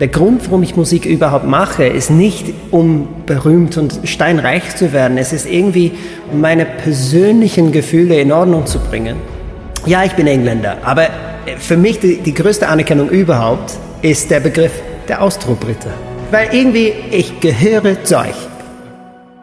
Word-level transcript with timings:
Der 0.00 0.06
Grund, 0.06 0.42
warum 0.46 0.62
ich 0.62 0.76
Musik 0.76 1.06
überhaupt 1.06 1.44
mache, 1.44 1.84
ist 1.84 2.10
nicht, 2.10 2.54
um 2.70 3.08
berühmt 3.26 3.76
und 3.78 3.98
steinreich 4.04 4.76
zu 4.76 4.92
werden. 4.92 5.18
Es 5.18 5.32
ist 5.32 5.44
irgendwie, 5.44 5.92
um 6.32 6.40
meine 6.40 6.66
persönlichen 6.66 7.72
Gefühle 7.72 8.20
in 8.20 8.30
Ordnung 8.30 8.64
zu 8.64 8.78
bringen. 8.78 9.16
Ja, 9.86 10.04
ich 10.04 10.12
bin 10.12 10.28
Engländer, 10.28 10.76
aber 10.84 11.08
für 11.58 11.76
mich 11.76 11.98
die, 11.98 12.18
die 12.18 12.32
größte 12.32 12.68
Anerkennung 12.68 13.08
überhaupt 13.08 13.72
ist 14.02 14.30
der 14.30 14.38
Begriff 14.38 14.70
der 15.08 15.20
Austrobritter. 15.20 15.90
Weil 16.30 16.48
irgendwie, 16.52 16.92
ich 17.10 17.40
gehöre 17.40 18.04
zu 18.04 18.18
euch. 18.18 18.36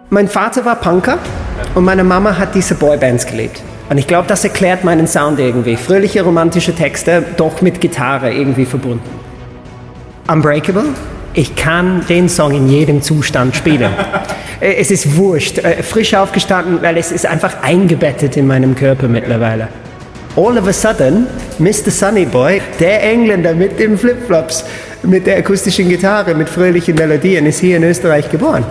Mein 0.09 0.29
Vater 0.29 0.63
war 0.63 0.77
Punker 0.77 1.17
und 1.73 1.83
meine 1.83 2.05
Mama 2.05 2.37
hat 2.37 2.55
diese 2.55 2.75
Boybands 2.75 3.25
gelebt. 3.25 3.61
Und 3.89 3.97
ich 3.97 4.07
glaube, 4.07 4.29
das 4.29 4.45
erklärt 4.45 4.85
meinen 4.85 5.07
Sound 5.07 5.37
irgendwie. 5.37 5.75
Fröhliche 5.75 6.21
romantische 6.21 6.73
Texte, 6.73 7.25
doch 7.35 7.61
mit 7.61 7.81
Gitarre 7.81 8.31
irgendwie 8.31 8.65
verbunden. 8.65 9.24
Unbreakable, 10.27 10.85
ich 11.33 11.55
kann 11.55 12.05
den 12.07 12.29
Song 12.29 12.53
in 12.53 12.67
jedem 12.67 13.01
Zustand 13.01 13.55
spielen. 13.55 13.91
Äh, 14.61 14.75
es 14.75 14.89
ist 14.89 15.17
wurscht, 15.17 15.57
äh, 15.57 15.83
frisch 15.83 16.13
aufgestanden, 16.13 16.81
weil 16.81 16.97
es 16.97 17.11
ist 17.11 17.25
einfach 17.25 17.61
eingebettet 17.61 18.37
in 18.37 18.47
meinem 18.47 18.73
Körper 18.73 19.09
mittlerweile. 19.09 19.67
All 20.37 20.57
of 20.57 20.67
a 20.67 20.73
sudden, 20.73 21.27
Mr. 21.59 21.91
Sunny 21.91 22.25
Boy, 22.25 22.61
der 22.79 23.03
Engländer 23.03 23.53
mit 23.53 23.77
den 23.79 23.97
Flipflops, 23.97 24.63
mit 25.03 25.27
der 25.27 25.37
akustischen 25.37 25.89
Gitarre, 25.89 26.33
mit 26.33 26.47
fröhlichen 26.47 26.95
Melodien, 26.95 27.45
ist 27.45 27.59
hier 27.59 27.77
in 27.77 27.83
Österreich 27.83 28.29
geboren. 28.29 28.65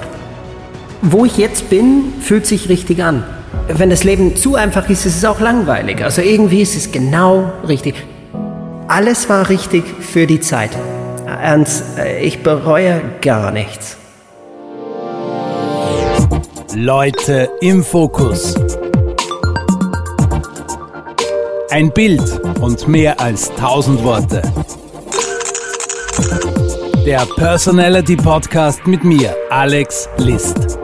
Wo 1.02 1.26
ich 1.26 1.36
jetzt 1.36 1.68
bin, 1.68 2.14
fühlt 2.20 2.46
sich 2.46 2.68
richtig 2.70 3.02
an 3.02 3.22
wenn 3.68 3.90
das 3.90 4.04
Leben 4.04 4.36
zu 4.36 4.56
einfach 4.56 4.88
ist, 4.88 5.06
ist 5.06 5.16
es 5.16 5.24
auch 5.24 5.40
langweilig. 5.40 6.02
Also 6.02 6.22
irgendwie 6.22 6.62
ist 6.62 6.76
es 6.76 6.92
genau 6.92 7.52
richtig. 7.66 7.94
Alles 8.88 9.28
war 9.28 9.48
richtig 9.48 9.84
für 10.00 10.26
die 10.26 10.40
Zeit. 10.40 10.70
Und 11.34 11.68
äh, 11.98 12.22
ich 12.22 12.42
bereue 12.42 13.02
gar 13.20 13.50
nichts. 13.50 13.96
Leute 16.74 17.50
im 17.60 17.82
Fokus. 17.82 18.54
Ein 21.70 21.90
Bild 21.92 22.22
und 22.60 22.86
mehr 22.86 23.20
als 23.20 23.52
tausend 23.56 24.02
Worte. 24.04 24.42
Der 27.04 27.26
Personality 27.36 28.16
Podcast 28.16 28.86
mit 28.86 29.02
mir, 29.04 29.34
Alex 29.50 30.08
List. 30.18 30.78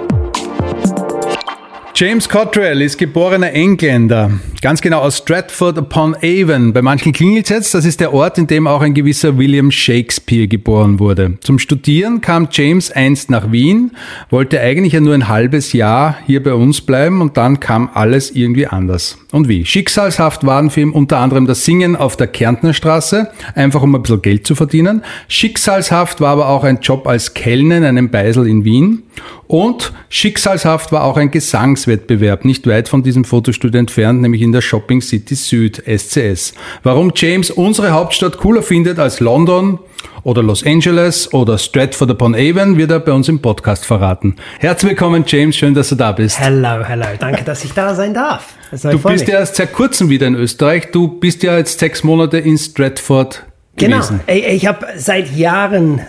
James 1.94 2.28
Cottrell 2.28 2.82
ist 2.82 2.98
geborener 2.98 3.52
Engländer, 3.52 4.30
ganz 4.60 4.80
genau 4.80 5.00
aus 5.00 5.18
Stratford 5.18 5.78
upon 5.78 6.14
Avon. 6.22 6.72
Bei 6.72 6.82
manchen 6.82 7.12
klingelt 7.12 7.48
jetzt, 7.50 7.74
das 7.74 7.84
ist 7.84 8.00
der 8.00 8.12
Ort, 8.12 8.38
in 8.38 8.46
dem 8.46 8.66
auch 8.66 8.82
ein 8.82 8.94
gewisser 8.94 9.38
William 9.38 9.70
Shakespeare 9.70 10.48
geboren 10.48 10.98
wurde. 10.98 11.38
Zum 11.40 11.58
Studieren 11.58 12.20
kam 12.20 12.48
James 12.50 12.90
einst 12.90 13.30
nach 13.30 13.52
Wien, 13.52 13.92
wollte 14.28 14.60
eigentlich 14.60 14.92
ja 14.92 15.00
nur 15.00 15.14
ein 15.14 15.28
halbes 15.28 15.72
Jahr 15.72 16.18
hier 16.26 16.42
bei 16.42 16.54
uns 16.54 16.80
bleiben 16.80 17.20
und 17.20 17.36
dann 17.36 17.60
kam 17.60 17.90
alles 17.94 18.30
irgendwie 18.30 18.66
anders. 18.66 19.18
Und 19.32 19.48
wie? 19.48 19.64
Schicksalshaft 19.64 20.44
waren 20.44 20.70
für 20.70 20.80
ihn 20.80 20.90
unter 20.90 21.18
anderem 21.18 21.46
das 21.46 21.64
Singen 21.64 21.96
auf 21.96 22.16
der 22.16 22.26
Kärntner 22.26 22.74
Straße, 22.74 23.30
einfach 23.54 23.82
um 23.82 23.94
ein 23.94 24.02
bisschen 24.02 24.22
Geld 24.22 24.46
zu 24.46 24.54
verdienen. 24.54 25.02
Schicksalshaft 25.28 26.20
war 26.20 26.30
aber 26.30 26.48
auch 26.48 26.64
ein 26.64 26.80
Job 26.80 27.06
als 27.06 27.34
Kellner 27.34 27.78
in 27.78 27.84
einem 27.84 28.10
Beisel 28.10 28.46
in 28.46 28.64
Wien. 28.64 29.04
Und 29.46 29.92
schicksalshaft 30.08 30.92
war 30.92 31.02
auch 31.02 31.16
ein 31.16 31.30
Gesangswettbewerb, 31.32 32.44
nicht 32.44 32.66
weit 32.66 32.88
von 32.88 33.02
diesem 33.02 33.24
Fotostudio 33.24 33.80
entfernt, 33.80 34.22
nämlich 34.22 34.42
in 34.42 34.49
der 34.52 34.60
Shopping 34.60 35.00
City 35.00 35.34
Süd, 35.34 35.82
SCS. 35.86 36.54
Warum 36.82 37.12
James 37.14 37.50
unsere 37.50 37.90
Hauptstadt 37.90 38.38
cooler 38.38 38.62
findet 38.62 38.98
als 38.98 39.20
London 39.20 39.78
oder 40.22 40.42
Los 40.42 40.64
Angeles 40.64 41.32
oder 41.32 41.58
Stratford 41.58 42.10
upon 42.10 42.34
Avon, 42.34 42.76
wird 42.76 42.90
er 42.90 43.00
bei 43.00 43.12
uns 43.12 43.28
im 43.28 43.40
Podcast 43.40 43.84
verraten. 43.86 44.36
Herzlich 44.58 44.90
willkommen, 44.90 45.24
James, 45.26 45.56
schön, 45.56 45.74
dass 45.74 45.88
du 45.90 45.94
da 45.94 46.12
bist. 46.12 46.38
Hello, 46.38 46.84
hello, 46.84 47.06
danke, 47.18 47.44
dass 47.44 47.64
ich 47.64 47.72
da 47.72 47.94
sein 47.94 48.14
darf. 48.14 48.54
Du 48.70 48.98
bist 48.98 49.26
ja 49.26 49.38
erst 49.38 49.56
seit 49.56 49.72
kurzem 49.72 50.10
wieder 50.10 50.26
in 50.26 50.34
Österreich. 50.34 50.90
Du 50.92 51.08
bist 51.08 51.42
ja 51.42 51.56
jetzt 51.56 51.78
sechs 51.78 52.04
Monate 52.04 52.38
in 52.38 52.58
Stratford 52.58 53.44
Genau. 53.76 54.00
Ich 54.26 54.66
habe 54.66 54.86
seit 54.96 55.34
Jahren 55.34 56.00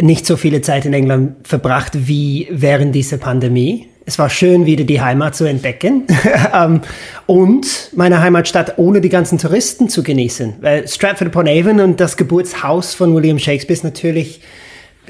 nicht 0.00 0.26
so 0.26 0.36
viele 0.36 0.62
Zeit 0.62 0.84
in 0.84 0.94
England 0.94 1.46
verbracht 1.46 1.92
wie 1.94 2.48
während 2.50 2.94
dieser 2.94 3.18
Pandemie. 3.18 3.89
Es 4.06 4.18
war 4.18 4.30
schön, 4.30 4.66
wieder 4.66 4.84
die 4.84 5.00
Heimat 5.00 5.36
zu 5.36 5.44
entdecken 5.44 6.06
ähm, 6.54 6.80
und 7.26 7.90
meine 7.94 8.20
Heimatstadt 8.20 8.78
ohne 8.78 9.00
die 9.00 9.08
ganzen 9.08 9.38
Touristen 9.38 9.88
zu 9.88 10.02
genießen. 10.02 10.54
Weil 10.60 10.88
Stratford 10.88 11.28
upon 11.28 11.46
Avon 11.46 11.80
und 11.80 12.00
das 12.00 12.16
Geburtshaus 12.16 12.94
von 12.94 13.14
William 13.14 13.38
Shakespeare 13.38 13.74
ist 13.74 13.84
natürlich 13.84 14.40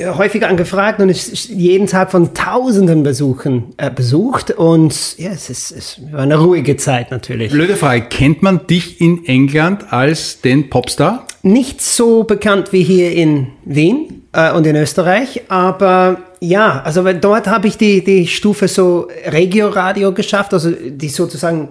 häufig 0.06 0.46
angefragt 0.46 1.00
und 1.00 1.08
ist 1.08 1.48
jeden 1.48 1.86
Tag 1.86 2.10
von 2.10 2.34
Tausenden 2.34 3.02
Besuchen 3.02 3.74
äh, 3.76 3.90
besucht 3.90 4.50
und 4.50 5.18
ja, 5.18 5.30
es 5.30 5.50
ist, 5.50 5.70
es 5.70 6.00
war 6.12 6.20
eine 6.20 6.38
ruhige 6.38 6.76
Zeit 6.76 7.10
natürlich. 7.10 7.52
Blöde 7.52 7.76
Frage, 7.76 8.02
kennt 8.02 8.42
man 8.42 8.66
dich 8.66 9.00
in 9.00 9.24
England 9.26 9.92
als 9.92 10.40
den 10.40 10.70
Popstar? 10.70 11.26
Nicht 11.42 11.80
so 11.80 12.24
bekannt 12.24 12.72
wie 12.72 12.82
hier 12.82 13.12
in 13.12 13.48
Wien 13.64 14.22
äh, 14.32 14.52
und 14.52 14.66
in 14.66 14.76
Österreich, 14.76 15.42
aber 15.48 16.18
ja, 16.40 16.82
also 16.82 17.04
dort 17.12 17.46
habe 17.46 17.68
ich 17.68 17.76
die, 17.76 18.02
die 18.02 18.26
Stufe 18.26 18.68
so 18.68 19.08
Regio-Radio 19.26 20.12
geschafft, 20.12 20.54
also 20.54 20.70
die 20.70 21.08
sozusagen 21.08 21.68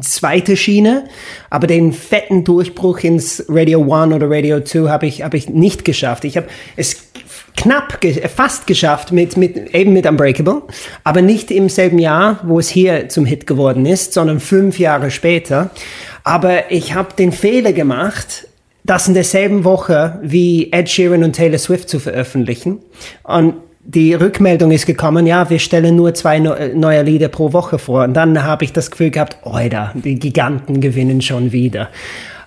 zweite 0.00 0.56
Schiene, 0.56 1.04
aber 1.50 1.66
den 1.66 1.92
fetten 1.92 2.44
Durchbruch 2.44 3.00
ins 3.00 3.44
Radio 3.48 3.80
One 3.80 4.14
oder 4.14 4.30
Radio 4.30 4.60
2 4.60 4.88
habe 4.88 5.06
ich, 5.06 5.22
habe 5.22 5.36
ich 5.36 5.48
nicht 5.48 5.84
geschafft. 5.84 6.24
Ich 6.24 6.36
habe 6.36 6.48
es 6.76 7.06
knapp, 7.56 7.98
fast 8.34 8.66
geschafft 8.66 9.12
mit, 9.12 9.36
mit, 9.36 9.74
eben 9.74 9.92
mit 9.92 10.06
Unbreakable, 10.06 10.62
aber 11.04 11.22
nicht 11.22 11.50
im 11.50 11.68
selben 11.68 11.98
Jahr, 11.98 12.40
wo 12.44 12.58
es 12.58 12.68
hier 12.68 13.08
zum 13.08 13.24
Hit 13.24 13.46
geworden 13.46 13.86
ist, 13.86 14.12
sondern 14.12 14.40
fünf 14.40 14.78
Jahre 14.78 15.10
später. 15.10 15.70
Aber 16.24 16.70
ich 16.70 16.94
habe 16.94 17.14
den 17.14 17.32
Fehler 17.32 17.72
gemacht, 17.72 18.48
das 18.84 19.08
in 19.08 19.14
derselben 19.14 19.64
Woche 19.64 20.20
wie 20.22 20.70
Ed 20.72 20.88
Sheeran 20.88 21.24
und 21.24 21.32
Taylor 21.34 21.58
Swift 21.58 21.88
zu 21.88 21.98
veröffentlichen. 21.98 22.78
Und 23.24 23.54
die 23.86 24.14
Rückmeldung 24.14 24.72
ist 24.72 24.86
gekommen, 24.86 25.26
ja, 25.26 25.48
wir 25.48 25.60
stellen 25.60 25.94
nur 25.96 26.12
zwei 26.14 26.40
neue 26.40 27.02
Lieder 27.02 27.28
pro 27.28 27.52
Woche 27.52 27.78
vor. 27.78 28.04
Und 28.04 28.14
dann 28.14 28.42
habe 28.42 28.64
ich 28.64 28.72
das 28.72 28.90
Gefühl 28.90 29.10
gehabt, 29.10 29.36
oida, 29.44 29.92
die 29.94 30.18
Giganten 30.18 30.80
gewinnen 30.80 31.22
schon 31.22 31.52
wieder. 31.52 31.88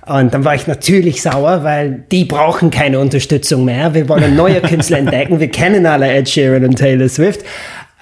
Und 0.05 0.33
dann 0.33 0.43
war 0.43 0.55
ich 0.55 0.67
natürlich 0.67 1.21
sauer, 1.21 1.63
weil 1.63 2.03
die 2.11 2.25
brauchen 2.25 2.71
keine 2.71 2.99
Unterstützung 2.99 3.63
mehr. 3.63 3.93
Wir 3.93 4.09
wollen 4.09 4.35
neue 4.35 4.59
Künstler 4.61 4.97
entdecken. 4.99 5.39
Wir 5.39 5.49
kennen 5.49 5.85
alle 5.85 6.11
Ed 6.11 6.27
Sheeran 6.27 6.65
und 6.65 6.75
Taylor 6.77 7.07
Swift. 7.07 7.41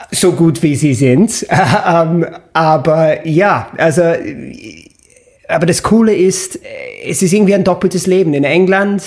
So 0.09 0.31
gut 0.31 0.63
wie 0.63 0.75
sie 0.75 0.93
sind. 0.93 1.45
um, 1.51 2.25
aber 2.53 3.27
ja, 3.27 3.69
also, 3.77 4.01
aber 5.47 5.65
das 5.65 5.83
Coole 5.83 6.15
ist, 6.15 6.59
es 7.05 7.21
ist 7.21 7.33
irgendwie 7.33 7.53
ein 7.53 7.63
doppeltes 7.63 8.07
Leben. 8.07 8.33
In 8.33 8.45
England 8.45 9.03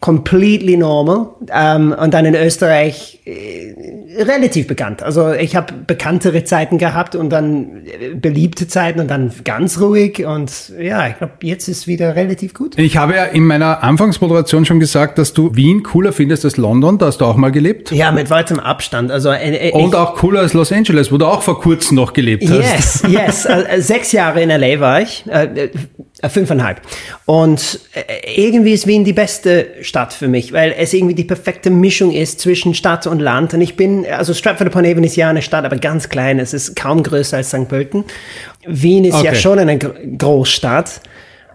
completely 0.00 0.76
normal. 0.76 1.28
Ähm, 1.52 1.94
und 1.98 2.12
dann 2.12 2.24
in 2.26 2.34
Österreich 2.34 3.20
äh, 3.24 4.22
relativ 4.22 4.66
bekannt. 4.66 5.02
Also 5.02 5.32
ich 5.32 5.56
habe 5.56 5.72
bekanntere 5.86 6.44
Zeiten 6.44 6.78
gehabt 6.78 7.14
und 7.14 7.30
dann 7.30 7.82
äh, 7.86 8.14
beliebte 8.14 8.68
Zeiten 8.68 9.00
und 9.00 9.10
dann 9.10 9.32
ganz 9.44 9.80
ruhig. 9.80 10.24
Und 10.24 10.72
ja, 10.80 11.08
ich 11.08 11.18
glaube, 11.18 11.32
jetzt 11.42 11.68
ist 11.68 11.86
wieder 11.86 12.14
relativ 12.14 12.54
gut. 12.54 12.78
Ich 12.78 12.96
habe 12.96 13.14
ja 13.14 13.24
in 13.24 13.44
meiner 13.46 13.82
Anfangsmoderation 13.82 14.64
schon 14.64 14.80
gesagt, 14.80 15.18
dass 15.18 15.32
du 15.32 15.54
Wien 15.56 15.82
cooler 15.82 16.12
findest 16.12 16.44
als 16.44 16.56
London. 16.56 16.98
Da 16.98 17.06
hast 17.06 17.18
du 17.18 17.24
auch 17.24 17.36
mal 17.36 17.50
gelebt. 17.50 17.90
Ja, 17.90 18.12
mit 18.12 18.30
weitem 18.30 18.60
Abstand. 18.60 19.10
Also, 19.10 19.30
äh, 19.30 19.70
äh 19.70 19.72
und 19.72 19.94
auch 19.94 20.14
cooler 20.14 20.40
als 20.40 20.52
Los 20.52 20.72
Angeles, 20.72 21.10
wo 21.10 21.18
du 21.18 21.26
auch 21.26 21.42
vor 21.42 21.60
kurzem 21.60 21.96
noch 21.96 22.12
gelebt 22.12 22.48
hast. 22.48 22.58
Yes, 22.58 23.02
yes. 23.08 23.46
Äh, 23.56 23.80
sechs 23.80 24.12
Jahre 24.12 24.42
in 24.42 24.50
LA 24.50 24.80
war 24.80 25.00
ich. 25.00 25.24
Äh, 25.26 25.70
fünfeinhalb. 26.28 26.80
Und 27.24 27.80
irgendwie 28.26 28.72
ist 28.72 28.86
Wien 28.86 29.04
die 29.04 29.12
beste 29.12 29.68
Stadt 29.80 29.95
für 30.04 30.28
mich, 30.28 30.52
weil 30.52 30.74
es 30.76 30.92
irgendwie 30.92 31.14
die 31.14 31.24
perfekte 31.24 31.70
Mischung 31.70 32.12
ist 32.12 32.40
zwischen 32.40 32.74
Stadt 32.74 33.06
und 33.06 33.20
Land. 33.20 33.54
Und 33.54 33.60
ich 33.60 33.76
bin, 33.76 34.06
also 34.06 34.34
Stratford 34.34 34.68
upon 34.68 34.84
Avon 34.84 35.04
ist 35.04 35.16
ja 35.16 35.30
eine 35.30 35.42
Stadt, 35.42 35.64
aber 35.64 35.76
ganz 35.76 36.08
klein. 36.08 36.38
Es 36.38 36.52
ist 36.52 36.76
kaum 36.76 37.02
größer 37.02 37.38
als 37.38 37.48
St. 37.48 37.68
Pölten. 37.68 38.04
Wien 38.66 39.04
ist 39.04 39.14
okay. 39.14 39.26
ja 39.26 39.34
schon 39.34 39.58
eine 39.58 39.78
Großstadt, 39.78 41.00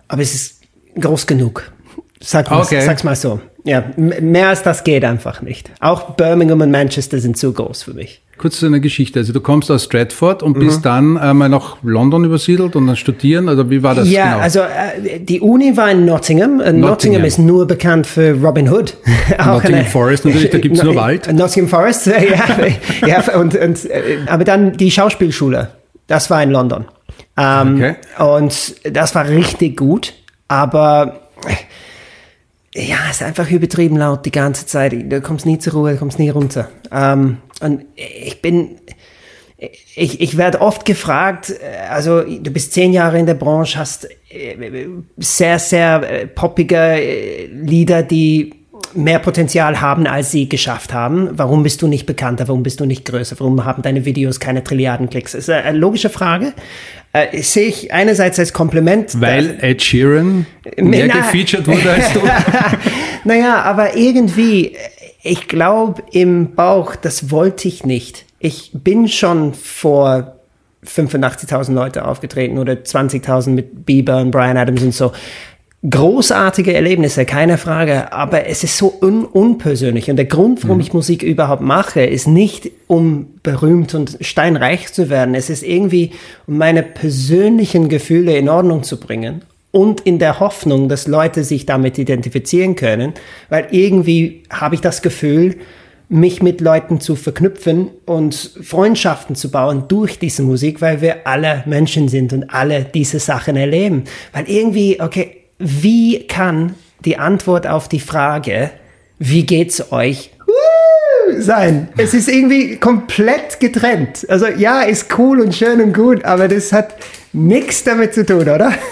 aber 0.08 0.22
es 0.22 0.34
ist 0.34 0.62
groß 1.00 1.28
genug. 1.28 1.72
Sag 2.20 2.50
mal, 2.50 2.62
okay. 2.62 2.82
Sag's 2.82 3.04
mal 3.04 3.16
so. 3.16 3.40
Ja, 3.63 3.84
mehr 3.96 4.50
als 4.50 4.63
das 4.63 4.84
geht 4.84 5.06
einfach 5.06 5.42
nicht. 5.42 5.69
Auch 5.80 6.16
Birmingham 6.16 6.62
und 6.62 6.72
Manchester 6.72 7.19
sind 7.19 7.38
zu 7.38 7.54
groß 7.54 7.84
für 7.84 7.94
mich. 7.94 8.22
Kurz 8.38 8.60
zu 8.60 8.66
einer 8.66 8.80
Geschichte. 8.80 9.19
Also 9.19 9.34
du 9.34 9.40
kommst 9.40 9.69
aus 9.69 9.84
Stratford 9.84 10.42
und 10.42 10.58
mhm. 10.58 10.62
bist 10.62 10.84
dann 10.84 11.16
einmal 11.19 11.48
nach 11.48 11.78
London 11.84 12.25
übersiedelt 12.25 12.75
und 12.75 12.88
dann 12.88 12.96
studieren. 12.96 13.48
Also 13.48 13.69
wie 13.69 13.84
war 13.84 13.94
das 13.94 14.10
ja, 14.10 14.31
genau? 14.31 14.40
also 14.40 14.60
äh, 14.62 15.19
die 15.19 15.42
Uni 15.42 15.78
war 15.78 15.92
in 15.92 16.06
Nottingham. 16.06 16.58
Nottingham. 16.58 16.80
Nottingham 16.80 17.24
ist 17.24 17.38
nur 17.38 17.68
bekannt 17.68 18.08
für 18.08 18.31
Robin 18.42 18.68
Hood. 18.68 18.98
Nottingham 19.38 19.74
eine, 19.75 19.86
Forest 19.86 20.25
natürlich, 20.25 20.50
da 20.50 20.58
gibt's 20.58 20.81
nur 20.84 20.96
Wald. 20.96 21.31
Nottingham 21.31 21.69
Forest, 21.69 22.08
ja. 22.08 22.16
ja 23.08 23.40
und, 23.40 23.56
und, 23.56 23.86
äh, 23.86 24.18
aber 24.25 24.44
dann 24.44 24.74
die 24.74 24.90
Schauspielschule. 24.90 25.68
Das 26.08 26.31
war 26.31 26.42
in 26.42 26.50
London. 26.50 26.86
Ähm, 27.38 27.75
okay. 27.75 27.96
Und 28.18 28.75
das 28.92 29.13
war 29.13 29.28
richtig 29.28 29.78
gut. 29.78 30.13
Aber 30.48 31.22
ja, 32.74 32.98
es 33.10 33.18
ist 33.18 33.24
einfach 33.24 33.50
übertrieben 33.50 33.98
laut 33.98 34.26
die 34.26 34.32
ganze 34.32 34.66
Zeit. 34.66 34.94
Du 34.94 35.22
kommst 35.22 35.46
nie 35.46 35.60
zur 35.60 35.74
Ruhe, 35.74 35.94
du 35.94 35.98
kommst 35.98 36.20
nie 36.20 36.30
runter. 36.30 36.70
Ähm, 36.92 37.38
und 37.60 37.86
ich 37.96 38.42
bin, 38.42 38.78
ich, 39.58 40.22
ich 40.22 40.38
werde 40.38 40.62
oft 40.62 40.86
gefragt, 40.86 41.54
also 41.90 42.22
du 42.22 42.52
bist 42.52 42.74
zehn 42.74 42.94
Jahre 42.94 43.20
in 43.20 43.26
der 43.26 43.34
Branche, 43.34 43.78
hast 43.78 44.08
äh, 44.30 44.88
sehr, 45.18 45.60
sehr 45.60 46.10
äh, 46.10 46.28
poppige 46.28 46.78
äh, 46.78 47.48
Lieder, 47.48 48.04
die 48.04 48.61
mehr 48.94 49.19
Potenzial 49.19 49.81
haben, 49.81 50.07
als 50.07 50.31
sie 50.31 50.50
geschafft 50.50 50.94
haben. 50.94 51.30
Warum 51.33 51.63
bist 51.63 51.81
du 51.81 51.88
nicht 51.88 52.06
bekannter? 52.06 52.48
Warum 52.48 52.63
bist 52.63 52.80
du 52.80 52.86
nicht 52.86 53.06
größer? 53.06 53.36
Warum 53.39 53.63
haben 53.66 53.81
deine 53.81 54.06
Videos 54.06 54.39
keine 54.39 54.63
Trilliarden 54.63 55.10
Klicks? 55.10 55.33
Das 55.33 55.48
ist 55.48 55.50
eine 55.50 55.78
logische 55.78 56.10
Frage. 56.10 56.54
Äh, 57.13 57.42
sehe 57.42 57.68
ich 57.68 57.94
einerseits 57.94 58.39
als 58.39 58.54
Kompliment. 58.54 59.19
Weil 59.19 59.57
Ed 59.62 59.81
Sheeran 59.81 60.45
mehr 60.78 61.07
na, 61.07 61.16
gefeatured 61.16 61.68
wurde 61.68 61.92
als 61.92 62.13
du. 62.13 62.22
naja, 63.25 63.62
aber 63.63 63.98
irgendwie, 63.98 64.78
ich 65.22 65.48
glaube 65.48 66.04
im 66.12 66.56
Bauch, 66.56 66.95
das 66.95 67.30
wollte 67.31 67.68
ich 67.68 67.86
nicht. 67.86 68.25
Ich 68.39 68.72
bin 68.74 69.07
schon 69.07 69.54
vor 69.54 70.36
85.000 70.86 71.74
Leute 71.74 72.06
aufgetreten 72.06 72.57
oder 72.57 72.74
20.000 72.74 73.50
mit 73.50 73.86
Bieber 73.86 74.18
und 74.18 74.31
Brian 74.31 74.57
Adams 74.57 74.81
und 74.81 74.94
so 74.94 75.12
großartige 75.89 76.74
Erlebnisse, 76.74 77.25
keine 77.25 77.57
Frage, 77.57 78.13
aber 78.13 78.45
es 78.45 78.63
ist 78.63 78.78
so 78.78 78.94
un 79.01 79.25
unpersönlich. 79.25 80.10
Und 80.12 80.18
der 80.18 80.25
Grund, 80.25 80.63
warum 80.63 80.78
mhm. 80.78 80.81
ich 80.81 80.94
Musik 80.94 81.24
überhaupt 81.24 81.63
mache, 81.63 82.01
ist 82.01 82.28
nicht, 82.28 82.69
um 82.88 83.28
berühmt 83.42 83.95
und 83.95 84.18
steinreich 84.22 84.94
zu 84.94 85.10
werden. 85.10 85.33
Es 85.33 85.50
ist 85.50 85.63
irgendwie, 85.63 86.12
um 86.45 86.57
meine 86.57 86.83
persönlichen 86.83 87.89
Gefühle 87.89 88.38
in 88.38 88.48
Ordnung 88.48 88.83
zu 88.83 89.00
bringen. 89.00 89.42
Und 89.72 90.01
in 90.01 90.19
der 90.19 90.42
Hoffnung, 90.42 90.89
dass 90.89 91.07
Leute 91.07 91.45
sich 91.45 91.66
damit 91.66 91.98
identifizieren 91.98 92.75
können, 92.75 93.13
weil 93.50 93.68
irgendwie 93.72 94.44
habe 94.50 94.75
ich 94.75 94.81
das 94.81 95.01
Gefühl, 95.01 95.56
mich 96.10 96.44
mit 96.44 96.60
Leuten 96.60 97.00
zu 97.00 97.16
verknüpfen 97.16 97.88
und 98.06 98.36
Freundschaften 98.62 99.38
zu 99.38 99.50
bauen 99.50 99.86
durch 99.88 100.19
diese 100.19 100.44
Musik, 100.44 100.81
weil 100.81 101.00
wir 101.00 101.25
alle 101.25 101.63
Menschen 101.66 102.10
sind 102.10 102.34
und 102.34 102.54
alle 102.54 102.84
diese 102.84 103.19
Sachen 103.19 103.56
erleben. 103.56 104.04
Weil 104.34 104.50
irgendwie, 104.50 105.00
okay, 105.00 105.41
wie 105.62 106.28
kann 106.28 106.75
die 107.06 107.18
Antwort 107.18 107.68
auf 107.68 107.88
die 107.88 108.00
Frage, 108.00 108.72
wie 109.19 109.46
geht's 109.46 109.92
euch, 109.92 110.31
sein. 111.38 111.90
Es 111.98 112.13
ist 112.13 112.28
irgendwie 112.28 112.78
komplett 112.78 113.60
getrennt. 113.60 114.25
Also 114.30 114.48
ja, 114.48 114.81
ist 114.81 115.18
cool 115.18 115.40
und 115.40 115.56
schön 115.56 115.81
und 115.81 115.94
gut, 115.94 116.25
aber 116.25 116.48
das 116.48 116.74
hat 116.74 116.96
nichts 117.34 117.84
damit 117.84 118.13
zu 118.13 118.25
tun, 118.25 118.42
oder? 118.42 118.74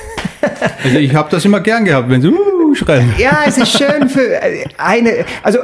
Also 0.84 0.98
ich 0.98 1.14
habe 1.14 1.30
das 1.30 1.44
immer 1.44 1.60
gern 1.60 1.84
gehabt, 1.84 2.10
wenn 2.10 2.22
sie 2.22 2.30
uh, 2.30 2.74
schreien. 2.74 3.14
Ja, 3.18 3.40
es 3.46 3.58
ist 3.58 3.78
schön 3.78 4.08
für 4.08 4.40
eine, 4.78 5.26
also 5.44 5.60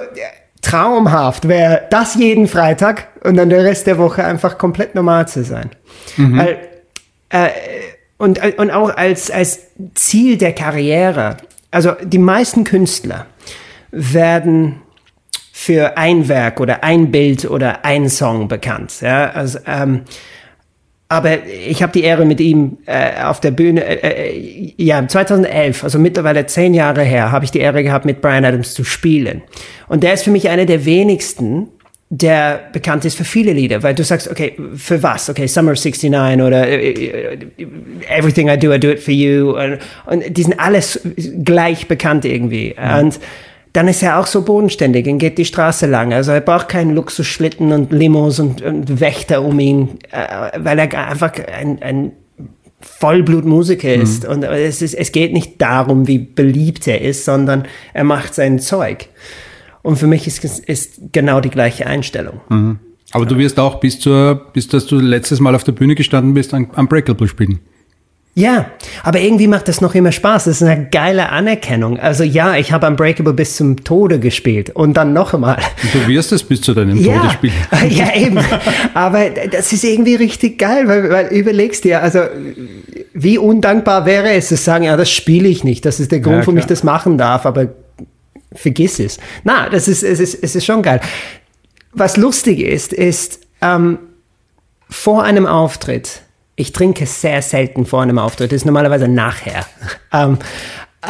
traumhaft 0.62 1.48
wäre 1.48 1.84
das 1.90 2.16
jeden 2.16 2.48
Freitag 2.48 3.07
und 3.24 3.38
dann 3.38 3.50
der 3.50 3.63
Rest 3.63 3.88
der 3.88 3.98
Woche 3.98 4.24
einfach 4.24 4.57
komplett 4.57 4.94
normal 4.94 5.28
zu 5.28 5.44
sein. 5.44 5.69
Mhm. 6.18 6.38
Weil, 6.38 6.57
äh, 7.30 7.50
und, 8.18 8.40
und 8.58 8.72
auch 8.72 8.96
als, 8.96 9.30
als 9.30 9.60
Ziel 9.94 10.38
der 10.38 10.54
Karriere, 10.54 11.38
also 11.72 11.92
die 12.02 12.18
meisten 12.18 12.64
Künstler 12.64 13.26
werden 13.92 14.82
für 15.52 15.98
ein 15.98 16.28
Werk 16.28 16.60
oder 16.60 16.84
ein 16.84 17.12
Bild 17.12 17.46
oder 17.46 17.84
ein 17.84 18.10
Song 18.10 18.48
bekannt. 18.48 19.02
Ja? 19.02 19.32
Also, 19.32 19.60
ähm, 19.66 20.02
aber 21.08 21.46
ich 21.46 21.84
habe 21.84 21.92
die 21.94 22.04
Ehre 22.04 22.26
mit 22.26 22.40
ihm 22.40 22.78
äh, 22.86 23.24
auf 23.24 23.40
der 23.40 23.52
Bühne, 23.52 23.84
äh, 23.84 24.32
äh, 24.32 24.74
ja, 24.78 25.08
2011, 25.08 25.84
also 25.84 26.00
mittlerweile 26.00 26.46
zehn 26.46 26.74
Jahre 26.74 27.04
her, 27.04 27.32
habe 27.32 27.46
ich 27.46 27.52
die 27.52 27.60
Ehre 27.60 27.84
gehabt, 27.84 28.06
mit 28.06 28.22
Brian 28.22 28.44
Adams 28.44 28.74
zu 28.74 28.84
spielen. 28.84 29.44
Und 29.88 30.04
der 30.04 30.14
ist 30.14 30.24
für 30.24 30.32
mich 30.32 30.50
einer 30.50 30.66
der 30.66 30.86
wenigsten, 30.86 31.70
der 32.10 32.69
bekannt 32.72 33.04
ist 33.04 33.18
für 33.18 33.24
viele 33.24 33.52
Lieder, 33.52 33.81
weil 33.81 33.96
du 33.96 34.04
sagst, 34.04 34.30
okay, 34.30 34.56
für 34.75 35.02
was? 35.02 35.30
Okay, 35.30 35.48
Summer 35.48 35.74
69 35.74 36.12
oder 36.42 36.68
uh, 36.68 37.66
Everything 38.07 38.48
I 38.48 38.57
Do, 38.57 38.72
I 38.74 38.80
Do 38.80 38.90
It 38.92 39.00
For 39.00 39.13
You 39.13 39.57
und, 39.57 39.80
und 40.06 40.38
die 40.38 40.44
sind 40.44 40.60
alles 40.60 41.00
gleich 41.44 41.88
bekannt 41.88 42.25
irgendwie. 42.25 42.75
Mhm. 42.78 43.00
Und 43.00 43.19
dann 43.74 43.88
ist 43.88 44.04
er 44.04 44.19
auch 44.19 44.28
so 44.28 44.44
bodenständig 44.44 45.07
und 45.07 45.18
geht 45.18 45.38
die 45.38 45.46
Straße 45.46 45.88
lang. 45.88 46.13
Also 46.13 46.31
er 46.31 46.42
braucht 46.42 46.69
keinen 46.69 46.92
Luxusschlitten 46.92 47.74
und 47.74 47.92
Limos 47.92 48.40
und, 48.40 48.62
und 48.62 49.02
Wächter 49.02 49.42
um 49.42 49.60
ihn, 49.60 50.00
äh, 50.12 50.52
weil 50.60 50.80
er 50.80 51.10
einfach 51.10 51.34
ein, 51.60 51.81
ein 51.81 52.12
Vollblutmusiker 52.80 53.98
mhm. 53.98 54.04
ist. 54.04 54.25
Und 54.25 54.44
es, 54.44 54.81
ist, 54.81 54.94
es 54.94 55.12
geht 55.12 55.34
nicht 55.34 55.62
darum, 55.62 56.07
wie 56.07 56.19
beliebt 56.19 56.88
er 56.88 57.02
ist, 57.02 57.25
sondern 57.25 57.66
er 57.94 58.04
macht 58.04 58.36
sein 58.36 58.60
Zeug. 58.60 59.07
Und 59.86 59.98
für 59.98 60.08
mich 60.08 60.26
ist, 60.26 60.44
ist 60.44 60.94
genau 61.12 61.42
die 61.42 61.52
gleiche 61.52 61.86
Einstellung. 61.86 62.42
Mhm. 62.50 62.80
Aber 63.12 63.28
du 63.28 63.38
wirst 63.38 63.60
auch 63.60 63.80
bis 63.80 64.00
zur, 64.00 64.48
bis 64.52 64.68
dass 64.68 64.88
du 64.88 65.00
letztes 65.00 65.40
Mal 65.40 65.54
auf 65.54 65.64
der 65.64 65.74
Bühne 65.74 65.94
gestanden 65.94 66.34
bist, 66.34 66.56
an 66.56 66.66
Unbreakable 66.76 67.28
spielen. 67.28 67.60
Ja, 68.34 68.72
aber 69.04 69.20
irgendwie 69.20 69.48
macht 69.48 69.68
das 69.68 69.82
noch 69.82 69.94
immer 69.94 70.12
Spaß. 70.12 70.46
Das 70.46 70.60
ist 70.60 70.68
eine 70.68 70.88
geile 70.90 71.30
Anerkennung. 71.30 72.00
Also 72.00 72.24
ja, 72.24 72.56
ich 72.56 72.72
habe 72.72 72.88
Unbreakable 72.88 73.34
bis 73.34 73.58
zum 73.58 73.84
Tode 73.84 74.20
gespielt 74.20 74.72
und 74.72 74.98
dann 74.98 75.14
noch 75.14 75.36
einmal. 75.36 75.58
Du 75.94 76.08
wirst 76.08 76.31
es 76.31 76.44
bis 76.44 76.62
zu 76.62 76.74
deinem 76.74 76.98
ja, 76.98 77.20
Tode 77.20 77.30
spielen. 77.34 77.54
Ja, 77.90 78.16
eben. 78.16 78.40
Aber 78.96 79.30
das 79.30 79.72
ist 79.72 79.84
irgendwie 79.84 80.16
richtig 80.16 80.58
geil, 80.58 80.88
weil, 80.88 81.12
weil 81.12 81.28
überlegst 81.28 81.84
dir, 81.84 82.02
also 82.02 82.22
wie 83.14 83.38
undankbar 83.38 84.08
wäre 84.08 84.31
es 84.31 84.48
zu 84.48 84.58
sagen, 84.58 84.86
ja, 84.86 84.98
das 84.98 85.12
spiele 85.12 85.48
ich 85.48 85.64
nicht. 85.64 85.86
Das 85.86 86.00
ist 86.00 86.12
der 86.12 86.22
Grund, 86.22 86.38
ja, 86.38 86.42
warum 86.42 86.58
ich 86.58 86.66
das 86.66 86.84
machen 86.84 87.20
darf. 87.20 87.46
Aber 87.46 87.68
vergiss 88.56 89.00
es. 89.00 89.19
Na, 89.44 89.69
das 89.69 89.88
ist, 89.88 90.04
es 90.04 90.19
ist, 90.19 90.44
es 90.44 90.56
ist 90.56 90.66
schon 90.66 90.81
geil. 90.81 91.00
Was 91.92 92.18
lustig 92.18 92.60
ist, 92.60 92.94
ist, 92.94 93.40
ähm, 93.62 94.00
vor 94.90 95.24
einem 95.24 95.46
Auftritt, 95.46 96.22
ich 96.56 96.72
trinke 96.72 97.06
sehr 97.06 97.42
selten 97.42 97.86
vor 97.86 98.02
einem 98.02 98.19
Auftritt, 98.19 98.52
das 98.52 98.57
ist 98.57 98.66
normalerweise 98.66 99.07
nachher. 99.07 99.66
ähm, 100.13 100.38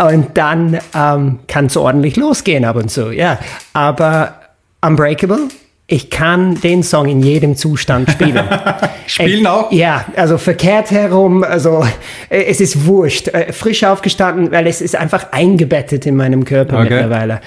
und 0.10 0.38
dann 0.38 0.80
ähm, 0.94 1.40
kann 1.48 1.68
es 1.68 1.78
ordentlich 1.78 2.18
losgehen 2.18 2.66
ab 2.66 2.76
und 2.76 2.90
zu, 2.90 3.12
ja. 3.12 3.40
Aber 3.74 4.42
Unbreakable 4.82 5.48
ich 5.88 6.10
kann 6.10 6.60
den 6.62 6.82
Song 6.82 7.08
in 7.08 7.22
jedem 7.22 7.56
Zustand 7.56 8.10
spielen. 8.10 8.44
Spielen 9.08 9.46
auch? 9.46 9.72
Ja, 9.72 10.06
also 10.16 10.40
verkehrt 10.40 10.90
herum, 10.90 11.44
also 11.44 11.86
äh, 12.30 12.46
es 12.46 12.60
ist 12.60 12.88
wurscht. 12.88 13.28
Äh, 13.28 13.54
frisch 13.54 13.84
aufgestanden, 13.84 14.52
weil 14.52 14.66
es 14.66 14.82
ist 14.82 14.96
einfach 14.96 15.32
eingebettet 15.32 16.08
in 16.08 16.16
meinem 16.16 16.44
Körper 16.44 16.80
okay. 16.80 16.90
mittlerweile. 16.90 17.42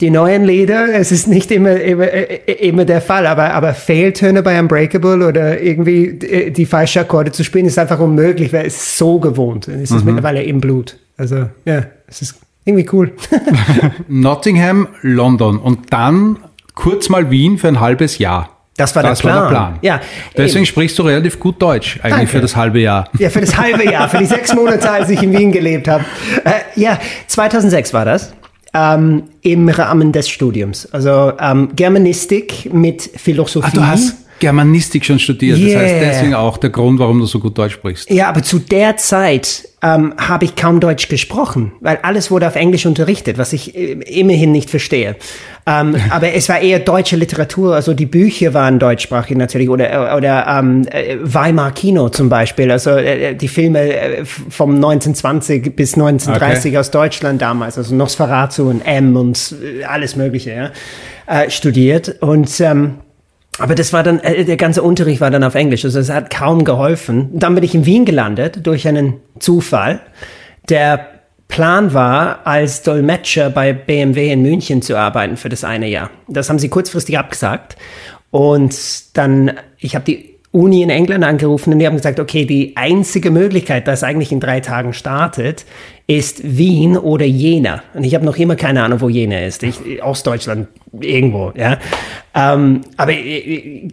Die 0.00 0.08
neuen 0.08 0.44
Lieder, 0.44 0.94
es 0.94 1.12
ist 1.12 1.28
nicht 1.28 1.50
immer, 1.50 1.78
immer, 1.78 2.10
äh, 2.10 2.52
immer 2.66 2.86
der 2.86 3.02
Fall, 3.02 3.26
aber, 3.26 3.52
aber 3.52 3.74
Fehltöne 3.74 4.42
bei 4.42 4.58
Unbreakable 4.58 5.26
oder 5.26 5.60
irgendwie 5.60 6.50
die 6.50 6.66
falsche 6.66 7.00
Akkorde 7.00 7.30
zu 7.30 7.44
spielen, 7.44 7.66
ist 7.66 7.78
einfach 7.78 8.00
unmöglich, 8.00 8.54
weil 8.54 8.66
es 8.66 8.76
ist 8.76 8.98
so 8.98 9.20
gewohnt. 9.20 9.68
Es 9.68 9.90
ist 9.90 10.00
mhm. 10.00 10.14
mittlerweile 10.14 10.42
im 10.42 10.62
Blut. 10.62 10.96
Also 11.18 11.50
ja, 11.66 11.84
es 12.08 12.22
ist 12.22 12.40
irgendwie 12.64 12.88
cool. 12.92 13.12
Nottingham, 14.08 14.88
London 15.02 15.58
und 15.58 15.92
dann 15.92 16.38
kurz 16.74 17.08
mal 17.08 17.30
Wien 17.30 17.58
für 17.58 17.68
ein 17.68 17.80
halbes 17.80 18.18
Jahr. 18.18 18.48
Das 18.76 18.96
war, 18.96 19.02
das 19.02 19.18
der, 19.18 19.28
Plan. 19.28 19.36
war 19.36 19.42
der 19.42 19.56
Plan. 19.56 19.78
Ja, 19.82 20.00
Deswegen 20.36 20.58
eben. 20.58 20.66
sprichst 20.66 20.98
du 20.98 21.02
relativ 21.02 21.38
gut 21.38 21.60
Deutsch, 21.60 21.98
eigentlich 22.02 22.12
Danke. 22.12 22.26
für 22.28 22.40
das 22.40 22.56
halbe 22.56 22.80
Jahr. 22.80 23.08
Ja, 23.18 23.28
für 23.28 23.40
das 23.40 23.56
halbe 23.56 23.84
Jahr, 23.84 24.08
für 24.08 24.18
die 24.18 24.24
sechs 24.24 24.54
Monate, 24.54 24.90
als 24.90 25.10
ich 25.10 25.22
in 25.22 25.36
Wien 25.36 25.52
gelebt 25.52 25.88
habe. 25.88 26.04
Äh, 26.44 26.80
ja, 26.80 26.98
2006 27.26 27.92
war 27.92 28.06
das. 28.06 28.32
Ähm, 28.74 29.24
Im 29.42 29.68
Rahmen 29.68 30.12
des 30.12 30.30
Studiums. 30.30 30.88
Also 30.90 31.34
ähm, 31.38 31.68
Germanistik 31.76 32.72
mit 32.72 33.02
Philosophie. 33.02 33.68
Ah, 33.70 33.74
du 33.74 33.86
hast 33.86 34.16
Germanistik 34.42 35.04
schon 35.04 35.20
studiert. 35.20 35.56
Yeah. 35.56 35.74
Das 35.74 35.82
heißt 35.82 36.02
deswegen 36.02 36.34
auch 36.34 36.58
der 36.58 36.70
Grund, 36.70 36.98
warum 36.98 37.20
du 37.20 37.26
so 37.26 37.38
gut 37.38 37.56
Deutsch 37.56 37.74
sprichst. 37.74 38.10
Ja, 38.10 38.28
aber 38.28 38.42
zu 38.42 38.58
der 38.58 38.96
Zeit 38.96 39.68
ähm, 39.82 40.14
habe 40.18 40.46
ich 40.46 40.56
kaum 40.56 40.80
Deutsch 40.80 41.08
gesprochen, 41.08 41.70
weil 41.80 42.00
alles 42.02 42.32
wurde 42.32 42.48
auf 42.48 42.56
Englisch 42.56 42.84
unterrichtet, 42.84 43.38
was 43.38 43.52
ich 43.52 43.76
äh, 43.76 43.92
immerhin 43.92 44.50
nicht 44.50 44.68
verstehe. 44.68 45.14
Ähm, 45.64 45.94
aber 46.10 46.34
es 46.34 46.48
war 46.48 46.58
eher 46.58 46.80
deutsche 46.80 47.14
Literatur, 47.14 47.76
also 47.76 47.94
die 47.94 48.06
Bücher 48.06 48.52
waren 48.52 48.80
deutschsprachig 48.80 49.36
natürlich 49.36 49.68
oder, 49.68 50.16
oder 50.16 50.44
ähm, 50.48 50.88
äh, 50.90 51.18
Weimar 51.22 51.70
Kino 51.70 52.08
zum 52.08 52.28
Beispiel, 52.28 52.68
also 52.72 52.90
äh, 52.90 53.36
die 53.36 53.48
Filme 53.48 53.92
äh, 53.92 54.24
vom 54.24 54.74
1920 54.74 55.76
bis 55.76 55.94
1930 55.94 56.72
okay. 56.72 56.78
aus 56.78 56.90
Deutschland 56.90 57.40
damals, 57.40 57.78
also 57.78 57.94
Nosferatu 57.94 58.68
und 58.70 58.80
M 58.80 59.14
und 59.14 59.54
alles 59.86 60.16
Mögliche, 60.16 60.50
ja, 60.50 60.70
äh, 61.28 61.48
studiert 61.48 62.16
und 62.20 62.60
ähm, 62.60 62.94
aber 63.58 63.74
das 63.74 63.92
war 63.92 64.02
dann, 64.02 64.20
äh, 64.20 64.44
der 64.44 64.56
ganze 64.56 64.82
Unterricht 64.82 65.20
war 65.20 65.30
dann 65.30 65.44
auf 65.44 65.54
Englisch, 65.54 65.84
also 65.84 65.98
es 65.98 66.10
hat 66.10 66.30
kaum 66.30 66.64
geholfen. 66.64 67.30
Dann 67.32 67.54
bin 67.54 67.64
ich 67.64 67.74
in 67.74 67.86
Wien 67.86 68.04
gelandet 68.04 68.66
durch 68.66 68.88
einen 68.88 69.14
Zufall. 69.38 70.00
Der 70.68 71.08
Plan 71.48 71.92
war, 71.92 72.46
als 72.46 72.82
Dolmetscher 72.82 73.50
bei 73.50 73.74
BMW 73.74 74.32
in 74.32 74.40
München 74.40 74.80
zu 74.80 74.96
arbeiten 74.96 75.36
für 75.36 75.50
das 75.50 75.64
eine 75.64 75.86
Jahr. 75.86 76.10
Das 76.28 76.48
haben 76.48 76.58
sie 76.58 76.70
kurzfristig 76.70 77.18
abgesagt. 77.18 77.76
Und 78.30 78.74
dann, 79.18 79.52
ich 79.76 79.94
habe 79.94 80.06
die 80.06 80.38
Uni 80.50 80.82
in 80.82 80.88
England 80.90 81.24
angerufen 81.24 81.72
und 81.72 81.78
die 81.78 81.86
haben 81.86 81.96
gesagt, 81.96 82.20
okay, 82.20 82.46
die 82.46 82.76
einzige 82.76 83.30
Möglichkeit, 83.30 83.86
dass 83.86 84.02
eigentlich 84.02 84.32
in 84.32 84.40
drei 84.40 84.60
Tagen 84.60 84.94
startet, 84.94 85.66
ist 86.06 86.42
Wien 86.58 86.96
oder 86.96 87.24
Jena. 87.24 87.82
Und 87.94 88.04
ich 88.04 88.14
habe 88.14 88.24
noch 88.24 88.36
immer 88.36 88.56
keine 88.56 88.82
Ahnung, 88.82 89.00
wo 89.00 89.08
Jena 89.08 89.40
ist. 89.40 89.62
Ich, 89.62 90.02
Ostdeutschland, 90.02 90.68
irgendwo, 91.00 91.52
ja. 91.56 91.78
Ähm, 92.34 92.82
aber 92.96 93.12
äh, 93.12 93.88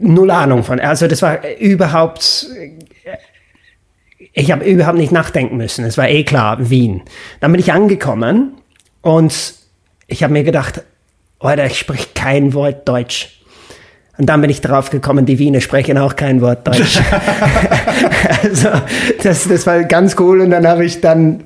null 0.00 0.30
Ahnung 0.30 0.64
von. 0.64 0.80
Also 0.80 1.06
das 1.06 1.22
war 1.22 1.38
überhaupt 1.58 2.46
ich 4.32 4.52
habe 4.52 4.64
überhaupt 4.64 4.98
nicht 4.98 5.12
nachdenken 5.12 5.56
müssen. 5.56 5.84
Es 5.84 5.98
war 5.98 6.08
eh 6.08 6.24
klar, 6.24 6.70
Wien. 6.70 7.02
Dann 7.40 7.52
bin 7.52 7.60
ich 7.60 7.72
angekommen 7.72 8.54
und 9.02 9.54
ich 10.06 10.22
habe 10.22 10.32
mir 10.32 10.44
gedacht, 10.44 10.82
Alter, 11.40 11.66
ich 11.66 11.78
spreche 11.78 12.08
kein 12.14 12.54
Wort 12.54 12.88
Deutsch. 12.88 13.39
Und 14.20 14.26
dann 14.26 14.42
bin 14.42 14.50
ich 14.50 14.60
drauf 14.60 14.90
gekommen, 14.90 15.24
die 15.24 15.38
Wiener 15.38 15.62
sprechen 15.62 15.96
auch 15.96 16.14
kein 16.14 16.42
Wort 16.42 16.68
Deutsch. 16.68 17.00
also 18.42 18.68
das, 19.22 19.48
das 19.48 19.66
war 19.66 19.82
ganz 19.84 20.14
cool. 20.20 20.42
Und 20.42 20.50
dann 20.50 20.66
habe 20.66 20.84
ich 20.84 21.00
dann 21.00 21.40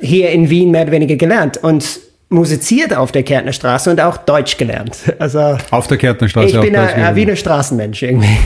hier 0.00 0.30
in 0.30 0.48
Wien 0.50 0.70
mehr 0.70 0.82
oder 0.82 0.92
weniger 0.92 1.16
gelernt 1.16 1.56
und 1.56 1.98
musiziert 2.28 2.94
auf 2.94 3.10
der 3.10 3.24
Kärntner 3.24 3.52
Straße 3.52 3.90
und 3.90 4.00
auch 4.00 4.18
Deutsch 4.18 4.56
gelernt. 4.56 4.98
Also 5.18 5.58
auf 5.72 5.88
der 5.88 5.98
Kärntner 5.98 6.28
Straße. 6.28 6.46
Ich 6.46 6.60
bin 6.60 6.76
ein, 6.76 7.02
ein 7.02 7.16
Wiener 7.16 7.34
Straßenmensch 7.34 8.04
irgendwie. 8.04 8.38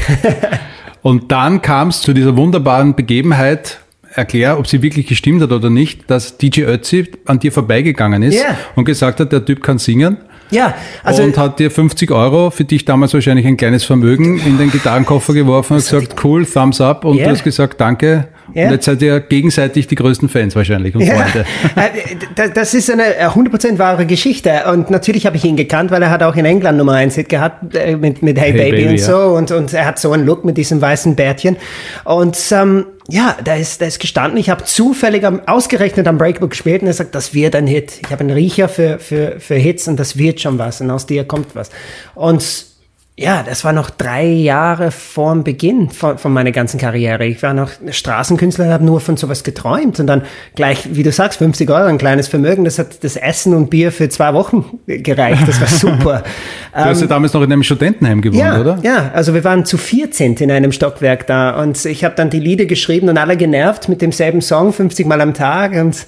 Und 1.02 1.30
dann 1.30 1.60
kam 1.60 1.88
es 1.88 2.00
zu 2.00 2.14
dieser 2.14 2.34
wunderbaren 2.34 2.94
Begebenheit, 2.96 3.80
erklär, 4.14 4.58
ob 4.58 4.66
sie 4.66 4.80
wirklich 4.80 5.06
gestimmt 5.06 5.42
hat 5.42 5.52
oder 5.52 5.68
nicht, 5.68 6.10
dass 6.10 6.38
DJ 6.38 6.62
Ötzi 6.62 7.10
an 7.26 7.40
dir 7.40 7.52
vorbeigegangen 7.52 8.22
ist 8.22 8.42
yeah. 8.42 8.56
und 8.74 8.86
gesagt 8.86 9.20
hat, 9.20 9.30
der 9.30 9.44
Typ 9.44 9.62
kann 9.62 9.76
singen. 9.76 10.16
Ja, 10.50 10.74
also 11.02 11.22
und 11.22 11.36
hat 11.36 11.58
dir 11.58 11.70
50 11.70 12.10
Euro, 12.10 12.50
für 12.50 12.64
dich 12.64 12.84
damals 12.84 13.14
wahrscheinlich 13.14 13.46
ein 13.46 13.56
kleines 13.56 13.84
Vermögen, 13.84 14.38
in 14.38 14.58
den 14.58 14.70
Gitarrenkoffer 14.70 15.32
geworfen 15.32 15.74
und 15.74 15.78
gesagt, 15.78 16.22
cool, 16.24 16.46
Thumbs 16.46 16.80
up. 16.80 17.04
Und 17.04 17.16
yeah. 17.16 17.26
du 17.26 17.32
hast 17.32 17.44
gesagt, 17.44 17.80
danke. 17.80 18.28
Yeah. 18.54 18.66
Und 18.66 18.72
jetzt 18.72 18.84
seid 18.84 19.02
ihr 19.02 19.20
gegenseitig 19.20 19.86
die 19.88 19.96
größten 19.96 20.28
Fans 20.28 20.54
wahrscheinlich 20.54 20.94
und 20.94 21.02
ja. 21.02 21.14
Freunde. 21.14 21.44
Äh, 21.76 22.50
das 22.54 22.72
ist 22.74 22.90
eine 22.90 23.28
100% 23.28 23.78
wahre 23.78 24.06
Geschichte. 24.06 24.62
Und 24.70 24.90
natürlich 24.90 25.26
habe 25.26 25.36
ich 25.36 25.44
ihn 25.44 25.56
gekannt, 25.56 25.90
weil 25.90 26.02
er 26.02 26.10
hat 26.10 26.22
auch 26.22 26.36
in 26.36 26.44
England 26.44 26.78
Nummer 26.78 26.92
1 26.92 27.16
Hit 27.16 27.28
gehabt 27.28 27.74
äh, 27.74 27.96
mit, 27.96 28.22
mit 28.22 28.38
Hey, 28.38 28.52
hey 28.52 28.70
Baby, 28.70 28.82
Baby, 28.82 28.90
und 28.90 29.00
so. 29.00 29.12
Ja. 29.12 29.26
Und, 29.26 29.50
und 29.50 29.72
er 29.72 29.86
hat 29.86 29.98
so 29.98 30.12
einen 30.12 30.24
Look 30.24 30.44
mit 30.44 30.56
diesem 30.56 30.80
weißen 30.80 31.16
Bärtchen. 31.16 31.56
Und 32.04 32.38
ähm, 32.52 32.86
ja, 33.08 33.36
da 33.42 33.54
ist, 33.56 33.80
da 33.80 33.86
ist 33.86 33.98
gestanden. 33.98 34.38
Ich 34.38 34.50
habe 34.50 34.64
zufällig 34.64 35.24
am, 35.24 35.40
ausgerechnet 35.46 36.06
am 36.06 36.18
Breakbook 36.18 36.50
gespielt 36.50 36.82
und 36.82 36.88
er 36.88 36.94
sagt, 36.94 37.14
das 37.14 37.34
wird 37.34 37.56
ein 37.56 37.66
Hit. 37.66 38.00
Ich 38.04 38.10
habe 38.12 38.20
einen 38.20 38.30
Riecher 38.30 38.68
für, 38.68 38.98
für, 38.98 39.40
für 39.40 39.56
Hits 39.56 39.88
und 39.88 39.98
das 39.98 40.16
wird 40.16 40.40
schon 40.40 40.58
was 40.58 40.80
und 40.80 40.90
aus 40.90 41.06
dir 41.06 41.24
kommt 41.24 41.54
was. 41.54 41.70
Und 42.14 42.73
ja, 43.16 43.44
das 43.44 43.62
war 43.62 43.72
noch 43.72 43.90
drei 43.90 44.26
Jahre 44.26 44.90
vor 44.90 45.32
dem 45.32 45.44
Beginn 45.44 45.88
von, 45.88 46.18
von 46.18 46.32
meiner 46.32 46.50
ganzen 46.50 46.80
Karriere. 46.80 47.24
Ich 47.24 47.44
war 47.44 47.54
noch 47.54 47.70
Straßenkünstler, 47.88 48.72
habe 48.72 48.84
nur 48.84 49.00
von 49.00 49.16
sowas 49.16 49.44
geträumt 49.44 50.00
und 50.00 50.08
dann 50.08 50.22
gleich, 50.56 50.96
wie 50.96 51.04
du 51.04 51.12
sagst, 51.12 51.38
50 51.38 51.70
Euro, 51.70 51.84
ein 51.84 51.98
kleines 51.98 52.26
Vermögen, 52.26 52.64
das 52.64 52.80
hat 52.80 53.04
das 53.04 53.14
Essen 53.14 53.54
und 53.54 53.70
Bier 53.70 53.92
für 53.92 54.08
zwei 54.08 54.34
Wochen 54.34 54.80
gereicht. 54.88 55.46
Das 55.46 55.60
war 55.60 55.68
super. 55.68 56.24
du 56.72 56.78
hast 56.78 56.98
ja 56.98 57.04
ähm, 57.04 57.08
damals 57.08 57.32
noch 57.32 57.42
in 57.42 57.52
einem 57.52 57.62
Studentenheim 57.62 58.20
gewohnt, 58.20 58.40
ja, 58.40 58.60
oder? 58.60 58.80
Ja, 58.82 59.12
also 59.14 59.32
wir 59.32 59.44
waren 59.44 59.64
zu 59.64 59.78
14 59.78 60.34
in 60.38 60.50
einem 60.50 60.72
Stockwerk 60.72 61.28
da 61.28 61.62
und 61.62 61.84
ich 61.84 62.02
habe 62.02 62.16
dann 62.16 62.30
die 62.30 62.40
Lieder 62.40 62.64
geschrieben 62.64 63.08
und 63.08 63.16
alle 63.16 63.36
genervt 63.36 63.88
mit 63.88 64.02
demselben 64.02 64.40
Song 64.40 64.72
50 64.72 65.06
Mal 65.06 65.20
am 65.20 65.34
Tag 65.34 65.72
und 65.74 66.04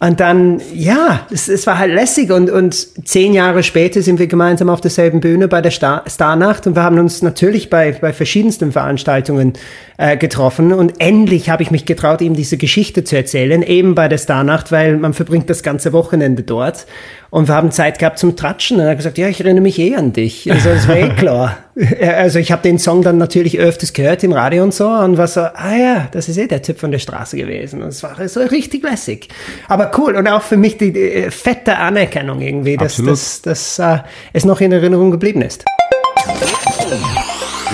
und 0.00 0.20
dann, 0.20 0.60
ja, 0.74 1.26
es, 1.30 1.48
es 1.48 1.66
war 1.66 1.78
halt 1.78 1.92
lässig. 1.92 2.30
Und, 2.30 2.50
und 2.50 3.06
zehn 3.06 3.32
Jahre 3.32 3.62
später 3.62 4.02
sind 4.02 4.18
wir 4.18 4.26
gemeinsam 4.26 4.68
auf 4.68 4.80
derselben 4.80 5.20
Bühne 5.20 5.48
bei 5.48 5.62
der 5.62 5.70
Star 5.70 6.02
Starnacht. 6.06 6.66
Und 6.66 6.76
wir 6.76 6.82
haben 6.82 6.98
uns 6.98 7.22
natürlich 7.22 7.70
bei, 7.70 7.92
bei 7.92 8.12
verschiedensten 8.12 8.72
Veranstaltungen 8.72 9.54
äh, 9.96 10.16
getroffen. 10.16 10.72
Und 10.72 11.00
endlich 11.00 11.48
habe 11.48 11.62
ich 11.62 11.70
mich 11.70 11.86
getraut, 11.86 12.20
ihm 12.20 12.34
diese 12.34 12.58
Geschichte 12.58 13.04
zu 13.04 13.16
erzählen, 13.16 13.62
eben 13.62 13.94
bei 13.94 14.08
der 14.08 14.18
Starnacht, 14.18 14.72
weil 14.72 14.96
man 14.96 15.14
verbringt 15.14 15.48
das 15.48 15.62
ganze 15.62 15.92
Wochenende 15.92 16.42
dort 16.42 16.86
und 17.34 17.48
wir 17.48 17.56
haben 17.56 17.72
Zeit 17.72 17.98
gehabt 17.98 18.20
zum 18.20 18.36
Tratschen. 18.36 18.76
Und 18.76 18.84
er 18.84 18.90
hat 18.90 18.98
gesagt, 18.98 19.18
ja, 19.18 19.26
ich 19.26 19.40
erinnere 19.40 19.62
mich 19.62 19.76
eh 19.80 19.96
an 19.96 20.12
dich. 20.12 20.48
Also 20.52 20.68
das 20.68 20.86
war 20.86 20.96
eh 20.96 21.08
klar. 21.16 21.56
Also 22.00 22.38
ich 22.38 22.52
habe 22.52 22.62
den 22.62 22.78
Song 22.78 23.02
dann 23.02 23.18
natürlich 23.18 23.58
öfters 23.58 23.92
gehört 23.92 24.22
im 24.22 24.30
Radio 24.30 24.62
und 24.62 24.72
so 24.72 24.86
und 24.86 25.18
war 25.18 25.26
so, 25.26 25.40
ah 25.40 25.74
ja, 25.76 26.08
das 26.12 26.28
ist 26.28 26.36
eh 26.36 26.46
der 26.46 26.62
Typ 26.62 26.78
von 26.78 26.92
der 26.92 27.00
Straße 27.00 27.36
gewesen. 27.36 27.82
Und 27.82 27.88
es 27.88 28.04
war 28.04 28.28
so 28.28 28.38
richtig 28.38 28.84
lässig. 28.84 29.30
Aber 29.66 29.90
cool 29.98 30.14
und 30.14 30.28
auch 30.28 30.42
für 30.42 30.56
mich 30.56 30.78
die, 30.78 30.92
die 30.92 31.28
fette 31.30 31.76
Anerkennung 31.76 32.40
irgendwie, 32.40 32.76
dass 32.76 33.02
das, 33.04 33.42
das 33.42 33.80
äh, 33.80 33.98
es 34.32 34.44
noch 34.44 34.60
in 34.60 34.70
Erinnerung 34.70 35.10
geblieben 35.10 35.42
ist. 35.42 35.64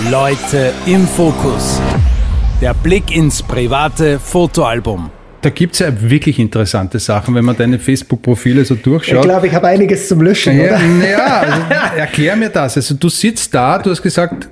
Leute 0.09 0.73
im 0.87 1.05
Fokus. 1.05 1.79
Der 2.61 2.73
Blick 2.73 3.15
ins 3.15 3.43
private 3.43 4.17
Fotoalbum. 4.17 5.11
Da 5.41 5.49
gibt 5.49 5.73
es 5.73 5.79
ja 5.79 5.87
wirklich 6.01 6.37
interessante 6.37 6.99
Sachen, 6.99 7.33
wenn 7.33 7.43
man 7.43 7.57
deine 7.57 7.79
Facebook-Profile 7.79 8.63
so 8.63 8.75
durchschaut. 8.75 9.17
Ich 9.17 9.21
glaube, 9.21 9.47
ich 9.47 9.53
habe 9.53 9.67
einiges 9.67 10.07
zum 10.07 10.21
Löschen, 10.21 10.57
ja, 10.57 10.75
oder? 10.75 10.79
Ja, 11.09 11.39
also 11.39 11.97
erklär 11.97 12.35
mir 12.35 12.49
das. 12.49 12.77
Also 12.77 12.93
du 12.93 13.09
sitzt 13.09 13.53
da, 13.53 13.79
du 13.79 13.89
hast 13.89 14.03
gesagt, 14.03 14.47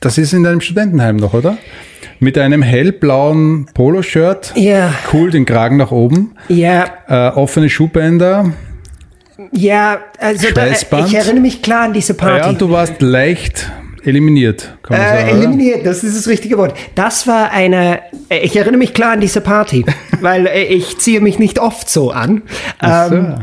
das 0.00 0.18
ist 0.18 0.32
in 0.32 0.42
deinem 0.42 0.60
Studentenheim 0.60 1.16
noch, 1.16 1.34
oder? 1.34 1.56
Mit 2.18 2.36
einem 2.36 2.62
hellblauen 2.62 3.66
Poloshirt, 3.74 4.52
ja. 4.56 4.92
cool, 5.12 5.30
den 5.30 5.44
Kragen 5.44 5.76
nach 5.76 5.90
oben, 5.92 6.32
ja. 6.48 6.86
Äh, 7.06 7.28
offene 7.34 7.70
Schuhbänder. 7.70 8.52
Ja, 9.52 9.98
also 10.18 10.48
da, 10.52 10.66
ich 10.66 11.14
erinnere 11.14 11.40
mich 11.40 11.62
klar 11.62 11.84
an 11.84 11.92
diese 11.92 12.14
Party. 12.14 12.46
Ja, 12.46 12.52
du 12.52 12.70
warst 12.70 13.00
leicht 13.02 13.70
Eliminiert, 14.04 14.76
kann 14.82 14.98
man 14.98 15.06
äh, 15.06 15.20
sagen. 15.20 15.38
Eliminiert, 15.38 15.86
das 15.86 16.04
ist 16.04 16.16
das 16.16 16.28
richtige 16.28 16.58
Wort. 16.58 16.74
Das 16.94 17.26
war 17.26 17.50
eine, 17.50 18.00
äh, 18.28 18.38
ich 18.40 18.56
erinnere 18.56 18.78
mich 18.78 18.94
klar 18.94 19.12
an 19.12 19.20
diese 19.20 19.40
Party, 19.40 19.84
weil 20.20 20.46
äh, 20.46 20.64
ich 20.64 20.98
ziehe 20.98 21.20
mich 21.20 21.38
nicht 21.38 21.58
oft 21.58 21.88
so 21.88 22.10
an. 22.10 22.42
Ähm, 22.82 23.36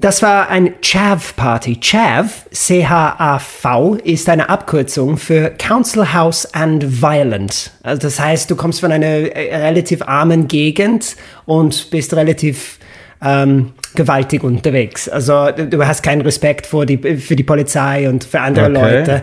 das 0.00 0.22
war 0.22 0.48
ein 0.48 0.72
Chav-Party. 0.80 1.78
Chav, 1.82 2.46
C-H-A-V, 2.50 3.96
ist 3.96 4.30
eine 4.30 4.48
Abkürzung 4.48 5.18
für 5.18 5.50
Council 5.58 6.14
House 6.14 6.54
and 6.54 7.02
Violent. 7.02 7.72
Also 7.82 8.00
das 8.00 8.18
heißt, 8.18 8.50
du 8.50 8.56
kommst 8.56 8.80
von 8.80 8.92
einer 8.92 9.06
äh, 9.06 9.54
relativ 9.54 10.00
armen 10.00 10.48
Gegend 10.48 11.16
und 11.44 11.90
bist 11.90 12.14
relativ 12.14 12.78
ähm, 13.22 13.72
gewaltig 13.94 14.42
unterwegs. 14.42 15.08
Also 15.08 15.48
du 15.50 15.86
hast 15.86 16.02
keinen 16.02 16.22
Respekt 16.22 16.66
vor 16.66 16.86
die, 16.86 16.98
für 16.98 17.36
die 17.36 17.42
Polizei 17.42 18.08
und 18.08 18.24
für 18.24 18.40
andere 18.40 18.70
okay. 18.70 18.96
Leute. 18.96 19.22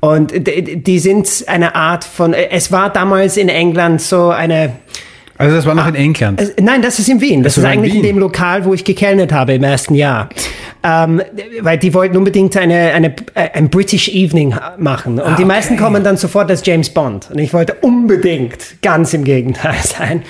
Und 0.00 0.32
die 0.34 0.98
sind 0.98 1.44
eine 1.46 1.74
Art 1.74 2.04
von, 2.04 2.32
es 2.32 2.70
war 2.70 2.92
damals 2.92 3.36
in 3.36 3.48
England 3.48 4.00
so 4.00 4.30
eine, 4.30 4.74
also 5.38 5.54
das 5.54 5.66
war 5.66 5.74
noch 5.74 5.86
in 5.86 5.94
ah, 5.94 5.98
England? 5.98 6.54
Nein, 6.60 6.82
das 6.82 6.98
ist 6.98 7.08
in 7.08 7.20
Wien. 7.20 7.44
Das, 7.44 7.54
das 7.54 7.62
ist 7.62 7.70
eigentlich 7.70 7.94
in, 7.94 8.00
in, 8.00 8.06
dem 8.06 8.18
Lokal, 8.18 8.64
wo 8.64 8.74
ich 8.74 8.82
gekellnert 8.82 9.32
habe 9.32 9.54
im 9.54 9.62
ersten 9.62 9.94
Jahr. 9.94 10.28
Ähm, 10.82 11.22
weil 11.60 11.78
die 11.78 11.94
wollten 11.94 12.16
unbedingt 12.16 12.56
eine, 12.56 12.92
eine, 12.92 13.14
ein 13.34 13.70
British 13.70 14.08
Evening 14.08 14.56
machen. 14.78 15.20
Und 15.20 15.32
ah, 15.32 15.36
die 15.36 15.44
meisten 15.44 15.76
kommen 15.76 16.02
dann 16.02 16.16
sofort 16.16 16.50
als 16.50 16.66
James 16.66 16.90
Bond. 16.90 17.30
Und 17.30 17.38
ich 17.38 17.52
wollte 17.54 17.74
unbedingt 17.82 18.82
ganz 18.82 19.14
im 19.14 19.22
Gegenteil 19.22 19.76
sein. 19.82 20.22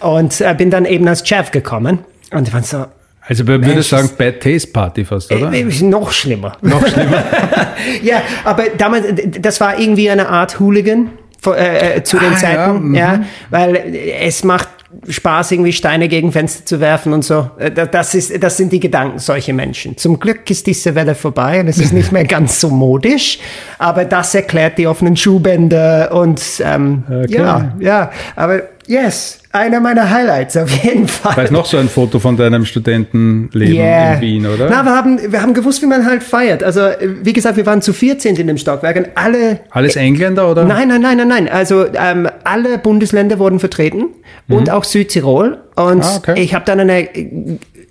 Und 0.00 0.40
äh, 0.40 0.52
bin 0.58 0.70
dann 0.70 0.84
eben 0.84 1.06
als 1.06 1.26
Chef 1.26 1.52
gekommen. 1.52 2.00
Und 2.32 2.48
die 2.48 2.52
waren 2.52 2.64
so, 2.64 2.86
also 3.28 3.44
man 3.44 3.64
würde 3.64 3.82
sagen 3.82 4.10
Bad 4.16 4.40
Taste 4.40 4.70
Party 4.70 5.04
fast, 5.04 5.32
oder? 5.32 5.52
Äh, 5.52 5.64
noch 5.82 6.12
schlimmer. 6.12 6.56
Noch 6.62 6.86
schlimmer. 6.86 7.24
ja, 8.02 8.22
aber 8.44 8.64
damals, 8.76 9.06
das 9.40 9.60
war 9.60 9.78
irgendwie 9.78 10.08
eine 10.10 10.28
Art 10.28 10.60
Hooligan 10.60 11.10
äh, 11.46 11.96
äh, 11.96 12.02
zu 12.02 12.18
den 12.18 12.32
ah, 12.32 12.36
Zeiten, 12.36 12.56
ja, 12.56 12.70
mhm. 12.72 12.94
ja, 12.94 13.24
weil 13.50 13.94
es 14.20 14.44
macht 14.44 14.68
Spaß, 15.08 15.52
irgendwie 15.52 15.72
Steine 15.72 16.08
gegen 16.08 16.32
Fenster 16.32 16.64
zu 16.64 16.80
werfen 16.80 17.12
und 17.12 17.24
so. 17.24 17.50
Äh, 17.58 17.70
das, 17.70 18.14
ist, 18.14 18.42
das 18.42 18.56
sind 18.56 18.72
die 18.72 18.80
Gedanken 18.80 19.18
solcher 19.18 19.52
Menschen. 19.52 19.96
Zum 19.96 20.18
Glück 20.18 20.48
ist 20.50 20.66
diese 20.66 20.94
Welle 20.94 21.14
vorbei 21.14 21.60
und 21.60 21.68
es 21.68 21.78
ist 21.78 21.92
nicht 21.92 22.12
mehr 22.12 22.24
ganz 22.24 22.60
so 22.60 22.70
modisch, 22.70 23.38
aber 23.78 24.04
das 24.04 24.34
erklärt 24.34 24.78
die 24.78 24.86
offenen 24.86 25.16
Schuhbänder 25.16 26.12
und 26.12 26.42
ähm, 26.64 27.04
okay. 27.08 27.36
ja, 27.36 27.72
ja, 27.78 28.10
aber 28.34 28.62
yes, 28.86 29.38
einer 29.52 29.80
meiner 29.80 30.10
Highlights 30.10 30.56
auf 30.56 30.70
jeden 30.70 31.08
Fall. 31.08 31.34
Da 31.34 31.42
ist 31.42 31.52
noch 31.52 31.66
so 31.66 31.76
ein 31.78 31.88
Foto 31.88 32.18
von 32.18 32.36
deinem 32.36 32.64
Studentenleben 32.64 33.74
yeah. 33.74 34.14
in 34.14 34.20
Wien, 34.20 34.46
oder? 34.46 34.68
Na, 34.70 34.84
wir 34.84 34.94
haben, 34.94 35.32
wir 35.32 35.42
haben 35.42 35.54
gewusst, 35.54 35.82
wie 35.82 35.86
man 35.86 36.04
halt 36.04 36.22
feiert. 36.22 36.62
Also, 36.62 36.80
wie 37.22 37.32
gesagt, 37.32 37.56
wir 37.56 37.66
waren 37.66 37.82
zu 37.82 37.92
14 37.92 38.36
in 38.36 38.46
dem 38.46 38.58
Stockwerk 38.58 38.96
und 38.96 39.08
alle. 39.14 39.60
Alles 39.70 39.96
Engländer, 39.96 40.50
oder? 40.50 40.64
Nein, 40.64 40.88
nein, 40.88 41.00
nein, 41.00 41.16
nein, 41.16 41.28
nein. 41.28 41.48
Also, 41.48 41.86
ähm, 41.94 42.28
alle 42.44 42.78
Bundesländer 42.78 43.38
wurden 43.38 43.60
vertreten 43.60 44.06
mhm. 44.46 44.56
und 44.56 44.70
auch 44.70 44.84
Südtirol. 44.84 45.58
Und 45.74 46.02
ah, 46.02 46.16
okay. 46.16 46.40
ich 46.40 46.54
habe 46.54 46.64
dann 46.64 46.80
eine 46.80 47.08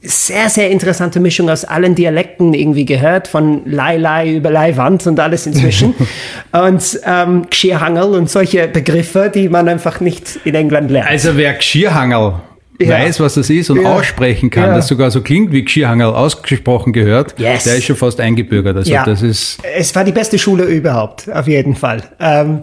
sehr, 0.08 0.50
sehr 0.50 0.70
interessante 0.70 1.20
Mischung 1.20 1.50
aus 1.50 1.66
allen 1.66 1.96
Dialekten 1.96 2.54
irgendwie 2.54 2.86
gehört, 2.86 3.28
von 3.28 3.62
Lai 3.66 3.98
Lai 3.98 4.36
über 4.36 4.52
Leihwand 4.52 5.06
und 5.08 5.20
alles 5.20 5.46
inzwischen. 5.46 5.94
und 6.52 7.00
ähm, 7.06 7.48
Geschirrhangel 7.50 8.16
und 8.16 8.30
solche 8.30 8.68
Begriffe, 8.68 9.32
die 9.34 9.50
man 9.50 9.68
einfach 9.68 10.00
nicht 10.00 10.40
in 10.44 10.56
England 10.56 10.92
lernt. 10.92 11.10
Also 11.10 11.36
wer 11.36 11.54
Geschirrhangel 11.54 12.34
ja. 12.80 12.90
weiß, 12.90 13.20
was 13.20 13.36
das 13.36 13.50
ist 13.50 13.70
und 13.70 13.82
ja. 13.82 13.94
aussprechen 13.94 14.50
kann, 14.50 14.70
ja. 14.70 14.76
das 14.76 14.88
sogar 14.88 15.12
so 15.12 15.22
klingt 15.22 15.52
wie 15.52 15.64
Geschirrhangel 15.64 16.08
ausgesprochen 16.08 16.94
gehört, 16.94 17.36
yes. 17.40 17.64
der 17.64 17.78
ist 17.78 17.86
schon 17.86 17.96
fast 17.96 18.20
eingebürgert. 18.20 18.76
Also 18.78 18.92
ja. 18.92 19.06
das 19.06 19.22
ist 19.22 19.60
es 19.76 19.96
war 19.96 20.04
die 20.04 20.12
beste 20.12 20.38
Schule 20.38 20.64
überhaupt, 20.66 21.32
auf 21.32 21.48
jeden 21.48 21.76
Fall. 21.76 22.04
Ähm, 22.20 22.60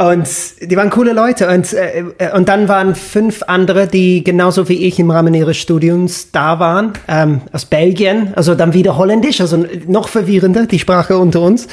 Und 0.00 0.28
die 0.62 0.76
waren 0.78 0.88
coole 0.88 1.12
Leute. 1.12 1.46
Und, 1.48 1.74
äh, 1.74 2.04
und 2.34 2.48
dann 2.48 2.68
waren 2.68 2.94
fünf 2.94 3.42
andere, 3.46 3.86
die 3.86 4.24
genauso 4.24 4.66
wie 4.70 4.86
ich 4.86 4.98
im 4.98 5.10
Rahmen 5.10 5.34
ihres 5.34 5.58
Studiums 5.58 6.30
da 6.32 6.58
waren, 6.58 6.94
ähm, 7.06 7.42
aus 7.52 7.66
Belgien, 7.66 8.32
also 8.34 8.54
dann 8.54 8.72
wieder 8.72 8.96
Holländisch, 8.96 9.42
also 9.42 9.62
noch 9.86 10.08
verwirrender, 10.08 10.64
die 10.64 10.78
Sprache 10.78 11.18
unter 11.18 11.42
uns. 11.42 11.68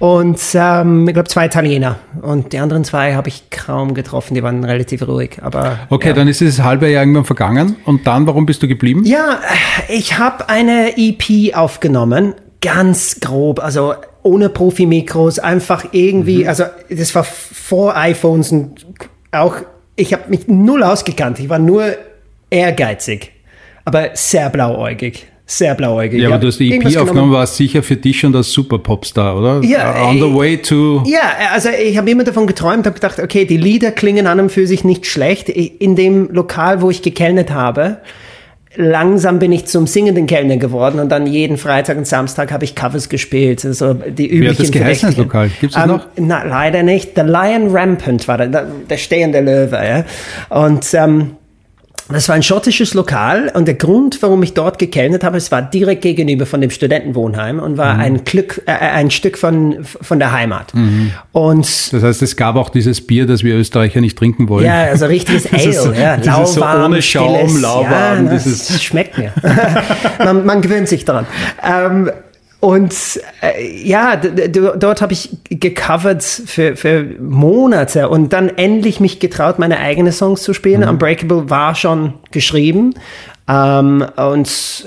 Und 0.00 0.38
ähm, 0.52 1.08
ich 1.08 1.14
glaube 1.14 1.30
zwei 1.30 1.46
Italiener. 1.46 1.96
Und 2.20 2.52
die 2.52 2.58
anderen 2.58 2.84
zwei 2.84 3.14
habe 3.14 3.28
ich 3.28 3.48
kaum 3.48 3.94
getroffen, 3.94 4.34
die 4.34 4.42
waren 4.42 4.64
relativ 4.64 5.08
ruhig. 5.08 5.38
Aber 5.40 5.78
Okay, 5.88 6.08
ja. 6.08 6.14
dann 6.14 6.28
ist 6.28 6.42
dieses 6.42 6.62
halbe 6.62 6.90
Jahr 6.90 7.04
irgendwann 7.04 7.24
vergangen. 7.24 7.76
Und 7.86 8.06
dann, 8.06 8.26
warum 8.26 8.44
bist 8.44 8.62
du 8.62 8.68
geblieben? 8.68 9.04
Ja, 9.06 9.38
ich 9.88 10.18
habe 10.18 10.50
eine 10.50 10.98
EP 10.98 11.56
aufgenommen, 11.56 12.34
ganz 12.60 13.18
grob, 13.20 13.64
also 13.64 13.94
ohne 14.22 14.48
Profimikros, 14.48 15.38
einfach 15.38 15.86
irgendwie, 15.92 16.46
also 16.46 16.64
das 16.88 17.14
war 17.14 17.24
vor 17.24 17.96
iPhones 17.96 18.52
und 18.52 18.86
auch, 19.32 19.56
ich 19.96 20.12
habe 20.12 20.24
mich 20.28 20.48
null 20.48 20.82
ausgekannt, 20.82 21.40
ich 21.40 21.48
war 21.48 21.58
nur 21.58 21.84
ehrgeizig, 22.50 23.32
aber 23.84 24.10
sehr 24.14 24.48
blauäugig, 24.50 25.26
sehr 25.44 25.74
blauäugig. 25.74 26.20
Ja, 26.22 26.28
aber 26.28 26.38
du 26.38 26.46
hast 26.46 26.58
die 26.58 26.68
EP 26.68 26.74
irgendwas 26.74 26.96
aufgenommen, 26.96 27.30
genommen. 27.30 27.32
war 27.32 27.46
sicher 27.46 27.82
für 27.82 27.96
dich 27.96 28.20
schon 28.20 28.34
als 28.34 28.52
Super-Popstar, 28.52 29.36
oder? 29.36 29.62
Ja, 29.62 30.08
On 30.08 30.16
the 30.16 30.34
way 30.34 30.56
to... 30.56 31.02
Ja, 31.04 31.52
also 31.52 31.68
ich 31.68 31.98
habe 31.98 32.10
immer 32.10 32.24
davon 32.24 32.46
geträumt, 32.46 32.86
habe 32.86 32.94
gedacht, 32.94 33.18
okay, 33.18 33.44
die 33.44 33.56
Lieder 33.56 33.90
klingen 33.90 34.26
an 34.26 34.40
und 34.40 34.52
für 34.52 34.66
sich 34.66 34.84
nicht 34.84 35.04
schlecht. 35.06 35.48
In 35.48 35.96
dem 35.96 36.28
Lokal, 36.30 36.80
wo 36.80 36.90
ich 36.90 37.02
gekellnet 37.02 37.50
habe, 37.50 37.98
langsam 38.76 39.38
bin 39.38 39.52
ich 39.52 39.66
zum 39.66 39.86
singenden 39.86 40.26
Kellner 40.26 40.56
geworden 40.56 40.98
und 41.00 41.08
dann 41.10 41.26
jeden 41.26 41.56
Freitag 41.58 41.98
und 41.98 42.06
Samstag 42.06 42.52
habe 42.52 42.64
ich 42.64 42.74
Covers 42.74 43.08
gespielt. 43.08 43.64
Also 43.64 43.94
die 43.94 44.26
üblichen 44.28 44.42
Wie 44.42 44.48
hat 44.48 44.58
das 44.60 44.70
geheißen, 44.70 45.08
das. 45.10 45.18
Lokal? 45.18 45.50
Gibt's 45.60 45.74
das 45.76 45.84
Ähm, 45.84 45.90
noch? 45.90 46.06
Na, 46.16 46.42
leider 46.44 46.82
nicht. 46.82 47.12
The 47.14 47.22
Lion 47.22 47.68
Rampant 47.70 48.26
war 48.28 48.38
der, 48.38 48.66
der 48.88 48.96
stehende 48.96 49.40
Löwe. 49.40 49.76
Ja? 49.76 50.04
Und 50.48 50.86
ähm, 50.94 51.36
das 52.12 52.28
war 52.28 52.36
ein 52.36 52.42
schottisches 52.42 52.94
Lokal 52.94 53.50
und 53.54 53.66
der 53.66 53.74
Grund, 53.74 54.22
warum 54.22 54.42
ich 54.42 54.54
dort 54.54 54.78
gekellnet 54.78 55.24
habe, 55.24 55.36
es 55.36 55.50
war 55.52 55.62
direkt 55.62 56.02
gegenüber 56.02 56.46
von 56.46 56.60
dem 56.60 56.70
Studentenwohnheim 56.70 57.58
und 57.58 57.72
Mhm. 57.72 57.76
war 57.78 57.98
ein, 57.98 58.24
Glück, 58.24 58.62
äh, 58.66 58.72
ein 58.72 59.10
Stück 59.10 59.38
von, 59.38 59.78
von 59.84 60.18
der 60.18 60.32
Heimat. 60.32 60.74
Mhm. 60.74 61.12
Und 61.32 61.92
Das 61.92 62.02
heißt, 62.02 62.22
es 62.22 62.36
gab 62.36 62.56
auch 62.56 62.68
dieses 62.70 63.00
Bier, 63.06 63.26
das 63.26 63.42
wir 63.44 63.56
Österreicher 63.56 64.00
nicht 64.00 64.18
trinken 64.18 64.48
wollen. 64.48 64.64
ja, 64.66 64.84
also 64.84 65.06
richtiges 65.06 65.46
Ale, 65.52 65.62
Dieses 65.62 65.82
so- 65.84 65.92
ja, 65.92 66.16
dieses 66.16 66.54
so 66.54 66.60
lauwarm, 66.60 66.92
ohne 66.92 67.02
Schaum, 67.02 67.34
stilles, 67.34 67.60
lauwarm, 67.60 68.26
ja, 68.26 68.32
dieses- 68.32 68.66
das 68.68 68.82
schmeckt 68.82 69.18
mir. 69.18 69.32
man, 70.18 70.44
man 70.46 70.60
gewöhnt 70.62 70.88
sich 70.88 71.04
daran. 71.04 71.26
Ähm, 71.62 72.10
und 72.62 73.20
äh, 73.40 73.82
ja, 73.82 74.14
dort 74.14 75.02
habe 75.02 75.12
ich 75.12 75.30
gecovert 75.50 76.22
für, 76.22 76.76
für 76.76 77.02
Monate 77.18 78.08
und 78.08 78.32
dann 78.32 78.50
endlich 78.50 79.00
mich 79.00 79.18
getraut, 79.18 79.58
meine 79.58 79.80
eigenen 79.80 80.12
Songs 80.12 80.44
zu 80.44 80.54
spielen. 80.54 80.84
Unbreakable 80.84 81.50
war 81.50 81.74
schon 81.74 82.14
geschrieben 82.30 82.94
ähm, 83.48 84.06
und 84.14 84.86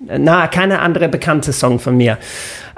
na, 0.00 0.46
keine 0.46 0.78
andere 0.78 1.10
bekannte 1.10 1.52
Song 1.52 1.78
von 1.78 1.98
mir. 1.98 2.16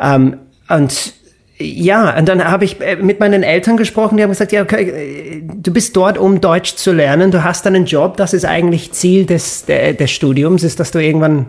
Ähm, 0.00 0.38
und 0.68 1.12
ja, 1.58 2.18
und 2.18 2.28
dann 2.28 2.42
habe 2.42 2.64
ich 2.64 2.80
äh, 2.80 2.96
mit 2.96 3.20
meinen 3.20 3.44
Eltern 3.44 3.76
gesprochen, 3.76 4.16
die 4.16 4.24
haben 4.24 4.30
gesagt, 4.30 4.50
ja, 4.50 4.62
okay, 4.62 4.88
äh, 4.88 5.42
du 5.54 5.72
bist 5.72 5.94
dort, 5.94 6.18
um 6.18 6.40
Deutsch 6.40 6.74
zu 6.74 6.90
lernen, 6.90 7.30
du 7.30 7.44
hast 7.44 7.64
einen 7.68 7.86
Job, 7.86 8.16
das 8.16 8.34
ist 8.34 8.44
eigentlich 8.44 8.90
Ziel 8.90 9.24
des, 9.24 9.66
des 9.66 10.10
Studiums, 10.10 10.64
ist, 10.64 10.80
dass 10.80 10.90
du 10.90 10.98
irgendwann 10.98 11.46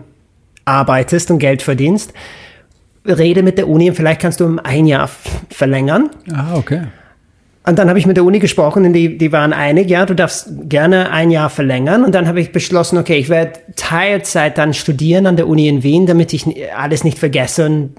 arbeitest 0.64 1.32
und 1.32 1.40
Geld 1.40 1.60
verdienst. 1.60 2.12
Rede 3.06 3.42
mit 3.42 3.58
der 3.58 3.68
Uni 3.68 3.88
und 3.88 3.96
vielleicht 3.96 4.20
kannst 4.20 4.40
du 4.40 4.44
um 4.44 4.58
ein 4.58 4.86
Jahr 4.86 5.10
verlängern. 5.50 6.10
Ah, 6.32 6.56
okay. 6.56 6.82
Und 7.66 7.78
dann 7.78 7.88
habe 7.88 7.98
ich 7.98 8.06
mit 8.06 8.18
der 8.18 8.24
Uni 8.24 8.40
gesprochen 8.40 8.84
und 8.84 8.92
die, 8.92 9.16
die 9.16 9.32
waren 9.32 9.54
einig, 9.54 9.88
ja, 9.88 10.04
du 10.04 10.14
darfst 10.14 10.50
gerne 10.68 11.10
ein 11.10 11.30
Jahr 11.30 11.48
verlängern. 11.48 12.04
Und 12.04 12.14
dann 12.14 12.28
habe 12.28 12.38
ich 12.38 12.52
beschlossen, 12.52 12.98
okay, 12.98 13.16
ich 13.16 13.30
werde 13.30 13.52
Teilzeit 13.74 14.58
dann 14.58 14.74
studieren 14.74 15.26
an 15.26 15.36
der 15.36 15.48
Uni 15.48 15.68
in 15.68 15.82
Wien, 15.82 16.04
damit 16.04 16.34
ich 16.34 16.44
alles 16.76 17.04
nicht 17.04 17.18
vergesse 17.18 17.64
und 17.64 17.94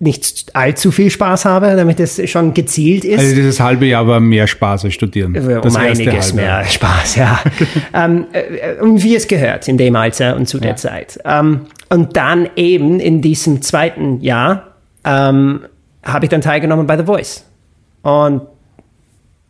nicht 0.00 0.46
allzu 0.54 0.90
viel 0.90 1.10
Spaß 1.10 1.44
habe, 1.44 1.76
damit 1.76 2.00
es 2.00 2.28
schon 2.28 2.54
gezielt 2.54 3.04
ist. 3.04 3.20
Also 3.20 3.36
dieses 3.36 3.60
halbe 3.60 3.86
Jahr 3.86 4.08
war 4.08 4.18
mehr 4.18 4.48
Spaß 4.48 4.84
als 4.84 4.94
Studieren. 4.94 5.36
um 5.36 5.48
erste 5.48 5.78
einiges 5.78 6.34
mehr 6.34 6.64
Spaß, 6.64 7.16
ja. 7.16 7.40
ähm, 7.94 8.26
äh, 8.32 8.80
und 8.80 9.02
wie 9.04 9.14
es 9.14 9.28
gehört 9.28 9.68
in 9.68 9.78
dem 9.78 9.94
Alter 9.94 10.34
und 10.34 10.48
zu 10.48 10.58
der 10.58 10.74
Zeit. 10.74 11.20
Ähm, 11.24 11.62
und 11.90 12.16
dann 12.16 12.48
eben 12.56 13.00
in 13.00 13.20
diesem 13.22 13.62
zweiten 13.62 14.20
Jahr 14.20 14.74
ähm, 15.04 15.60
habe 16.04 16.24
ich 16.26 16.28
dann 16.30 16.40
teilgenommen 16.40 16.86
bei 16.86 16.96
The 16.96 17.04
Voice. 17.04 17.44
Und 18.02 18.42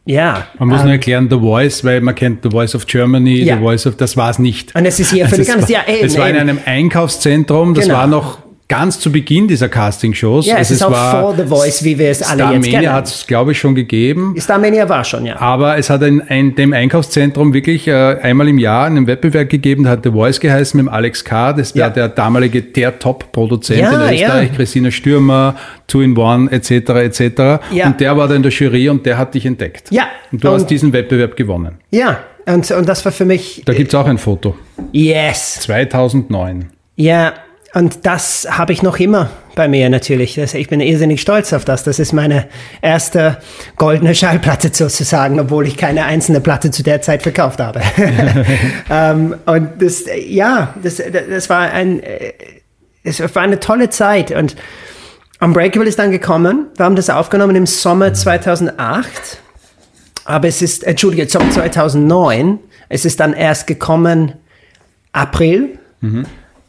ja. 0.04 0.46
Man 0.58 0.68
muss 0.68 0.78
ähm, 0.80 0.84
nur 0.86 0.92
erklären, 0.94 1.28
The 1.30 1.38
Voice, 1.38 1.84
weil 1.84 2.00
man 2.00 2.14
kennt 2.14 2.42
The 2.42 2.50
Voice 2.50 2.74
of 2.74 2.86
Germany, 2.86 3.42
Ja. 3.42 3.56
The 3.56 3.62
Voice 3.62 3.86
of, 3.86 3.96
das 3.96 4.16
war 4.16 4.30
es 4.30 4.38
nicht. 4.38 4.74
Und 4.74 4.86
es 4.86 4.98
ist 4.98 5.10
hier 5.10 5.24
Also 5.24 5.36
völlig 5.36 5.52
anders. 5.52 5.70
war, 5.70 5.76
Ja, 5.88 5.94
eben, 5.94 6.06
es 6.06 6.16
war 6.18 6.28
in 6.30 6.36
eben. 6.36 6.48
einem 6.48 6.58
Einkaufszentrum, 6.64 7.74
das 7.74 7.84
Genau. 7.84 7.98
war 7.98 8.06
noch 8.06 8.38
ganz 8.68 9.00
zu 9.00 9.10
Beginn 9.10 9.48
dieser 9.48 9.68
Castingshows. 9.70 10.44
Ja, 10.46 10.54
es 10.58 10.70
Also 10.70 10.74
ist 10.74 10.82
auch 10.82 10.90
war, 10.92 11.20
vor 11.22 11.34
The 11.36 11.44
Voice, 11.46 11.84
wie 11.84 11.98
wir 11.98 12.10
es 12.10 12.22
alle 12.22 12.42
jetzt 12.42 12.50
Starmania 12.66 12.80
kennen. 12.80 12.92
hat 12.92 13.06
es, 13.06 13.26
glaube 13.26 13.52
ich, 13.52 13.58
schon 13.58 13.74
gegeben. 13.74 14.34
Starmania 14.38 14.86
war 14.88 15.04
schon, 15.04 15.24
ja. 15.24 15.40
Aber 15.40 15.78
es 15.78 15.88
hat 15.88 16.02
in, 16.02 16.20
in 16.20 16.54
dem 16.54 16.74
Einkaufszentrum 16.74 17.54
wirklich 17.54 17.88
äh, 17.88 17.92
einmal 18.20 18.46
im 18.46 18.58
Jahr 18.58 18.84
einen 18.86 19.06
Wettbewerb 19.06 19.48
gegeben, 19.48 19.84
der 19.84 19.92
hat 19.92 20.04
The 20.04 20.10
Voice 20.10 20.38
geheißen 20.38 20.76
mit 20.76 20.86
dem 20.86 20.92
Alex 20.92 21.24
K., 21.24 21.54
das 21.54 21.74
war 21.74 21.80
Ja. 21.80 21.88
der 21.90 22.08
damalige, 22.08 22.60
der 22.60 22.98
Top-Produzent 22.98 23.80
Ja, 23.80 23.88
in 23.90 24.14
Österreich, 24.14 24.20
ja. 24.50 24.56
Christina 24.56 24.90
Stürmer, 24.90 25.54
Two 25.86 26.02
in 26.02 26.14
One, 26.16 26.50
etc., 26.52 26.70
etc. 26.90 27.20
Ja. 27.72 27.86
Und 27.86 28.00
der 28.00 28.16
war 28.18 28.28
da 28.28 28.34
in 28.34 28.42
der 28.42 28.52
Jury 28.52 28.90
und 28.90 29.06
der 29.06 29.16
hat 29.16 29.32
dich 29.34 29.46
entdeckt. 29.46 29.90
Ja. 29.90 30.08
Und 30.30 30.44
du 30.44 30.48
hast 30.50 30.62
Und- 30.62 30.70
diesen 30.70 30.92
Wettbewerb 30.92 31.36
gewonnen. 31.36 31.76
Ja, 31.90 32.18
und, 32.44 32.70
und 32.70 32.86
das 32.86 33.02
war 33.04 33.12
für 33.12 33.24
mich, 33.24 33.62
Da 33.64 33.72
gibt's 33.72 33.94
auch 33.94 34.06
ein 34.06 34.18
Foto. 34.18 34.54
yes. 34.92 35.60
2009. 35.60 36.66
Ja, 36.96 37.32
und 37.78 38.06
das 38.06 38.48
habe 38.50 38.72
ich 38.72 38.82
noch 38.82 38.98
immer 38.98 39.30
bei 39.54 39.68
mir 39.68 39.88
natürlich. 39.88 40.36
Ich 40.36 40.68
bin 40.68 40.80
irrsinnig 40.80 41.20
stolz 41.20 41.52
auf 41.52 41.64
das. 41.64 41.84
Das 41.84 42.00
ist 42.00 42.12
meine 42.12 42.48
erste 42.82 43.38
goldene 43.76 44.16
Schallplatte 44.16 44.70
sozusagen, 44.72 45.38
obwohl 45.38 45.64
ich 45.64 45.76
keine 45.76 46.04
einzelne 46.04 46.40
Platte 46.40 46.72
zu 46.72 46.82
der 46.82 47.02
Zeit 47.02 47.22
verkauft 47.22 47.60
habe. 47.60 47.80
ähm, 48.90 49.36
und 49.46 49.80
das, 49.80 50.06
ja, 50.26 50.74
das, 50.82 51.00
das 51.30 51.48
war 51.48 51.70
ein, 51.70 52.02
äh, 52.02 52.32
es 53.04 53.20
war 53.20 53.42
eine 53.42 53.60
tolle 53.60 53.90
Zeit 53.90 54.32
und 54.32 54.56
Unbreakable 55.38 55.88
ist 55.88 56.00
dann 56.00 56.10
gekommen. 56.10 56.66
Wir 56.76 56.84
haben 56.84 56.96
das 56.96 57.10
aufgenommen 57.10 57.54
im 57.54 57.66
Sommer 57.66 58.12
2008. 58.12 59.38
Aber 60.24 60.48
es 60.48 60.62
ist, 60.62 60.82
Entschuldige, 60.82 61.28
Sommer 61.28 61.52
2009. 61.52 62.58
Es 62.88 63.04
ist 63.04 63.20
dann 63.20 63.34
erst 63.34 63.68
gekommen 63.68 64.32
April. 65.12 65.78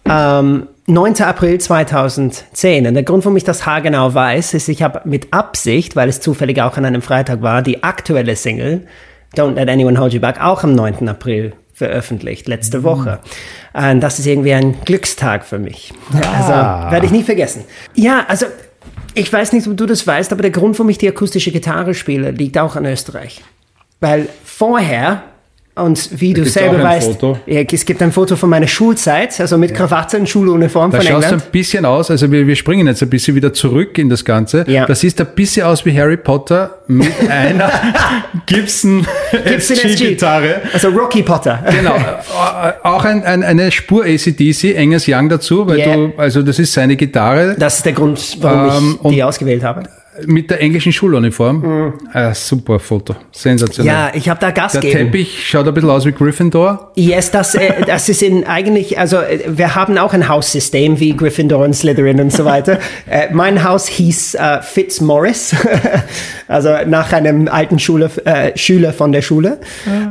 Ähm, 0.05 0.67
9. 0.89 1.21
April 1.21 1.59
2010. 1.59 2.87
Und 2.87 2.93
der 2.95 3.03
Grund, 3.03 3.23
warum 3.23 3.37
ich 3.37 3.43
das 3.43 3.65
haargenau 3.65 4.13
weiß, 4.13 4.55
ist, 4.55 4.67
ich 4.69 4.81
habe 4.81 5.01
mit 5.05 5.31
Absicht, 5.31 5.95
weil 5.95 6.09
es 6.09 6.19
zufällig 6.19 6.61
auch 6.61 6.77
an 6.77 6.85
einem 6.85 7.01
Freitag 7.01 7.41
war, 7.41 7.61
die 7.61 7.83
aktuelle 7.83 8.35
Single 8.35 8.87
Don't 9.35 9.53
Let 9.53 9.69
Anyone 9.69 9.99
Hold 9.99 10.13
You 10.13 10.19
Back 10.19 10.41
auch 10.41 10.63
am 10.63 10.73
9. 10.73 11.07
April 11.07 11.53
veröffentlicht, 11.73 12.47
letzte 12.47 12.83
Woche. 12.83 13.19
Und 13.73 14.01
das 14.01 14.19
ist 14.19 14.25
irgendwie 14.25 14.53
ein 14.53 14.81
Glückstag 14.83 15.45
für 15.45 15.59
mich. 15.59 15.93
Also 16.11 16.91
werde 16.91 17.05
ich 17.05 17.11
nie 17.11 17.23
vergessen. 17.23 17.63
Ja, 17.93 18.25
also 18.27 18.47
ich 19.13 19.31
weiß 19.31 19.53
nicht, 19.53 19.67
ob 19.67 19.77
du 19.77 19.85
das 19.85 20.05
weißt, 20.05 20.31
aber 20.33 20.41
der 20.41 20.51
Grund, 20.51 20.77
warum 20.79 20.89
ich 20.89 20.97
die 20.97 21.07
akustische 21.07 21.51
Gitarre 21.51 21.93
spiele, 21.93 22.31
liegt 22.31 22.57
auch 22.57 22.75
an 22.75 22.85
Österreich. 22.85 23.41
Weil 23.99 24.27
vorher, 24.43 25.23
und 25.83 26.09
wie 26.21 26.33
du 26.33 26.41
gibt's 26.41 26.53
selber 26.53 26.81
weißt, 26.83 27.21
ja, 27.45 27.61
es 27.61 27.85
gibt 27.85 28.01
ein 28.01 28.11
Foto 28.11 28.35
von 28.35 28.49
meiner 28.49 28.67
Schulzeit, 28.67 29.39
also 29.39 29.57
mit 29.57 29.73
Krawatte 29.73 30.17
und 30.17 30.27
Schuluniform 30.29 30.91
Da 30.91 30.97
von 30.97 31.05
schaust 31.07 31.23
du 31.23 31.25
England. 31.27 31.43
ein 31.45 31.51
bisschen 31.51 31.85
aus, 31.85 32.11
also 32.11 32.31
wir, 32.31 32.45
wir 32.47 32.55
springen 32.55 32.87
jetzt 32.87 33.01
ein 33.03 33.09
bisschen 33.09 33.35
wieder 33.35 33.53
zurück 33.53 33.97
in 33.97 34.09
das 34.09 34.23
Ganze. 34.25 34.65
Ja. 34.67 34.85
Das 34.85 34.99
sieht 34.99 35.19
ein 35.19 35.27
bisschen 35.35 35.65
aus 35.65 35.85
wie 35.85 35.97
Harry 35.97 36.17
Potter 36.17 36.79
mit 36.87 37.11
einer 37.29 37.71
Gibson 38.45 39.05
Gibson 39.45 39.75
SG. 39.77 39.87
SG-Gitarre. 39.89 40.61
Also 40.73 40.89
Rocky 40.89 41.23
Potter. 41.23 41.63
Genau, 41.71 41.95
Äh, 42.59 42.73
auch 42.83 43.05
ein, 43.05 43.23
ein, 43.23 43.43
eine 43.43 43.71
Spur 43.71 44.03
ACDC, 44.05 44.77
Angus 44.77 45.05
Young 45.07 45.29
dazu, 45.29 45.65
weil 45.67 45.77
Yeah. 45.79 45.95
du, 45.95 46.13
also 46.17 46.41
das 46.41 46.59
ist 46.59 46.73
seine 46.73 46.95
Gitarre 46.95 47.55
Das 47.57 47.77
ist 47.77 47.85
der 47.85 47.93
Grund, 47.93 48.37
warum 48.41 48.77
Ähm, 48.83 48.99
ich 49.03 49.09
die 49.11 49.23
ausgewählt 49.23 49.63
habe. 49.63 49.83
Mit 50.25 50.49
der 50.49 50.61
englischen 50.61 50.91
Schuluniform. 50.91 51.93
Äh, 52.13 52.33
super 52.33 52.79
Foto, 52.79 53.15
sensationell. 53.31 53.93
Ja, 53.93 54.11
ich 54.13 54.29
habe 54.29 54.39
da 54.39 54.51
Gas 54.51 54.73
der 54.73 54.81
gegeben. 54.81 55.11
Teppich 55.11 55.47
schaut 55.47 55.67
ein 55.67 55.73
bisschen 55.73 55.89
aus 55.89 56.05
wie 56.05 56.11
Gryffindor. 56.11 56.91
Yes, 56.95 57.31
das, 57.31 57.55
äh, 57.55 57.73
das 57.85 58.09
ist 58.09 58.21
in 58.21 58.45
eigentlich, 58.45 58.97
also 58.99 59.17
äh, 59.17 59.39
wir 59.47 59.75
haben 59.75 59.97
auch 59.97 60.13
ein 60.13 60.27
Haussystem 60.27 60.99
wie 60.99 61.15
Gryffindor 61.15 61.63
und 61.63 61.73
Slytherin 61.73 62.19
und 62.19 62.31
so 62.31 62.45
weiter. 62.45 62.79
äh, 63.09 63.27
mein 63.31 63.63
Haus 63.63 63.87
hieß 63.87 64.35
äh, 64.35 64.61
Fitzmaurice, 64.61 65.55
also 66.47 66.69
nach 66.85 67.13
einem 67.13 67.47
alten 67.47 67.79
Schule, 67.79 68.09
äh, 68.25 68.57
Schüler 68.57 68.93
von 68.93 69.11
der 69.11 69.21
Schule. 69.21 69.59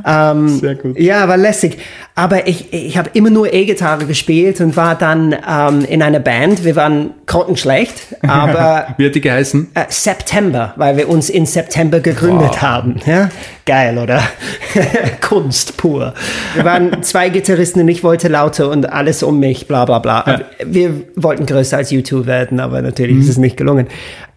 ähm, 0.06 0.48
Sehr 0.48 0.74
gut. 0.74 0.98
Ja, 0.98 1.28
war 1.28 1.36
lässig. 1.36 1.78
Aber 2.18 2.48
ich, 2.48 2.72
ich 2.72 2.98
habe 2.98 3.10
immer 3.12 3.30
nur 3.30 3.54
E-Gitarre 3.54 4.04
gespielt 4.04 4.60
und 4.60 4.76
war 4.76 4.96
dann 4.96 5.36
ähm, 5.48 5.84
in 5.84 6.02
einer 6.02 6.18
Band. 6.18 6.64
Wir 6.64 6.74
waren 6.74 7.10
grottenschlecht, 7.26 7.94
aber 8.26 8.88
Wie 8.96 9.06
hat 9.06 9.14
die 9.14 9.20
geheißen? 9.20 9.68
äh, 9.74 9.84
September, 9.88 10.74
weil 10.74 10.96
wir 10.96 11.08
uns 11.08 11.30
in 11.30 11.46
September 11.46 12.00
gegründet 12.00 12.60
haben. 12.60 12.96
Ja? 13.06 13.30
Geil, 13.64 13.98
oder? 13.98 14.20
Kunst 15.20 15.76
pur. 15.76 16.12
Wir 16.54 16.64
waren 16.64 17.04
zwei 17.04 17.28
Gitarristen 17.28 17.82
und 17.82 17.88
ich 17.88 18.02
wollte 18.02 18.26
lauter 18.26 18.68
und 18.70 18.90
alles 18.90 19.22
um 19.22 19.38
mich, 19.38 19.68
bla 19.68 19.84
bla 19.84 20.00
bla. 20.00 20.26
Aber 20.26 20.40
Wir 20.66 20.90
wollten 21.14 21.46
größer 21.46 21.76
als 21.76 21.92
YouTube 21.92 22.26
werden, 22.26 22.58
aber 22.58 22.82
natürlich 22.82 23.18
ist 23.18 23.28
es 23.28 23.38
nicht 23.38 23.56
gelungen. 23.56 23.86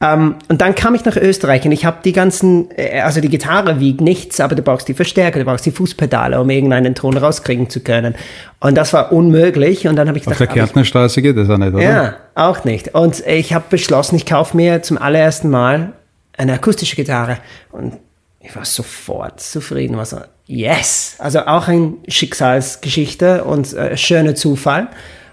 Ähm, 0.02 0.36
und 0.50 0.62
dann 0.62 0.76
kam 0.76 0.96
ich 0.96 1.06
nach 1.06 1.16
Österreich 1.16 1.64
und 1.64 1.72
ich 1.72 1.86
habe 1.86 1.98
die 2.04 2.12
ganzen, 2.12 2.70
äh, 2.76 3.02
also 3.02 3.22
die 3.22 3.30
Gitarre 3.30 3.80
wiegt 3.80 4.02
nichts, 4.02 4.40
aber 4.40 4.56
du 4.56 4.64
brauchst 4.64 4.88
die 4.88 4.94
Verstärker, 4.94 5.40
du 5.40 5.46
brauchst 5.46 5.66
die 5.66 5.72
Fußpedale, 5.72 6.42
um 6.42 6.50
irgendeinen 6.50 6.96
Ton 6.96 7.16
rauskriegen 7.16 7.70
zu 7.72 7.80
können. 7.80 8.14
Und 8.60 8.76
das 8.76 8.94
war 8.94 9.12
unmöglich. 9.12 9.88
Und 9.88 9.96
dann 9.96 10.08
habe 10.08 10.18
ich 10.20 10.28
Auf 10.28 10.38
der 10.38 10.46
gedacht, 10.48 10.52
aber 10.52 10.58
ich- 10.66 10.74
Kärntner 10.74 10.86
Straße 10.86 11.22
geht 11.22 11.38
das 11.38 11.50
auch 11.50 11.58
nicht, 11.58 11.74
oder? 11.74 11.82
ja, 11.84 12.14
auch 12.36 12.64
nicht. 12.66 12.94
Und 12.94 13.26
ich 13.26 13.54
habe 13.54 13.66
beschlossen, 13.70 14.16
ich 14.18 14.26
kaufe 14.28 14.56
mir 14.56 14.84
zum 14.84 14.98
allerersten 15.00 15.50
Mal 15.50 15.94
eine 16.38 16.54
akustische 16.54 16.96
Gitarre. 16.96 17.38
Und 17.72 17.98
ich 18.40 18.56
war 18.56 18.66
sofort 18.66 19.40
zufrieden. 19.40 19.98
War 19.98 20.06
so, 20.06 20.18
yes! 20.48 21.16
Also 21.20 21.40
auch 21.42 21.68
eine 21.68 21.94
Schicksalsgeschichte 22.08 23.44
und 23.44 23.74
äh, 23.74 23.96
schöner 23.98 24.36
Zufall. 24.36 24.88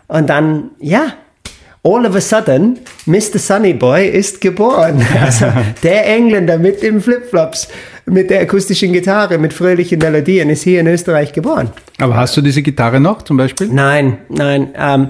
Und 0.06 0.28
dann, 0.28 0.70
ja, 0.80 1.14
all 1.84 2.06
of 2.06 2.14
a 2.14 2.20
sudden, 2.20 2.78
Mr. 3.06 3.38
Sunny 3.38 3.72
Boy 3.74 4.06
ist 4.08 4.40
geboren. 4.40 5.04
Also 5.20 5.46
der 5.82 6.06
Engländer 6.06 6.58
mit 6.58 6.82
den 6.82 7.00
Flipflops, 7.00 7.68
mit 8.08 8.30
der 8.30 8.40
akustischen 8.42 8.92
Gitarre, 8.92 9.38
mit 9.38 9.52
fröhlichen 9.52 9.98
Melodien 9.98 10.50
ist 10.50 10.62
hier 10.62 10.80
in 10.80 10.86
Österreich 10.86 11.32
geboren. 11.32 11.70
Aber 11.98 12.16
hast 12.16 12.36
du 12.36 12.40
diese 12.40 12.62
Gitarre 12.62 13.00
noch 13.00 13.22
zum 13.22 13.36
Beispiel? 13.36 13.68
Nein, 13.68 14.18
nein. 14.28 14.70
Ähm, 14.76 15.08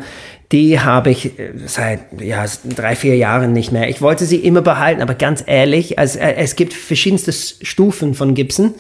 die 0.53 0.81
habe 0.81 1.11
ich 1.11 1.39
äh, 1.39 1.53
seit 1.67 2.01
ja, 2.21 2.45
drei, 2.65 2.97
vier 2.97 3.17
Jahren 3.17 3.53
nicht 3.53 3.73
mehr. 3.73 3.89
Ich 3.89 4.01
wollte 4.01 4.25
sie 4.25 4.37
immer 4.37 4.63
behalten, 4.63 5.03
aber 5.03 5.15
ganz 5.15 5.45
ehrlich, 5.47 5.99
also, 5.99 6.19
es 6.19 6.57
gibt 6.57 6.73
verschiedenste 6.73 7.33
Stufen 7.33 8.15
von 8.15 8.35
Gibson. 8.35 8.75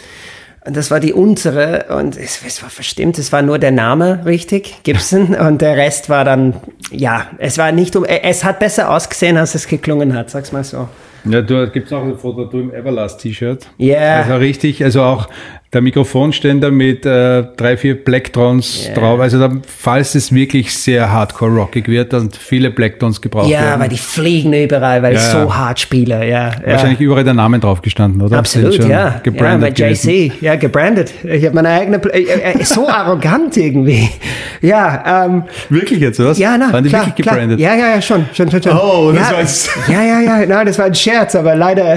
Und 0.65 0.77
das 0.77 0.91
war 0.91 1.01
die 1.01 1.13
untere 1.13 1.87
und 1.97 2.17
es, 2.17 2.41
es 2.45 2.63
war 2.63 2.69
verstimmt, 2.69 3.19
es 3.19 3.33
war 3.33 3.43
nur 3.43 3.59
der 3.59 3.71
Name 3.71 4.23
richtig, 4.27 4.83
Gibson, 4.83 5.35
und 5.35 5.63
der 5.63 5.77
Rest 5.77 6.11
war 6.11 6.25
dann, 6.25 6.55
ja, 6.91 7.29
es 7.39 7.57
war 7.59 7.73
nicht 7.73 7.97
um, 7.97 8.05
äh, 8.05 8.21
es 8.23 8.45
hat 8.45 8.59
besser 8.59 8.91
ausgesehen, 8.91 9.37
als 9.37 9.55
es 9.55 9.67
geklungen 9.67 10.15
hat, 10.15 10.31
sag's 10.31 10.53
mal 10.53 10.65
so. 10.65 10.89
Ja, 11.31 11.43
du 11.43 11.69
gibt's 11.71 11.93
auch 11.93 12.03
ein 12.03 12.17
Foto 12.17 12.45
du 12.45 12.61
im 12.61 12.73
Everlast-T-Shirt. 12.73 13.69
Ja. 13.79 14.23
Also 14.23 14.37
richtig, 14.37 14.83
also 14.83 15.03
auch 15.03 15.29
der 15.73 15.83
Mikrofonständer 15.83 16.71
mit 16.71 17.05
äh, 17.05 17.45
drei, 17.57 17.77
vier 17.77 18.03
Blacktones 18.03 18.87
Ja. 18.89 18.95
drauf. 18.95 19.21
Also 19.21 19.39
da, 19.39 19.51
falls 19.67 20.15
es 20.15 20.33
wirklich 20.33 20.75
sehr 20.75 21.13
hardcore-rockig 21.13 21.89
wird 21.89 22.15
und 22.15 22.35
viele 22.37 22.71
Blacktones 22.71 23.21
gebraucht 23.21 23.51
Ja, 23.51 23.61
werden. 23.61 23.81
weil 23.81 23.89
die 23.91 23.99
fliegen 23.99 24.55
überall, 24.55 25.03
weil 25.03 25.13
ich 25.15 25.21
Ja, 25.21 25.31
so 25.31 25.39
ja. 25.41 25.55
hart 25.57 25.79
spiele, 25.81 26.27
ja. 26.27 26.49
ja. 26.49 26.53
Wahrscheinlich 26.73 27.01
überall 27.01 27.23
der 27.25 27.35
Name 27.35 27.59
drauf 27.59 27.83
gestanden, 27.83 28.23
oder? 28.23 28.39
Absolut, 28.39 28.79
ja. 28.79 28.87
Ja, 28.89 29.21
Gebrandet 29.23 29.75
bei 29.77 29.89
gewesen. 29.89 30.09
JC, 30.11 30.33
ja, 30.41 30.57
gebrandet. 30.57 31.13
Ich 31.23 31.45
habe 31.45 31.55
meine 31.55 31.69
eigene, 31.69 31.99
äh, 32.15 32.23
äh, 32.61 32.65
so 32.65 32.89
arrogant 32.89 33.57
irgendwie. 33.57 34.09
Ja, 34.61 35.25
ähm, 35.27 35.45
Wirklich 35.69 36.01
jetzt, 36.01 36.19
was? 36.19 36.37
ja, 36.37 36.59
na, 36.59 36.73
Waren 36.73 36.83
die 36.83 36.91
klar, 36.91 37.07
wirklich 37.07 37.25
klar. 37.25 37.37
gebrandet? 37.37 37.61
Ja, 37.61 37.77
ja, 37.77 37.95
ja, 37.95 38.03
schon, 38.03 38.27
schon, 38.33 38.51
schon, 38.51 38.61
schon. 38.61 38.73
Oh, 38.77 39.13
das 39.13 39.29
ja, 39.29 39.33
war 39.35 39.41
jetzt- 39.41 39.71
Ja, 39.87 40.03
ja, 40.03 40.21
ja, 40.21 40.47
nein, 40.47 40.67
das 40.67 40.77
war 40.81 40.87
ein 40.87 40.95
Scherz, 40.97 41.37
aber 41.37 41.55
leider, 41.55 41.97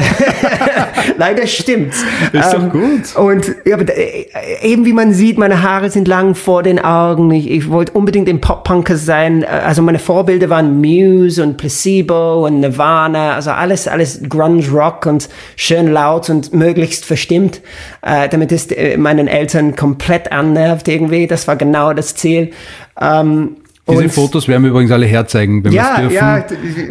leider 1.17 1.47
stimmt's. 1.47 2.03
Ist 2.31 2.53
doch 2.53 2.69
gut. 2.69 3.15
Und 3.15 3.55
ja, 3.65 3.75
aber, 3.75 3.85
äh, 3.95 4.25
eben 4.61 4.85
wie 4.85 4.93
man 4.93 5.13
sieht, 5.13 5.37
meine 5.37 5.61
Haare 5.63 5.89
sind 5.89 6.07
lang 6.07 6.35
vor 6.35 6.63
den 6.63 6.79
Augen. 6.79 7.31
Ich, 7.31 7.49
ich 7.49 7.69
wollte 7.69 7.93
unbedingt 7.93 8.29
ein 8.29 8.41
Pop-Punker 8.41 8.95
sein. 8.97 9.43
Äh, 9.43 9.47
Also 9.47 9.81
meine 9.81 9.99
Vorbilder 9.99 10.49
waren 10.49 10.79
Muse 10.81 11.43
und 11.43 11.57
Placebo 11.57 12.45
und 12.45 12.59
Nirvana. 12.59 13.35
Also 13.35 13.51
alles, 13.51 13.87
alles 13.87 14.21
Grunge-Rock 14.27 15.05
und 15.05 15.29
schön 15.55 15.91
laut 15.91 16.29
und 16.29 16.53
möglichst 16.53 17.05
verstimmt, 17.05 17.61
äh, 18.01 18.29
damit 18.29 18.51
es 18.51 18.71
äh, 18.71 18.97
meinen 18.97 19.27
Eltern 19.27 19.75
komplett 19.75 20.31
annervt 20.31 20.87
irgendwie. 20.87 21.27
Das 21.27 21.47
war 21.47 21.55
genau 21.55 21.93
das 21.93 22.15
Ziel. 22.15 22.51
Ähm, 22.99 23.57
Diese 23.89 24.03
und- 24.03 24.13
Fotos 24.13 24.47
werden 24.47 24.63
wir 24.63 24.69
übrigens 24.69 24.91
alle 24.91 25.07
herzeigen, 25.07 25.63
wenn 25.63 25.71
Ja, 25.73 25.95
wir 25.97 26.03
es 26.05 26.11
dürfen. 26.11 26.15
ja, 26.15 26.39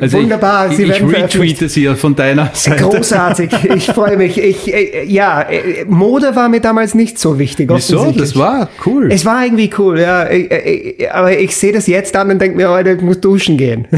d- 0.09 0.13
wunderbar, 0.13 0.71
Ich, 0.71 0.77
sie 0.77 0.83
ich, 0.85 0.91
ich 0.91 1.03
retweete 1.03 1.69
sie 1.69 1.87
von 1.95 2.17
deiner 2.17 2.51
Seite. 2.53 2.83
Großartig, 2.83 3.51
ich 3.77 3.87
freue 3.87 4.17
mich. 4.17 4.37
Ich, 4.39 4.73
äh, 4.75 5.05
ja, 5.07 5.41
äh, 5.43 5.85
Mode 5.87 6.35
war 6.35 6.49
mir 6.49 6.61
damals 6.61 6.95
nicht 6.97 7.19
so 7.19 7.39
wichtig. 7.39 7.71
Wieso? 7.73 8.11
Das 8.11 8.37
war 8.37 8.69
cool. 8.87 9.09
Es 9.13 9.25
war 9.25 9.45
irgendwie 9.45 9.71
cool, 9.79 10.01
ja. 10.01 10.29
Ich, 10.29 10.51
ich, 10.51 11.13
aber 11.13 11.39
ich 11.39 11.55
sehe 11.57 11.73
das 11.73 11.87
jetzt 11.87 12.17
an 12.17 12.29
und 12.31 12.41
denke 12.41 12.57
mir, 12.57 12.69
heute 12.69 12.91
ich 12.93 13.03
muss 13.03 13.21
duschen 13.21 13.57
gehen. 13.57 13.87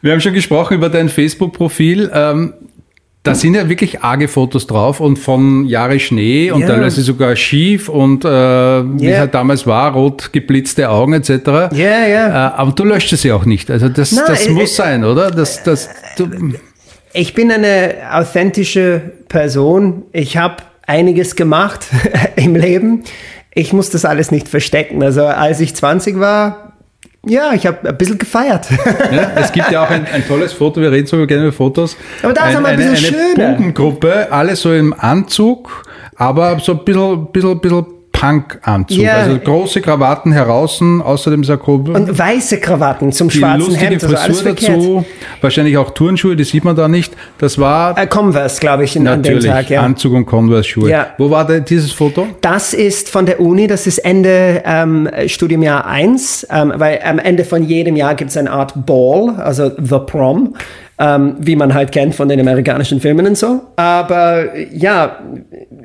Wir 0.00 0.12
haben 0.12 0.20
schon 0.20 0.34
gesprochen 0.34 0.74
über 0.74 0.88
dein 0.88 1.08
Facebook-Profil. 1.08 2.10
Ähm, 2.14 2.52
da 3.28 3.34
sind 3.34 3.54
ja 3.54 3.68
wirklich 3.68 4.02
arge 4.02 4.28
Fotos 4.28 4.66
drauf 4.66 5.00
und 5.00 5.18
von 5.18 5.64
Jahre 5.66 5.98
Schnee 6.00 6.50
und 6.50 6.62
Ja. 6.62 6.68
teilweise 6.68 7.02
sogar 7.02 7.36
schief 7.36 7.88
und 7.88 8.24
äh, 8.24 8.28
wie 8.28 9.06
es 9.08 9.18
halt 9.18 9.34
damals 9.34 9.66
war, 9.66 9.92
rot 9.92 10.32
geblitzte 10.32 10.88
Augen 10.90 11.12
etc. 11.12 11.30
Ja, 11.72 12.06
ja. 12.06 12.28
Äh, 12.28 12.52
aber 12.56 12.72
du 12.72 12.84
löscht 12.84 13.12
es 13.12 13.22
ja 13.22 13.34
auch 13.34 13.44
nicht. 13.44 13.70
Also 13.70 13.88
das, 13.88 14.12
Nein, 14.12 14.24
das 14.26 14.46
äh, 14.46 14.50
muss 14.50 14.72
äh, 14.72 14.74
sein, 14.74 15.04
oder? 15.04 15.30
Das, 15.30 15.62
das, 15.62 15.88
du, 16.16 16.28
Ich 17.12 17.34
bin 17.34 17.50
eine 17.50 17.94
authentische 18.12 19.00
Person. 19.28 20.02
Ich 20.12 20.36
habe 20.36 20.56
einiges 20.86 21.36
gemacht 21.36 21.86
im 22.36 22.54
Leben. 22.56 23.04
Ich 23.54 23.72
muss 23.72 23.90
das 23.90 24.04
alles 24.04 24.30
nicht 24.30 24.48
verstecken. 24.48 25.02
Also 25.02 25.24
als 25.26 25.60
ich 25.60 25.74
20 25.74 26.20
war, 26.20 26.67
ja, 27.26 27.52
ich 27.52 27.66
habe 27.66 27.88
ein 27.88 27.98
bisschen 27.98 28.18
gefeiert. 28.18 28.68
ja, 29.12 29.32
es 29.36 29.52
gibt 29.52 29.70
ja 29.70 29.84
auch 29.84 29.90
ein, 29.90 30.06
ein 30.06 30.26
tolles 30.26 30.52
Foto, 30.52 30.80
wir 30.80 30.90
reden 30.92 31.06
sogar 31.06 31.26
gerne 31.26 31.44
über 31.44 31.52
Fotos. 31.52 31.96
Aber 32.22 32.32
da 32.32 32.48
ist 32.48 32.56
ein 32.56 32.64
eine, 32.64 32.76
bisschen 32.76 33.16
eine 33.16 33.34
schöner. 33.34 33.52
Bubengruppe, 33.52 34.32
alle 34.32 34.56
so 34.56 34.72
im 34.72 34.94
Anzug, 34.94 35.82
aber 36.16 36.58
so 36.60 36.72
ein 36.72 36.84
bisschen, 36.84 37.26
bisschen, 37.32 37.60
bisschen 37.60 37.97
Punk-Anzug. 38.18 38.98
Ja. 38.98 39.14
Also 39.14 39.38
große 39.38 39.80
Krawatten 39.80 40.32
heraus, 40.32 40.80
außerdem 40.82 41.44
Sakko. 41.44 41.74
Und 41.74 42.18
weiße 42.18 42.58
Krawatten 42.58 43.12
zum 43.12 43.28
die 43.28 43.38
schwarzen 43.38 43.60
lustige 43.60 43.86
Hemd, 43.86 44.04
also 44.04 44.16
Frisur 44.16 44.42
verkehrt. 44.42 44.78
dazu, 44.78 45.04
wahrscheinlich 45.40 45.76
auch 45.78 45.90
Turnschuhe, 45.90 46.34
die 46.34 46.44
sieht 46.44 46.64
man 46.64 46.74
da 46.74 46.88
nicht. 46.88 47.12
Das 47.38 47.58
war 47.58 47.96
Äh, 47.96 48.06
Converse, 48.06 48.60
glaube 48.60 48.84
ich, 48.84 48.96
in, 48.96 49.06
an 49.06 49.22
dem 49.22 49.34
natürlich 49.34 49.50
Tag. 49.50 49.70
Ja. 49.70 49.82
Anzug 49.82 50.14
und 50.14 50.26
Converse-Schuhe. 50.26 50.90
Ja. 50.90 51.08
Wo 51.18 51.30
war 51.30 51.46
denn 51.46 51.64
dieses 51.64 51.92
Foto? 51.92 52.26
Das 52.40 52.74
ist 52.74 53.08
von 53.08 53.26
der 53.26 53.40
Uni, 53.40 53.66
das 53.66 53.86
ist 53.86 53.98
Ende 53.98 54.62
ähm, 54.64 55.08
Studiumjahr 55.26 55.86
1, 55.86 56.48
ähm, 56.50 56.72
weil 56.76 57.00
am 57.04 57.18
Ende 57.18 57.44
von 57.44 57.62
jedem 57.62 57.94
Jahr 57.96 58.14
gibt 58.14 58.30
es 58.30 58.36
eine 58.36 58.50
Art 58.50 58.74
Ball, 58.86 59.36
also 59.38 59.70
The 59.78 59.98
Prom, 60.06 60.54
ähm, 60.98 61.36
wie 61.38 61.56
man 61.56 61.74
halt 61.74 61.92
kennt 61.92 62.14
von 62.14 62.28
den 62.28 62.40
amerikanischen 62.40 63.00
Filmen 63.00 63.26
und 63.26 63.38
so. 63.38 63.60
Aber 63.76 64.56
ja, 64.72 65.18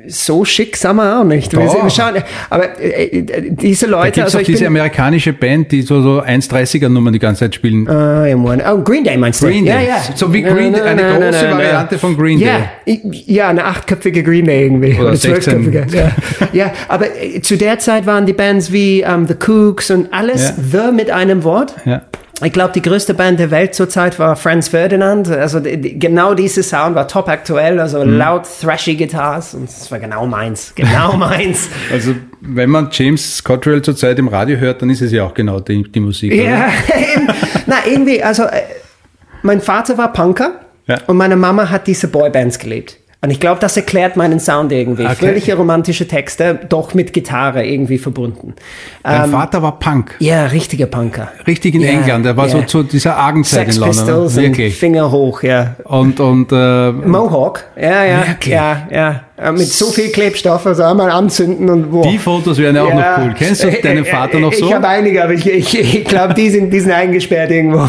so 0.08 0.44
schick 0.44 0.76
sind 0.76 0.96
wir 0.96 1.20
auch 1.20 1.24
nicht. 1.24 1.52
Wir, 1.52 1.60
wir 1.60 1.90
schauen, 1.90 2.14
aber 2.50 2.78
äh, 2.80 3.18
äh, 3.18 3.50
diese 3.52 3.86
Da 3.86 3.92
Leute, 3.92 4.20
es 4.20 4.24
also 4.26 4.38
auch 4.38 4.40
ich 4.42 4.46
diese 4.46 4.60
bin, 4.60 4.68
amerikanische 4.68 5.32
Band, 5.32 5.70
die 5.72 5.82
so, 5.82 6.02
so 6.02 6.20
1,30er-Nummern 6.20 7.12
die 7.12 7.18
ganze 7.18 7.40
Zeit 7.40 7.54
spielen. 7.54 7.88
Ah, 7.88 8.26
ja, 8.26 8.36
Mann. 8.36 8.60
Oh, 8.68 8.78
Green 8.78 9.04
Day 9.04 9.16
meinst 9.16 9.40
du? 9.42 9.46
Green 9.46 9.64
ja, 9.64 9.78
Day. 9.78 9.88
ja. 9.88 9.96
So 10.14 10.32
wie 10.32 10.42
Green 10.42 10.72
Day, 10.72 10.82
eine 10.82 11.02
große 11.02 11.50
Variante 11.50 11.98
von 11.98 12.16
Green 12.16 12.38
ja, 12.38 12.70
i- 12.86 13.00
Ja, 13.26 13.48
eine 13.48 13.64
achtköpfige 13.64 14.22
Green 14.22 14.44
Day 14.46 14.64
irgendwie. 14.64 14.94
Oder 14.94 15.08
Oder, 15.08 15.16
16. 15.16 15.62
zwölfköpfige. 15.72 15.96
Ja. 15.96 16.48
ja, 16.52 16.72
aber 16.88 17.06
äh, 17.20 17.40
zu 17.40 17.56
der 17.56 17.78
Zeit 17.78 18.06
waren 18.06 18.26
die 18.26 18.32
Bands 18.32 18.72
wie 18.72 19.00
ähm, 19.02 19.26
The 19.26 19.34
Kooks 19.34 19.90
und 19.90 20.12
alles 20.12 20.54
The 20.70 20.92
mit 20.92 21.10
einem 21.10 21.44
Wort. 21.44 21.74
Ja. 21.84 22.02
Ich 22.44 22.52
glaube, 22.52 22.72
die 22.74 22.82
größte 22.82 23.14
Band 23.14 23.40
der 23.40 23.50
Welt 23.50 23.74
zurzeit 23.74 24.18
war 24.18 24.36
Franz 24.36 24.68
Ferdinand. 24.68 25.28
Also 25.28 25.60
die, 25.60 25.98
genau 25.98 26.34
dieser 26.34 26.62
Sound 26.62 26.94
war 26.94 27.08
top 27.08 27.28
aktuell, 27.28 27.80
also 27.80 28.04
Mhm. 28.04 28.18
laut 28.18 28.42
thrashy 28.60 28.94
Guitars 28.96 29.54
und 29.54 29.68
das 29.68 29.90
war 29.90 29.98
genau 29.98 30.26
meins, 30.26 30.72
genau 30.74 31.12
meins. 31.16 31.68
Also 31.92 32.14
wenn 32.40 32.70
man 32.70 32.88
James 32.92 33.42
Cottrell 33.42 33.82
zurzeit 33.82 34.18
im 34.18 34.28
Radio 34.28 34.58
hört, 34.58 34.82
dann 34.82 34.90
ist 34.90 35.00
es 35.00 35.10
ja 35.12 35.24
auch 35.24 35.32
genau 35.34 35.60
die, 35.60 35.82
die 35.90 36.00
Musik. 36.00 36.34
Ja, 36.34 36.68
na 37.66 37.76
irgendwie, 37.90 38.22
also 38.22 38.42
äh, 38.44 38.62
mein 39.42 39.60
Vater 39.60 39.96
war 39.96 40.12
Punker 40.12 40.60
Ja. 40.86 40.98
und 41.06 41.16
meine 41.16 41.36
Mama 41.36 41.70
hat 41.70 41.86
diese 41.86 42.08
Boybands 42.08 42.58
gelebt. 42.58 42.98
Und 43.24 43.30
ich 43.30 43.40
glaube, 43.40 43.58
das 43.58 43.74
erklärt 43.74 44.18
meinen 44.18 44.38
Sound 44.38 44.70
irgendwie. 44.70 45.06
Okay. 45.06 45.14
Fröhliche 45.14 45.56
romantische 45.56 46.06
Texte, 46.06 46.60
doch 46.68 46.92
mit 46.92 47.14
Gitarre 47.14 47.64
irgendwie 47.64 47.96
verbunden. 47.96 48.52
Dein 49.02 49.24
Ähm, 49.24 49.30
Vater 49.30 49.62
war 49.62 49.78
Punk. 49.78 50.14
ja, 50.18 50.44
richtiger 50.44 50.84
Punker. 50.84 51.32
Richtig 51.46 51.74
in 51.74 51.80
Ja, 51.80 51.88
England. 51.88 52.26
Er 52.26 52.36
war 52.36 52.48
ja. 52.48 52.52
so 52.52 52.62
zu 52.64 52.82
dieser 52.82 53.16
Argenzeit 53.16 53.60
Sex 53.72 53.76
in 53.76 53.80
London. 53.80 53.96
Pistols 54.04 54.36
und 54.36 54.42
Wirklich. 54.42 54.76
Finger 54.78 55.10
hoch, 55.10 55.42
ja. 55.42 55.74
Und, 55.84 56.20
und 56.20 56.52
äh, 56.52 56.92
Mohawk, 56.92 57.64
ja, 57.80 58.04
ja, 58.04 58.28
Wirklich? 58.28 58.54
ja, 58.54 58.88
ja. 58.92 59.20
Äh, 59.36 59.50
Mit 59.50 59.66
so 59.66 59.86
viel 59.86 60.10
Klebstoff, 60.10 60.64
also 60.64 60.84
einmal 60.84 61.10
anzünden 61.10 61.68
und 61.68 61.90
wo. 61.90 62.02
Die 62.02 62.18
Fotos 62.18 62.56
wären 62.56 62.76
ja 62.76 62.84
auch 62.84 62.94
noch 62.94 63.18
cool. 63.18 63.34
Kennst 63.36 63.64
du 63.64 63.70
deinen 63.70 64.04
Vater 64.04 64.38
noch 64.38 64.52
so? 64.52 64.64
Ich 64.64 64.72
habe 64.72 64.86
einige, 64.86 65.24
aber 65.24 65.32
ich, 65.32 65.44
ich, 65.44 65.76
ich 65.76 66.04
glaube, 66.04 66.34
die 66.34 66.50
sind, 66.50 66.70
die 66.70 66.78
sind 66.78 66.92
eingesperrt 66.92 67.50
irgendwo. 67.50 67.88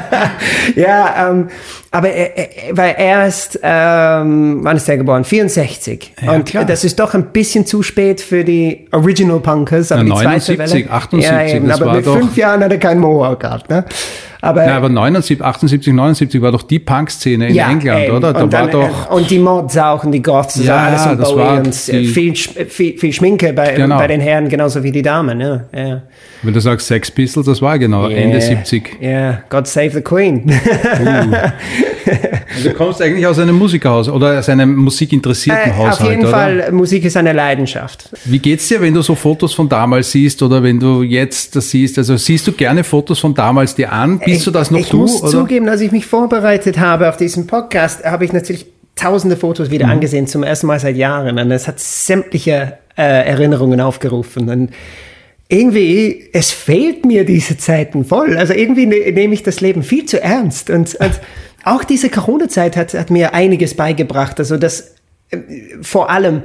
ja, 0.76 1.30
ähm, 1.30 1.48
aber 1.90 2.10
er, 2.10 2.30
weil 2.72 2.94
er 2.98 3.26
ist, 3.26 3.58
ähm, 3.62 4.58
wann 4.60 4.76
ist 4.76 4.86
er 4.86 4.98
geboren? 4.98 5.24
64. 5.24 6.12
Ja, 6.20 6.32
und 6.32 6.44
klar. 6.44 6.66
das 6.66 6.84
ist 6.84 7.00
doch 7.00 7.14
ein 7.14 7.32
bisschen 7.32 7.64
zu 7.64 7.82
spät 7.82 8.20
für 8.20 8.44
die 8.44 8.86
Original 8.92 9.40
Punkers, 9.40 9.90
aber 9.90 10.04
Na, 10.04 10.14
die 10.14 10.20
zweite 10.22 10.56
79, 10.56 10.58
Welle. 10.58 10.90
78, 10.90 11.30
ja, 11.30 11.56
eben, 11.56 11.70
aber 11.70 11.94
mit 11.94 12.04
fünf 12.04 12.36
Jahren 12.36 12.62
hat 12.62 12.70
er 12.70 12.78
keinen 12.78 13.00
Mohawk 13.00 13.40
gehabt, 13.40 13.70
ne? 13.70 13.86
Aber, 14.46 14.66
Ja, 14.66 14.76
aber 14.76 14.88
79, 14.88 15.42
78, 15.44 15.92
79 15.92 16.40
war 16.42 16.52
doch 16.52 16.62
die 16.62 16.78
Punk-Szene 16.78 17.48
in 17.48 17.56
England, 17.58 18.04
eben. 18.04 18.16
oder? 18.16 18.32
Da 18.32 18.42
und 18.44 18.52
war 18.52 18.62
dann, 18.62 18.70
doch. 18.70 19.10
äh, 19.10 19.14
Und 19.14 19.30
die 19.30 19.38
Mods 19.38 19.76
auch 19.78 20.04
und 20.04 20.12
die 20.12 20.22
Goths, 20.22 20.62
Ja, 20.64 20.76
alles 20.76 21.06
und 21.06 21.18
das 21.20 21.30
Bowie 21.30 21.40
war 21.40 21.58
und 21.58 21.66
äh, 21.68 22.04
viel, 22.04 22.34
viel, 22.34 22.98
viel 22.98 23.12
Schminke 23.12 23.52
bei, 23.52 23.72
Genau. 23.74 23.98
bei 23.98 24.06
den 24.06 24.20
Herren, 24.20 24.48
genauso 24.48 24.82
wie 24.82 24.92
die 24.92 25.02
Damen, 25.02 25.40
ja. 25.40 25.60
ja. 25.74 26.02
Wenn 26.42 26.54
du 26.54 26.60
sagst 26.60 26.86
Sex 26.86 27.10
Pistols, 27.10 27.46
das 27.46 27.60
war 27.62 27.78
genau 27.78 28.08
Ende 28.08 28.36
Yeah. 28.36 28.40
70. 28.40 28.96
Ja, 29.00 29.38
God 29.48 29.66
save 29.66 29.90
the 29.90 30.00
Queen. 30.02 30.52
Also 30.84 31.10
du 32.62 32.72
kommst 32.74 33.02
eigentlich 33.02 33.26
aus 33.26 33.38
einem 33.38 33.56
Musikerhaus 33.56 34.08
oder 34.08 34.38
aus 34.38 34.48
einem 34.48 34.74
musikinteressierten 34.76 35.72
Äh, 35.72 35.74
Haushalt, 35.74 36.00
Auf 36.00 36.08
jeden 36.08 36.22
oder? 36.22 36.30
Fall, 36.30 36.72
Musik 36.72 37.04
ist 37.04 37.16
eine 37.16 37.32
Leidenschaft. 37.32 38.08
Wie 38.24 38.38
geht's 38.38 38.68
dir, 38.68 38.80
wenn 38.80 38.94
du 38.94 39.02
so 39.02 39.14
Fotos 39.14 39.54
von 39.54 39.68
damals 39.68 40.10
siehst 40.12 40.42
oder 40.42 40.62
wenn 40.62 40.78
du 40.80 41.02
jetzt 41.02 41.56
das 41.56 41.70
siehst? 41.70 41.98
Also 41.98 42.16
siehst 42.16 42.46
du 42.46 42.52
gerne 42.52 42.84
Fotos 42.84 43.18
von 43.18 43.34
damals 43.34 43.74
dir 43.74 43.92
an? 43.92 44.18
Bist 44.20 44.46
du 44.46 44.50
das 44.50 44.70
noch 44.70 44.78
ich 44.78 44.88
du? 44.88 44.98
muss 44.98 45.22
oder? 45.22 45.30
zugeben, 45.30 45.68
als 45.68 45.80
ich 45.80 45.92
mich 45.92 46.06
vorbereitet 46.06 46.78
habe 46.78 47.08
auf 47.08 47.16
diesen 47.16 47.46
Podcast, 47.46 48.04
habe 48.04 48.24
ich 48.24 48.32
natürlich 48.32 48.66
tausende 48.94 49.36
Fotos 49.36 49.68
Mhm. 49.68 49.72
wieder 49.72 49.88
angesehen, 49.88 50.26
zum 50.26 50.42
ersten 50.42 50.66
Mal 50.68 50.80
seit 50.80 50.96
Jahren. 50.96 51.38
Und 51.38 51.50
es 51.50 51.68
hat 51.68 51.78
sämtliche 51.80 52.78
äh, 52.96 53.02
Erinnerungen 53.28 53.80
aufgerufen. 53.80 54.48
Und 54.48 54.70
irgendwie, 55.48 56.28
es 56.32 56.50
fehlt 56.50 57.04
mir 57.04 57.24
diese 57.24 57.56
Zeiten 57.56 58.04
voll. 58.04 58.36
Also 58.36 58.52
irgendwie 58.52 58.86
ne, 58.86 59.12
nehme 59.12 59.34
ich 59.34 59.42
das 59.42 59.60
Leben 59.60 59.82
viel 59.82 60.04
zu 60.06 60.20
ernst. 60.22 60.70
Und, 60.70 60.94
und 60.96 61.20
auch 61.66 61.84
diese 61.84 62.08
Corona-Zeit 62.08 62.76
hat, 62.76 62.94
hat 62.94 63.10
mir 63.10 63.34
einiges 63.34 63.74
beigebracht. 63.74 64.38
Also 64.38 64.56
das 64.56 64.94
äh, 65.30 65.38
vor 65.82 66.10
allem, 66.10 66.42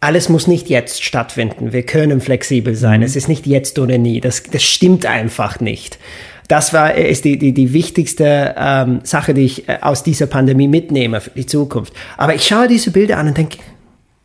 alles 0.00 0.28
muss 0.28 0.46
nicht 0.46 0.68
jetzt 0.68 1.02
stattfinden. 1.02 1.72
Wir 1.72 1.84
können 1.84 2.20
flexibel 2.20 2.74
sein. 2.74 3.02
Es 3.02 3.16
ist 3.16 3.28
nicht 3.28 3.46
jetzt 3.46 3.78
oder 3.78 3.98
nie. 3.98 4.20
Das, 4.20 4.44
das 4.44 4.62
stimmt 4.62 5.04
einfach 5.04 5.60
nicht. 5.60 5.98
Das 6.48 6.72
war, 6.72 6.94
ist 6.94 7.24
die, 7.24 7.38
die, 7.38 7.52
die 7.52 7.72
wichtigste 7.72 8.54
ähm, 8.56 9.00
Sache, 9.04 9.34
die 9.34 9.44
ich 9.44 9.68
äh, 9.68 9.78
aus 9.80 10.02
dieser 10.02 10.26
Pandemie 10.26 10.68
mitnehme 10.68 11.20
für 11.20 11.30
die 11.30 11.46
Zukunft. 11.46 11.92
Aber 12.16 12.34
ich 12.34 12.46
schaue 12.46 12.68
diese 12.68 12.92
Bilder 12.92 13.18
an 13.18 13.28
und 13.28 13.36
denke, 13.36 13.58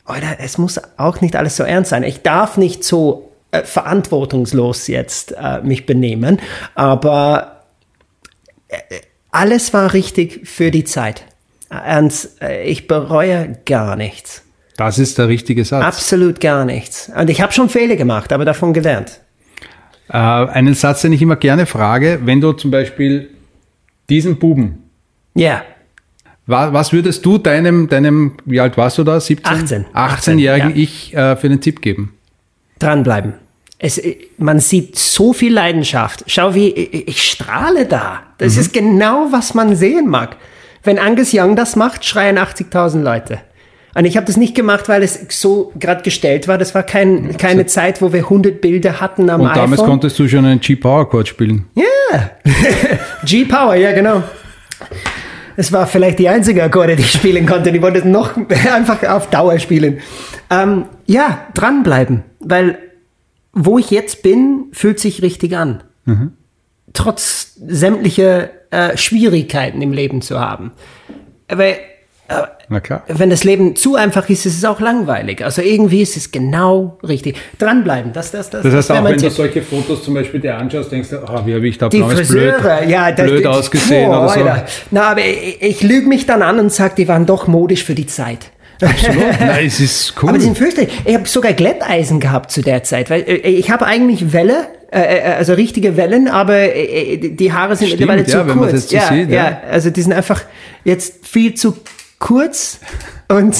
Alter, 0.05 0.37
es 0.39 0.57
muss 0.57 0.79
auch 0.97 1.19
nicht 1.21 1.35
alles 1.35 1.55
so 1.55 1.63
ernst 1.63 1.89
sein. 1.89 2.03
Ich 2.03 2.21
darf 2.21 2.57
nicht 2.57 2.83
so 2.83 3.31
äh, 3.51 3.63
verantwortungslos 3.63 4.87
jetzt 4.87 5.33
äh, 5.33 5.61
mich 5.61 5.85
benehmen, 5.85 6.39
aber 6.75 7.63
äh, 8.67 8.77
alles 9.37 9.73
war 9.73 9.93
richtig 9.93 10.41
für 10.47 10.71
die 10.71 10.83
Zeit. 10.83 11.23
Und 11.97 12.29
äh, 12.41 12.63
ich 12.69 12.87
bereue 12.87 13.57
gar 13.65 13.95
nichts. 13.95 14.43
Das 14.77 14.99
ist 14.99 15.17
der 15.17 15.27
richtige 15.27 15.65
Satz. 15.65 15.83
Absolut 15.83 16.39
gar 16.39 16.63
nichts. 16.65 17.11
Und 17.15 17.29
ich 17.29 17.41
habe 17.41 17.51
schon 17.51 17.67
Fehler 17.69 17.95
gemacht, 17.95 18.31
aber 18.31 18.45
davon 18.45 18.73
gelernt. 18.73 19.19
Äh, 20.09 20.13
einen 20.17 20.73
Satz, 20.75 21.01
den 21.01 21.13
ich 21.13 21.21
immer 21.21 21.35
gerne 21.35 21.65
frage, 21.65 22.19
wenn 22.23 22.39
du 22.39 22.53
zum 22.53 22.71
Beispiel 22.71 23.29
diesen 24.09 24.37
Buben, 24.39 24.83
Ja, 25.33 25.63
wa- 26.45 26.71
was 26.71 26.93
würdest 26.93 27.25
du 27.25 27.37
deinem, 27.37 27.89
deinem, 27.89 28.37
wie 28.45 28.59
alt 28.61 28.77
warst 28.77 28.97
du 28.99 29.03
da? 29.03 29.19
17? 29.19 29.51
18. 29.53 29.85
18-jährigen 29.93 30.69
ja. 30.69 30.75
Ich 30.75 31.13
äh, 31.13 31.35
für 31.35 31.47
einen 31.47 31.59
Tipp 31.59 31.81
geben? 31.81 32.13
dranbleiben. 32.79 33.33
Es, 33.79 33.97
äh, 33.97 34.17
man 34.37 34.59
sieht 34.59 34.97
so 34.97 35.33
viel 35.33 35.53
Leidenschaft. 35.53 36.23
Schau, 36.27 36.55
wie 36.55 36.69
ich, 36.69 37.07
ich 37.07 37.23
strahle 37.23 37.85
da. 37.85 38.21
Das 38.37 38.57
ist 38.57 38.73
genau, 38.73 39.27
was 39.31 39.53
man 39.53 39.75
sehen 39.75 40.07
mag. 40.07 40.35
Wenn 40.83 40.99
Angus 40.99 41.31
Young 41.33 41.55
das 41.55 41.75
macht, 41.75 42.05
schreien 42.05 42.37
80.000 42.37 43.01
Leute. 43.01 43.39
Und 43.93 44.05
ich 44.05 44.15
habe 44.15 44.27
das 44.27 44.37
nicht 44.37 44.53
gemacht, 44.53 44.89
weil 44.89 45.01
es 45.01 45.19
so 45.29 45.71
gerade 45.79 46.03
gestellt 46.03 46.47
war. 46.47 46.59
Das 46.59 46.75
war 46.75 46.83
kein, 46.83 47.35
keine 47.37 47.65
Zeit, 47.65 47.99
wo 48.01 48.13
wir 48.13 48.23
100 48.25 48.61
Bilder 48.61 49.01
hatten 49.01 49.27
am 49.29 49.41
Und 49.41 49.55
damals 49.55 49.81
iPhone. 49.81 49.89
konntest 49.89 50.19
du 50.19 50.27
schon 50.27 50.45
einen 50.45 50.59
G-Power-Chord 50.59 51.27
spielen. 51.27 51.65
Ja, 51.73 52.29
G-Power, 53.25 53.75
ja 53.75 53.91
genau. 53.93 54.21
Es 55.55 55.71
war 55.73 55.87
vielleicht 55.87 56.19
die 56.19 56.29
einzige 56.29 56.63
Akkorde, 56.63 56.95
die 56.95 57.01
ich 57.01 57.11
spielen 57.11 57.47
konnte. 57.47 57.71
Die 57.71 57.81
wollte 57.81 57.99
es 57.99 58.05
noch 58.05 58.33
einfach 58.71 59.01
auf 59.03 59.31
Dauer 59.31 59.57
spielen. 59.57 59.99
Ähm, 60.51 60.85
ja, 61.07 61.47
dranbleiben, 61.55 62.23
weil 62.39 62.77
wo 63.59 63.77
ich 63.79 63.89
jetzt 63.91 64.21
bin, 64.23 64.65
fühlt 64.71 64.99
sich 64.99 65.21
richtig 65.21 65.55
an. 65.57 65.83
Trotz 66.93 67.53
sämtlicher 67.67 68.49
äh, 68.71 68.95
Schwierigkeiten 68.97 69.81
im 69.81 69.91
Leben 69.91 70.21
zu 70.21 70.39
haben. 70.39 70.71
Aber 71.49 71.65
äh, 71.65 71.75
wenn 73.07 73.29
das 73.29 73.43
Leben 73.43 73.75
zu 73.75 73.95
einfach 73.95 74.29
ist, 74.29 74.45
ist 74.45 74.57
es 74.57 74.65
auch 74.65 74.79
langweilig. 74.79 75.43
Also 75.43 75.61
irgendwie 75.61 76.01
ist 76.01 76.17
es 76.17 76.31
genau 76.31 76.97
richtig. 77.07 77.37
Dranbleiben, 77.59 78.13
das, 78.13 78.31
das, 78.31 78.49
das. 78.49 78.63
Das 78.63 78.73
heißt 78.73 78.89
wäre 78.89 78.99
auch, 78.99 79.05
wenn 79.05 79.13
du 79.15 79.19
Tipp. 79.21 79.31
solche 79.31 79.61
Fotos 79.61 80.03
zum 80.03 80.13
Beispiel 80.13 80.39
dir 80.39 80.57
anschaust, 80.57 80.91
denkst 80.91 81.09
du, 81.09 81.17
ah, 81.27 81.43
wie 81.45 81.53
habe 81.55 81.67
ich 81.67 81.77
da 81.77 81.87
Die 81.89 81.99
damals 81.99 82.27
blöd, 82.29 82.53
Friseure, 82.55 82.83
ja, 82.85 83.11
das, 83.11 83.25
blöd 83.27 83.45
das- 83.45 83.57
ausgesehen 83.57 84.09
Boah, 84.09 84.19
oder 84.19 84.29
so. 84.29 84.39
Alter. 84.41 84.65
Na, 84.91 85.01
aber 85.11 85.21
ich, 85.25 85.61
ich 85.61 85.83
lüge 85.83 86.07
mich 86.07 86.25
dann 86.25 86.41
an 86.41 86.59
und 86.59 86.71
sage, 86.71 86.95
die 86.97 87.07
waren 87.07 87.25
doch 87.25 87.47
modisch 87.47 87.83
für 87.83 87.95
die 87.95 88.07
Zeit. 88.07 88.51
Absolut. 88.81 89.23
Nein, 89.39 89.65
es 89.65 89.79
ist 89.79 90.13
cool. 90.21 90.29
Aber 90.29 90.37
die 90.37 90.45
sind 90.45 90.57
fürchterlich. 90.57 90.91
Ich 91.05 91.13
habe 91.13 91.27
sogar 91.27 91.53
Glätteisen 91.53 92.19
gehabt 92.19 92.51
zu 92.51 92.61
der 92.61 92.83
Zeit, 92.83 93.09
weil 93.09 93.21
äh, 93.21 93.37
ich 93.37 93.71
habe 93.71 93.85
eigentlich 93.85 94.33
Welle, 94.33 94.67
äh, 94.91 94.99
äh, 94.99 95.21
also 95.33 95.53
richtige 95.53 95.97
Wellen, 95.97 96.27
aber 96.27 96.55
äh, 96.55 97.13
äh, 97.13 97.29
die 97.29 97.53
Haare 97.53 97.75
sind 97.75 97.87
Stimmt, 97.87 98.01
mittlerweile 98.01 98.25
zu 98.25 98.37
ja, 98.37 98.47
wenn 98.47 98.57
kurz. 98.57 98.71
jetzt 98.73 98.89
so 98.89 98.95
ja, 98.95 99.07
sieht, 99.07 99.29
ja, 99.29 99.35
ja. 99.35 99.61
also 99.69 99.89
die 99.89 100.01
sind 100.01 100.13
einfach 100.13 100.43
jetzt 100.83 101.27
viel 101.27 101.55
zu 101.55 101.77
kurz 102.19 102.79
und 103.27 103.55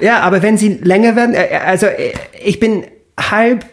ja, 0.00 0.20
aber 0.20 0.42
wenn 0.42 0.56
sie 0.56 0.78
länger 0.82 1.16
werden, 1.16 1.34
äh, 1.34 1.58
also 1.64 1.86
äh, 1.86 2.12
ich 2.44 2.60
bin 2.60 2.84
halb 3.18 3.64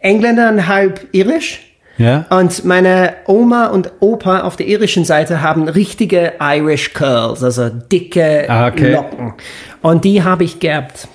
Engländer 0.00 0.50
und 0.50 0.66
halb 0.66 1.06
irisch. 1.12 1.73
Ja. 1.96 2.26
Und 2.30 2.64
meine 2.64 3.14
Oma 3.26 3.66
und 3.68 3.92
Opa 4.00 4.40
auf 4.40 4.56
der 4.56 4.66
irischen 4.66 5.04
Seite 5.04 5.42
haben 5.42 5.68
richtige 5.68 6.32
Irish 6.40 6.92
Curls, 6.92 7.42
also 7.44 7.68
dicke 7.68 8.46
Ah, 8.48 8.68
okay. 8.68 8.92
Locken. 8.92 9.34
Und 9.80 10.04
die 10.04 10.22
habe 10.22 10.44
ich 10.44 10.58
geerbt. 10.58 11.06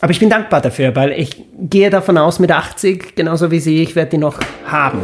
Aber 0.00 0.10
ich 0.12 0.20
bin 0.20 0.30
dankbar 0.30 0.60
dafür, 0.60 0.94
weil 0.94 1.12
ich 1.12 1.44
gehe 1.58 1.90
davon 1.90 2.18
aus, 2.18 2.38
mit 2.38 2.52
80, 2.52 3.16
genauso 3.16 3.50
wie 3.50 3.60
sie, 3.60 3.82
ich 3.82 3.96
werde 3.96 4.10
die 4.10 4.18
noch 4.18 4.38
haben. 4.66 5.00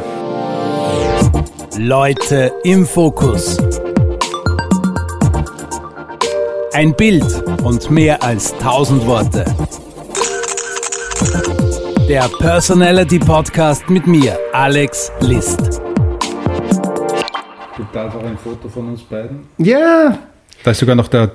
Leute 1.79 2.53
im 2.63 2.87
Fokus. 2.87 3.59
Ein 6.73 6.95
Bild 6.95 7.25
und 7.65 7.91
mehr 7.91 8.23
als 8.23 8.53
1000 8.55 9.07
Worte. 9.07 9.45
Der 12.09 12.29
Personality 12.39 13.19
Podcast 13.19 13.89
mit 13.89 14.07
mir, 14.07 14.39
Alex 14.53 15.11
List. 15.21 15.81
Gibt 17.77 17.95
da 17.95 18.09
auch 18.09 18.23
ein 18.25 18.37
Foto 18.43 18.69
von 18.69 18.89
uns 18.89 19.03
beiden? 19.03 19.41
Ja, 19.59 20.19
Da 20.65 20.71
ist 20.71 20.79
sogar 20.79 20.95
noch 20.97 21.09
der 21.09 21.33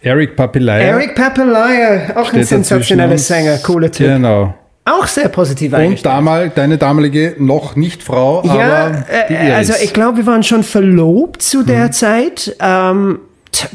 Eric 0.00 0.36
Papilaya. 0.36 0.82
Eric 0.84 1.14
Papelaya, 1.14 2.16
auch 2.16 2.32
ein 2.32 2.44
sensationeller. 2.44 3.18
Sänger, 3.18 3.58
cooler 3.58 3.90
Typ. 3.90 4.06
Genau. 4.06 4.54
Auch 4.84 5.06
sehr 5.06 5.28
positiv 5.28 5.72
Und 5.72 5.78
eingestellt. 5.80 6.14
damal, 6.14 6.50
deine 6.50 6.78
damalige, 6.78 7.34
noch 7.38 7.76
nicht 7.76 8.02
Frau, 8.02 8.42
Ja, 8.44 8.86
aber 8.86 9.04
die 9.28 9.34
äh, 9.34 9.52
also 9.52 9.74
ich 9.82 9.92
glaube, 9.92 10.18
wir 10.18 10.26
waren 10.26 10.42
schon 10.42 10.62
verlobt 10.62 11.42
zu 11.42 11.62
der 11.62 11.86
Mhm. 11.86 11.92
Zeit. 11.92 12.56
Ähm, 12.60 13.18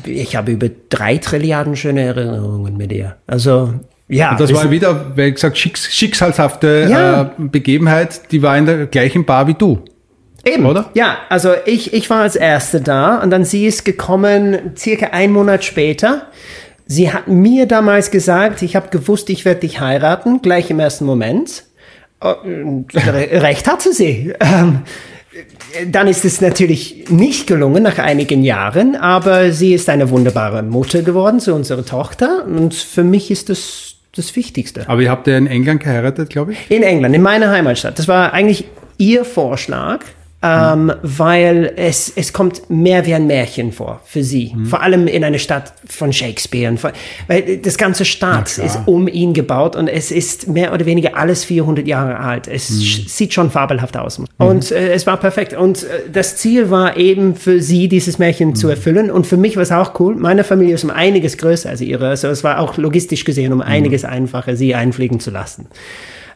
ich 0.05 0.35
habe 0.35 0.51
über 0.51 0.67
drei 0.89 1.17
Trilliarden 1.17 1.75
schöne 1.75 2.01
Erinnerungen 2.03 2.77
mit 2.77 2.91
ihr. 2.91 3.17
Also, 3.27 3.73
ja. 4.15 4.31
Und 4.31 4.39
das 4.39 4.53
war 4.53 4.69
wieder, 4.71 5.11
wie 5.15 5.31
gesagt, 5.31 5.57
schicks 5.57 5.93
schicksalshafte 5.93 6.87
Ja. 6.89 7.21
äh, 7.23 7.25
Begebenheit. 7.37 8.31
Die 8.31 8.41
war 8.41 8.57
in 8.57 8.65
der 8.65 8.85
gleichen 8.87 9.25
Bar 9.25 9.47
wie 9.47 9.53
du. 9.53 9.79
Eben, 10.45 10.65
Oder? 10.65 10.89
Ja, 10.93 11.17
also 11.29 11.51
ich, 11.65 11.93
ich 11.93 12.09
war 12.09 12.21
als 12.21 12.35
Erste 12.35 12.81
da 12.81 13.19
und 13.21 13.29
dann 13.29 13.45
sie 13.45 13.65
ist 13.65 13.85
gekommen 13.85 14.73
circa 14.77 15.07
einen 15.07 15.31
Monat 15.31 15.63
später. 15.63 16.23
Sie 16.85 17.13
hat 17.13 17.29
mir 17.29 17.65
damals 17.65 18.11
gesagt, 18.11 18.61
ich 18.61 18.75
habe 18.75 18.89
gewusst, 18.89 19.29
ich 19.29 19.45
werde 19.45 19.61
dich 19.61 19.79
heiraten, 19.79 20.41
gleich 20.41 20.69
im 20.69 20.81
ersten 20.81 21.05
Moment. 21.05 21.63
Re- 22.21 22.85
Recht 23.41 23.69
hatte 23.71 23.93
sie. 23.93 24.33
Ähm, 24.41 24.79
dann 25.89 26.07
ist 26.07 26.25
es 26.25 26.41
natürlich 26.41 27.05
nicht 27.09 27.47
gelungen 27.47 27.81
nach 27.83 27.97
einigen 27.97 28.43
Jahren, 28.43 28.95
aber 28.95 29.51
sie 29.51 29.73
ist 29.73 29.89
eine 29.89 30.09
wunderbare 30.09 30.61
Mutter 30.61 31.01
geworden 31.01 31.39
zu 31.39 31.55
unserer 31.55 31.85
Tochter 31.85 32.45
und 32.45 32.73
für 32.75 33.03
mich 33.03 33.31
ist 33.31 33.49
das 33.49 33.92
das 34.15 34.35
Wichtigste. 34.35 34.87
Aber 34.87 35.01
ihr 35.01 35.09
habt 35.09 35.27
ja 35.27 35.37
in 35.37 35.47
England 35.47 35.81
geheiratet, 35.83 36.29
glaube 36.29 36.53
ich. 36.53 36.69
In 36.69 36.83
England, 36.83 37.15
in 37.15 37.21
meiner 37.21 37.49
Heimatstadt. 37.49 37.97
Das 37.97 38.07
war 38.07 38.33
eigentlich 38.33 38.65
ihr 38.97 39.25
Vorschlag. 39.25 40.05
Ähm, 40.45 40.91
weil 41.01 41.71
es, 41.77 42.11
es 42.15 42.33
kommt 42.33 42.69
mehr 42.69 43.05
wie 43.05 43.13
ein 43.13 43.27
Märchen 43.27 43.71
vor 43.71 44.01
für 44.03 44.23
sie. 44.23 44.51
Mhm. 44.53 44.65
Vor 44.65 44.81
allem 44.81 45.07
in 45.07 45.23
einer 45.23 45.37
Stadt 45.37 45.73
von 45.87 46.11
Shakespeare. 46.11 46.75
Weil 47.27 47.57
das 47.59 47.77
ganze 47.77 48.03
klar. 48.03 48.43
ist 48.43 48.79
um 48.85 49.07
ihn 49.07 49.33
gebaut 49.33 49.77
und 49.77 49.87
es 49.87 50.11
ist 50.11 50.49
mehr 50.49 50.73
oder 50.73 50.85
weniger 50.85 51.15
alles 51.15 51.45
400 51.45 51.87
Jahre 51.87 52.19
alt. 52.19 52.49
Es 52.49 52.69
Mhm. 52.69 53.07
sieht 53.07 53.33
schon 53.33 53.51
fabelhaft 53.51 53.95
aus. 53.95 54.19
Und 54.37 54.71
äh, 54.71 54.91
es 54.93 55.07
war 55.07 55.15
perfekt. 55.17 55.53
Und 55.53 55.83
äh, 55.83 55.87
das 56.11 56.35
Ziel 56.35 56.69
war 56.69 56.97
eben 56.97 57.35
für 57.35 57.61
sie, 57.61 57.87
dieses 57.87 58.19
Märchen 58.19 58.49
Mhm. 58.49 58.55
zu 58.55 58.67
erfüllen. 58.67 59.09
Und 59.11 59.25
für 59.25 59.37
mich 59.37 59.55
war 59.55 59.63
es 59.63 59.71
auch 59.71 59.97
cool. 60.01 60.15
Meine 60.15 60.43
Familie 60.43 60.75
ist 60.75 60.83
um 60.83 60.89
einiges 60.89 61.37
größer 61.37 61.69
als 61.69 61.79
ihre. 61.79 62.09
Also 62.09 62.27
es 62.27 62.43
war 62.43 62.59
auch 62.59 62.75
logistisch 62.77 63.23
gesehen 63.23 63.53
um 63.53 63.59
Mhm. 63.59 63.63
einiges 63.65 64.03
einfacher, 64.03 64.57
sie 64.57 64.75
einfliegen 64.75 65.21
zu 65.21 65.31
lassen. 65.31 65.67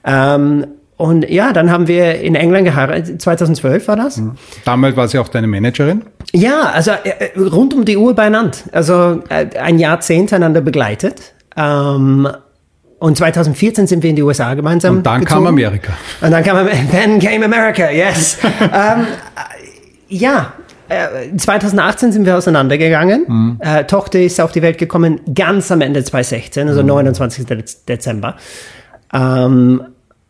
Ähm, 0.05 0.67
und 0.97 1.29
ja, 1.29 1.53
dann 1.53 1.69
haben 1.71 1.87
wir 1.87 2.19
in 2.21 2.33
England 2.35 2.65
geheiratet. 2.65 3.21
2012 3.21 3.87
war 3.87 3.95
das. 3.95 4.21
Damals 4.65 4.95
war 4.97 5.07
sie 5.07 5.19
auch 5.19 5.27
deine 5.27 5.47
Managerin. 5.47 6.01
Ja, 6.33 6.61
also 6.73 6.91
äh, 6.91 7.29
äh, 7.35 7.39
rund 7.39 7.73
um 7.73 7.85
die 7.85 7.97
Uhr 7.97 8.13
beieinander. 8.15 8.57
Also 8.71 9.21
äh, 9.29 9.47
ein 9.59 9.77
Jahrzehnt 9.79 10.33
einander 10.33 10.61
begleitet. 10.61 11.33
Ähm, 11.55 12.27
und 12.99 13.15
2014 13.15 13.85
sind 13.85 14.01
wir 14.01 14.09
in 14.09 14.15
die 14.15 14.23
USA 14.23 14.55
gemeinsam 14.55 14.97
Und 14.97 15.05
dann 15.05 15.21
gezogen. 15.21 15.43
kam 15.43 15.47
Amerika. 15.47 15.93
Und 16.19 16.31
dann 16.31 16.43
kam 16.43 16.67
Then 16.91 17.19
came 17.21 17.45
America, 17.45 17.91
yes. 17.91 18.39
ähm, 18.61 19.01
äh, 19.01 19.05
ja, 20.09 20.53
äh, 20.89 21.35
2018 21.37 22.11
sind 22.11 22.25
wir 22.25 22.37
auseinandergegangen. 22.37 23.25
Mhm. 23.27 23.57
Äh, 23.59 23.83
Tochter 23.83 24.19
ist 24.19 24.41
auf 24.41 24.51
die 24.51 24.63
Welt 24.63 24.79
gekommen 24.79 25.19
ganz 25.35 25.71
am 25.71 25.81
Ende 25.81 26.03
2016, 26.03 26.67
also 26.69 26.81
Mhm. 26.81 26.87
29. 26.87 27.45
Dez- 27.45 27.85
Dezember. 27.87 28.35
Ähm, 29.13 29.83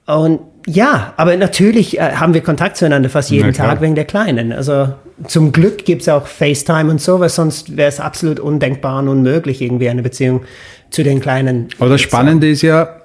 und 0.08 0.40
ja, 0.70 1.14
aber 1.16 1.38
natürlich 1.38 1.98
äh, 1.98 2.12
haben 2.14 2.34
wir 2.34 2.42
Kontakt 2.42 2.76
zueinander 2.76 3.10
fast 3.10 3.32
jeden. 3.32 3.54
Tag 3.54 3.80
wegen 3.80 3.96
der 3.96 4.04
Kleinen. 4.04 4.52
Also 4.52 4.94
zum 5.26 5.54
Glück 5.54 5.86
gibt's 5.86 6.10
auch 6.10 6.28
FaceTime 6.28 6.92
und 6.92 7.00
so, 7.00 7.22
weil 7.22 7.30
sonst 7.30 7.78
wäre 7.78 7.88
es 7.88 8.02
absolut 8.02 8.42
undenkbar 8.42 9.00
und 9.00 9.08
unmöglich, 9.08 9.62
irgendwie 9.62 9.88
eine 9.88 10.04
Beziehung 10.04 10.42
zu 10.90 11.04
den 11.04 11.22
Kleinen. 11.22 11.70
Aber 11.80 11.90
das 11.92 12.02
Spannende 12.02 12.50
ist 12.50 12.64
ja, 12.64 12.98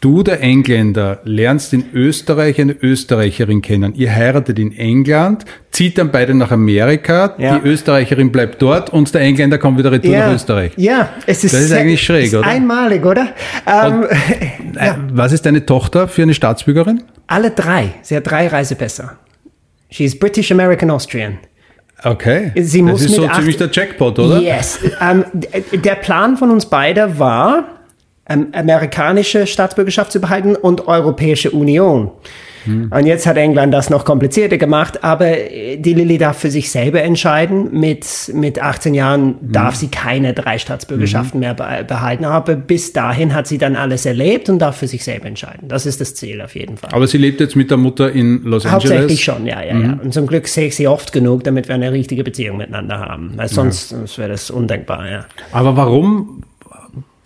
du, 0.00 0.22
der 0.22 0.40
Engländer, 0.40 1.20
lernst 1.24 1.72
in 1.72 1.84
Österreich 1.92 2.60
eine 2.60 2.72
Österreicherin 2.80 3.62
kennen. 3.62 3.94
Ihr 3.94 4.14
heiratet 4.14 4.58
in 4.58 4.72
England, 4.76 5.44
zieht 5.72 5.98
dann 5.98 6.10
beide 6.10 6.34
nach 6.34 6.50
Amerika, 6.52 7.34
Ja. 7.38 7.58
die 7.58 7.68
Österreicherin 7.68 8.30
bleibt 8.32 8.60
dort 8.62 8.90
und 8.90 9.12
der 9.14 9.20
Engländer 9.22 9.58
kommt 9.58 9.78
wieder 9.78 9.90
retour 9.92 10.16
nach 10.16 10.32
Österreich. 10.34 10.72
Ja, 10.76 11.08
es 11.26 11.42
ist, 11.44 11.52
Das 11.54 11.60
ist 11.62 11.68
sehr- 11.68 11.80
eigentlich 11.80 12.02
schräg, 12.02 12.26
ist 12.26 12.34
oder? 12.34 12.46
Einmalig, 12.46 13.04
oder? 13.04 13.28
Ähm, 13.66 14.04
Äh, 14.78 14.92
Was 15.12 15.32
ist 15.32 15.44
deine 15.44 15.66
Tochter 15.66 16.06
für 16.06 16.22
eine 16.22 16.34
Staatsbürgerin? 16.34 17.02
alle 17.26 17.50
drei. 17.50 17.94
Sie 18.02 18.14
hat 18.16 18.30
drei 18.30 18.46
Reisepässe. 18.46 19.10
She's 19.90 20.16
British, 20.18 20.52
American, 20.52 20.90
Austrian. 20.90 21.38
Okay. 22.04 22.52
Sie 22.54 22.80
muss 22.82 23.02
das 23.02 23.10
ist 23.10 23.16
so 23.16 23.26
ziemlich 23.28 23.56
der 23.56 23.68
Jackpot, 23.72 24.18
oder? 24.20 24.38
Yes. 24.40 24.78
Ähm, 25.00 25.24
der 25.72 25.96
Plan 25.96 26.36
von 26.36 26.50
uns 26.50 26.66
beide 26.66 27.18
war, 27.18 27.77
ähm, 28.28 28.48
amerikanische 28.52 29.46
Staatsbürgerschaft 29.46 30.12
zu 30.12 30.20
behalten 30.20 30.56
und 30.56 30.86
Europäische 30.86 31.50
Union. 31.50 32.10
Hm. 32.64 32.90
Und 32.92 33.06
jetzt 33.06 33.26
hat 33.26 33.36
England 33.36 33.72
das 33.72 33.88
noch 33.88 34.04
komplizierter 34.04 34.58
gemacht, 34.58 35.04
aber 35.04 35.26
äh, 35.26 35.76
die 35.76 35.94
Lilly 35.94 36.18
darf 36.18 36.38
für 36.38 36.50
sich 36.50 36.70
selber 36.70 37.02
entscheiden. 37.02 37.68
Mit, 37.72 38.06
mit 38.34 38.60
18 38.60 38.94
Jahren 38.94 39.22
Hm. 39.40 39.52
darf 39.52 39.76
sie 39.76 39.88
keine 39.88 40.34
drei 40.34 40.58
Staatsbürgerschaften 40.58 41.40
mehr 41.40 41.54
be 41.54 41.84
behalten, 41.86 42.24
aber 42.24 42.56
bis 42.56 42.92
dahin 42.92 43.34
hat 43.34 43.46
sie 43.46 43.58
dann 43.58 43.76
alles 43.76 44.04
erlebt 44.06 44.48
und 44.48 44.58
darf 44.58 44.76
für 44.76 44.88
sich 44.88 45.04
selber 45.04 45.26
entscheiden. 45.26 45.68
Das 45.68 45.86
ist 45.86 46.00
das 46.00 46.14
Ziel 46.14 46.40
auf 46.42 46.54
jeden 46.54 46.76
Fall. 46.76 46.90
Aber 46.92 47.06
sie 47.06 47.18
lebt 47.18 47.40
jetzt 47.40 47.56
mit 47.56 47.70
der 47.70 47.78
Mutter 47.78 48.10
in 48.12 48.42
Los 48.44 48.66
Hauptsächlich 48.66 49.00
Angeles. 49.00 49.20
schon, 49.20 49.46
ja, 49.46 49.62
ja, 49.62 49.78
ja. 49.78 49.98
Und 50.02 50.12
zum 50.12 50.26
Glück 50.26 50.48
sehe 50.48 50.66
ich 50.68 50.76
sie 50.76 50.88
oft 50.88 51.12
genug, 51.12 51.44
damit 51.44 51.68
wir 51.68 51.74
eine 51.74 51.92
richtige 51.92 52.24
Beziehung 52.24 52.58
miteinander 52.58 52.98
haben. 52.98 53.32
Weil 53.36 53.48
sonst, 53.48 53.90
sonst 53.90 54.18
wäre 54.18 54.30
das 54.30 54.50
undenkbar, 54.50 55.08
ja. 55.08 55.24
Aber 55.52 55.76
warum 55.76 56.42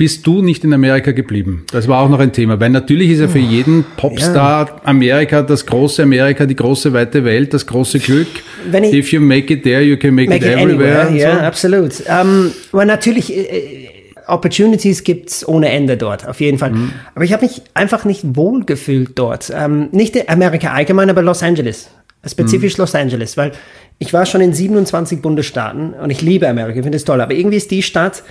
bist 0.02 0.26
du 0.26 0.42
nicht 0.42 0.64
in 0.64 0.72
Amerika 0.74 1.12
geblieben? 1.12 1.64
Das 1.70 1.86
war 1.86 2.00
auch 2.02 2.08
noch 2.08 2.18
ein 2.18 2.32
Thema, 2.32 2.58
weil 2.58 2.70
natürlich 2.70 3.08
ist 3.10 3.20
ja 3.20 3.28
für 3.28 3.38
jeden 3.38 3.84
Popstar 3.96 4.80
Amerika 4.82 5.42
das 5.42 5.64
große 5.64 6.02
Amerika, 6.02 6.44
die 6.44 6.56
große 6.56 6.92
weite 6.92 7.24
Welt, 7.24 7.54
das 7.54 7.64
große 7.68 8.00
Glück. 8.00 8.26
Wenn 8.68 8.82
ich- 8.82 8.94
If 8.94 9.12
you 9.12 9.20
make 9.20 9.54
it 9.54 9.62
there, 9.62 9.80
you 9.80 9.96
can 9.96 10.12
make, 10.16 10.28
Make 10.28 10.44
it, 10.44 10.54
it 10.54 10.58
everywhere. 10.58 11.12
ja, 11.16 11.36
so. 11.36 11.40
absolut. 11.42 11.92
Ähm, 12.08 12.50
aber 12.72 12.84
natürlich, 12.84 13.32
äh, 13.32 13.90
Opportunities 14.26 15.04
gibt's 15.04 15.46
ohne 15.46 15.68
Ende 15.70 15.96
dort, 15.96 16.26
auf 16.26 16.40
jeden 16.40 16.58
Fall. 16.58 16.72
Mhm. 16.72 16.90
Aber 17.14 17.24
ich 17.24 17.32
habe 17.32 17.44
mich 17.44 17.62
einfach 17.74 18.04
nicht 18.04 18.22
wohl 18.34 18.64
gefühlt 18.64 19.10
dort. 19.14 19.52
Ähm, 19.56 19.86
nicht 19.92 20.16
in 20.16 20.28
Amerika 20.28 20.72
allgemein, 20.72 21.10
aber 21.10 21.22
Los 21.22 21.44
Angeles. 21.44 21.88
Mhm. 22.24 22.28
Spezifisch 22.28 22.76
Los 22.76 22.96
Angeles, 22.96 23.36
weil 23.36 23.52
ich 24.00 24.12
war 24.12 24.26
schon 24.26 24.40
in 24.40 24.52
27 24.52 25.22
Bundesstaaten 25.22 25.92
und 25.94 26.10
ich 26.10 26.22
liebe 26.22 26.48
Amerika, 26.48 26.78
ich 26.78 26.82
finde 26.82 26.96
es 26.96 27.04
toll. 27.04 27.20
Aber 27.20 27.34
irgendwie 27.34 27.58
ist 27.58 27.70
die 27.70 27.84
Stadt, 27.84 28.24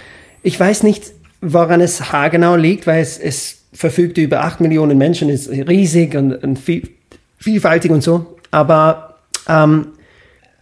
ich 0.43 0.59
weiß 0.59 0.83
nicht, 0.83 1.03
woran 1.41 1.81
es 1.81 2.11
haargenau 2.11 2.55
liegt, 2.55 2.87
weil 2.87 3.01
es, 3.01 3.17
es 3.17 3.57
verfügt 3.73 4.17
über 4.17 4.43
8 4.43 4.61
Millionen 4.61 4.97
Menschen, 4.97 5.29
ist 5.29 5.49
riesig 5.49 6.15
und, 6.15 6.33
und 6.35 6.59
viel, 6.59 6.89
vielfältig 7.37 7.91
und 7.91 8.01
so. 8.01 8.37
Aber 8.51 9.15
ähm, 9.47 9.87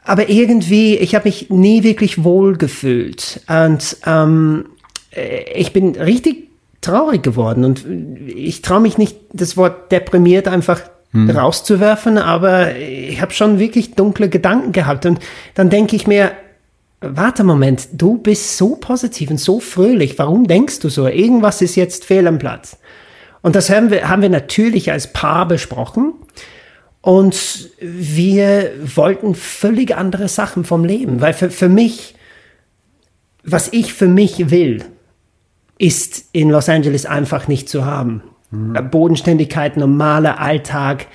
aber 0.10 0.30
irgendwie, 0.30 0.96
ich 0.96 1.14
habe 1.14 1.28
mich 1.28 1.52
nie 1.52 1.84
wirklich 1.84 2.24
wohl 2.24 2.58
gefühlt. 2.58 3.42
Und 3.48 3.98
ähm, 4.08 4.66
äh, 5.12 5.44
ich 5.54 5.72
bin 5.72 5.96
richtig 5.96 6.50
traurig 6.82 7.22
geworden. 7.22 7.64
Und 7.64 7.86
ich 8.26 8.64
traue 8.64 8.80
mich 8.80 8.98
nicht, 8.98 9.18
das 9.34 9.56
Wort 9.56 9.92
deprimiert 9.92 10.48
einfach 10.48 10.82
rauszuwerfen, 11.14 12.20
aber 12.20 12.76
ich 12.76 13.20
habe 13.20 13.34
schon 13.34 13.58
wirklich 13.58 13.96
dunkle 13.96 14.30
Gedanken 14.30 14.72
gehabt. 14.72 15.08
Und 15.08 15.20
dann 15.56 15.70
denke 15.70 15.96
ich 15.96 16.06
mir, 16.06 16.32
warte 17.02 17.44
Moment, 17.44 17.90
du 17.94 18.18
bist 18.18 18.58
so 18.58 18.76
positiv 18.76 19.30
und 19.30 19.40
so 19.40 19.60
fröhlich. 19.60 20.18
Warum 20.18 20.48
denkst 20.48 20.80
du 20.80 20.90
so? 20.90 21.08
Irgendwas 21.08 21.62
ist 21.62 21.76
jetzt 21.76 22.06
fehl 22.06 22.28
am 22.28 22.40
Platz. 22.40 22.78
Und 23.42 23.56
das 23.56 23.70
haben 23.70 23.90
wir, 23.90 24.10
haben 24.10 24.22
wir 24.22 24.30
natürlich 24.30 24.92
als 24.92 25.14
Paar 25.14 25.48
besprochen. 25.48 26.14
Und 27.02 27.70
wir 27.80 28.72
wollten 28.96 29.34
völlig 29.34 29.96
andere 29.96 30.28
Sachen 30.28 30.66
vom 30.66 30.84
Leben. 30.84 31.22
Weil 31.22 31.34
für, 31.34 31.50
für 31.50 31.70
mich, 31.70 32.16
was 33.44 33.72
ich 33.72 33.94
für 33.94 34.08
mich 34.08 34.52
will, 34.52 34.84
ist 35.78 36.26
in 36.34 36.50
Los 36.50 36.68
Angeles 36.68 37.06
einfach 37.06 37.48
nicht 37.48 37.70
zu 37.70 37.86
haben. 37.86 38.24
Bodenständigkeit, 38.52 39.78
normaler 39.78 40.40
Alltag. 40.40 41.08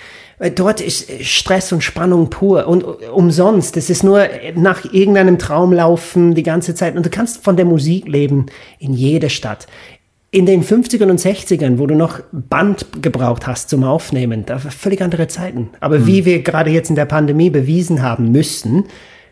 Dort 0.57 0.81
ist 0.81 1.11
Stress 1.25 1.73
und 1.73 1.83
Spannung 1.83 2.29
pur 2.29 2.67
und 2.67 2.83
umsonst. 2.83 3.77
Es 3.77 3.89
ist 3.89 4.03
nur 4.03 4.27
nach 4.57 4.93
irgendeinem 4.93 5.39
Traum 5.39 5.73
laufen 5.73 6.35
die 6.35 6.43
ganze 6.43 6.75
Zeit. 6.75 6.97
Und 6.97 7.07
du 7.07 7.11
kannst 7.11 7.45
von 7.45 7.57
der 7.57 7.65
Musik 7.65 8.09
leben 8.09 8.47
in 8.79 8.95
jeder 8.95 9.29
Stadt. 9.29 9.67
In 10.31 10.47
den 10.47 10.65
50ern 10.65 11.11
und 11.11 11.21
60ern, 11.21 11.79
wo 11.79 11.87
du 11.87 11.95
noch 11.95 12.21
Band 12.33 12.87
gebraucht 13.01 13.47
hast 13.47 13.71
zum 13.71 13.85
Aufnehmen, 13.85 14.45
da 14.45 14.63
war 14.65 14.73
völlig 14.73 15.01
andere 15.01 15.29
Zeiten. 15.29 15.71
Aber 15.79 16.07
wie 16.07 16.25
wir 16.25 16.43
gerade 16.43 16.71
jetzt 16.71 16.91
in 16.91 16.97
der 16.97 17.05
Pandemie 17.05 17.51
bewiesen 17.51 18.03
haben 18.03 18.33
müssen, 18.33 18.87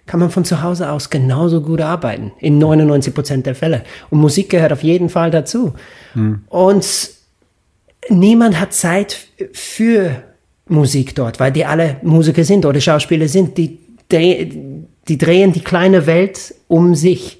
kann 0.06 0.20
man 0.20 0.30
von 0.30 0.44
zu 0.44 0.62
Hause 0.62 0.90
aus 0.90 1.10
genauso 1.10 1.60
gut 1.60 1.80
arbeiten. 1.80 2.30
In 2.38 2.58
99 2.58 3.14
Prozent 3.14 3.46
der 3.46 3.56
Fälle. 3.56 3.82
Und 4.10 4.20
Musik 4.20 4.50
gehört 4.50 4.72
auf 4.72 4.84
jeden 4.84 5.08
Fall 5.08 5.32
dazu. 5.32 5.74
Und 6.48 7.10
niemand 8.08 8.60
hat 8.60 8.72
Zeit 8.72 9.26
für 9.52 10.22
Musik 10.72 11.14
dort, 11.14 11.38
weil 11.40 11.52
die 11.52 11.64
alle 11.64 11.96
Musiker 12.02 12.44
sind 12.44 12.64
oder 12.66 12.80
Schauspieler 12.80 13.28
sind. 13.28 13.56
Die, 13.58 13.78
dreh- 14.10 14.48
die 15.08 15.18
drehen 15.18 15.52
die 15.52 15.60
kleine 15.64 16.06
Welt 16.06 16.54
um 16.68 16.94
sich. 16.94 17.38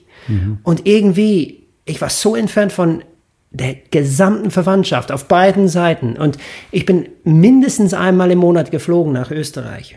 Und 0.62 0.87
irgendwie, 0.87 1.64
ich 1.85 2.01
war 2.01 2.09
so 2.11 2.37
entfernt 2.37 2.71
von 2.73 3.03
der 3.51 3.75
gesamten 3.90 4.51
Verwandtschaft 4.51 5.11
auf 5.12 5.27
beiden 5.27 5.68
Seiten. 5.68 6.16
Und 6.16 6.38
ich 6.71 6.87
bin 6.87 7.09
mindestens 7.25 7.92
einmal 7.92 8.31
im 8.31 8.38
Monat 8.38 8.71
geflogen 8.71 9.12
nach 9.12 9.31
Österreich. 9.31 9.97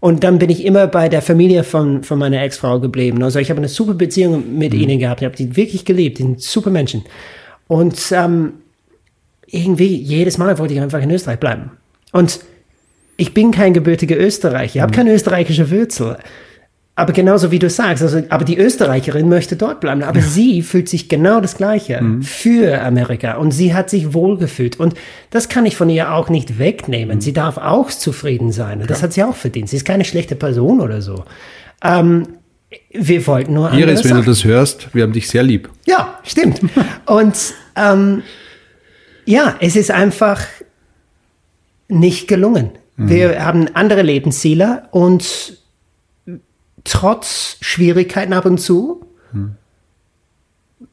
Und 0.00 0.22
dann 0.22 0.38
bin 0.38 0.48
ich 0.50 0.64
immer 0.64 0.86
bei 0.86 1.08
der 1.08 1.22
Familie 1.22 1.64
von, 1.64 2.04
von 2.04 2.18
meiner 2.20 2.40
Ex-Frau 2.42 2.78
geblieben. 2.78 3.20
Also 3.22 3.40
ich 3.40 3.50
habe 3.50 3.58
eine 3.58 3.68
super 3.68 3.94
Beziehung 3.94 4.56
mit 4.58 4.72
ihnen 4.74 4.98
gehabt. 5.00 5.22
Ich 5.22 5.24
habe 5.26 5.34
die 5.36 5.56
wirklich 5.56 5.84
geliebt. 5.84 6.18
Die 6.18 6.22
sind 6.22 6.40
super 6.40 6.70
Menschen. 6.70 7.02
Und 7.66 8.12
ähm, 8.12 8.52
irgendwie 9.46 9.96
jedes 9.96 10.38
Mal 10.38 10.56
wollte 10.58 10.74
ich 10.74 10.80
einfach 10.80 11.02
in 11.02 11.10
Österreich 11.10 11.40
bleiben. 11.40 11.72
Und 12.12 12.40
ich 13.16 13.34
bin 13.34 13.50
kein 13.50 13.74
gebürtiger 13.74 14.16
Österreicher. 14.16 14.76
Ich 14.76 14.82
habe 14.82 14.92
keine 14.92 15.12
österreichische 15.12 15.70
Wurzel. 15.70 16.18
Aber 16.94 17.12
genauso 17.12 17.52
wie 17.52 17.60
du 17.60 17.70
sagst, 17.70 18.02
also, 18.02 18.22
aber 18.28 18.44
die 18.44 18.58
Österreicherin 18.58 19.28
möchte 19.28 19.54
dort 19.54 19.80
bleiben. 19.80 20.02
Aber 20.02 20.20
sie 20.20 20.62
fühlt 20.62 20.88
sich 20.88 21.08
genau 21.08 21.40
das 21.40 21.56
Gleiche 21.56 22.02
für 22.22 22.80
Amerika. 22.82 23.36
Und 23.36 23.52
sie 23.52 23.72
hat 23.72 23.88
sich 23.88 24.14
wohlgefühlt. 24.14 24.80
Und 24.80 24.94
das 25.30 25.48
kann 25.48 25.64
ich 25.64 25.76
von 25.76 25.88
ihr 25.90 26.12
auch 26.12 26.28
nicht 26.28 26.58
wegnehmen. 26.58 27.20
Sie 27.20 27.32
darf 27.32 27.56
auch 27.56 27.90
zufrieden 27.90 28.50
sein. 28.50 28.80
Und 28.80 28.90
das 28.90 29.02
hat 29.02 29.12
sie 29.12 29.22
auch 29.22 29.36
verdient. 29.36 29.68
Sie 29.68 29.76
ist 29.76 29.84
keine 29.84 30.04
schlechte 30.04 30.34
Person 30.34 30.80
oder 30.80 31.00
so. 31.00 31.24
Ähm, 31.84 32.26
wir 32.90 33.26
wollten 33.28 33.54
nur 33.54 33.70
andere 33.70 33.90
Iris, 33.90 34.04
wenn 34.04 34.10
Sachen. 34.10 34.24
du 34.24 34.30
das 34.30 34.44
hörst, 34.44 34.92
wir 34.92 35.04
haben 35.04 35.12
dich 35.12 35.28
sehr 35.28 35.44
lieb. 35.44 35.70
Ja, 35.86 36.18
stimmt. 36.24 36.60
Und 37.06 37.36
ähm, 37.76 38.22
ja, 39.24 39.56
es 39.60 39.76
ist 39.76 39.90
einfach 39.90 40.40
nicht 41.88 42.28
gelungen. 42.28 42.70
Wir 42.96 43.44
haben 43.44 43.68
andere 43.74 44.02
Lebensziele 44.02 44.82
und 44.90 45.58
trotz 46.84 47.56
Schwierigkeiten 47.60 48.32
ab 48.32 48.44
und 48.44 48.58
zu, 48.58 49.04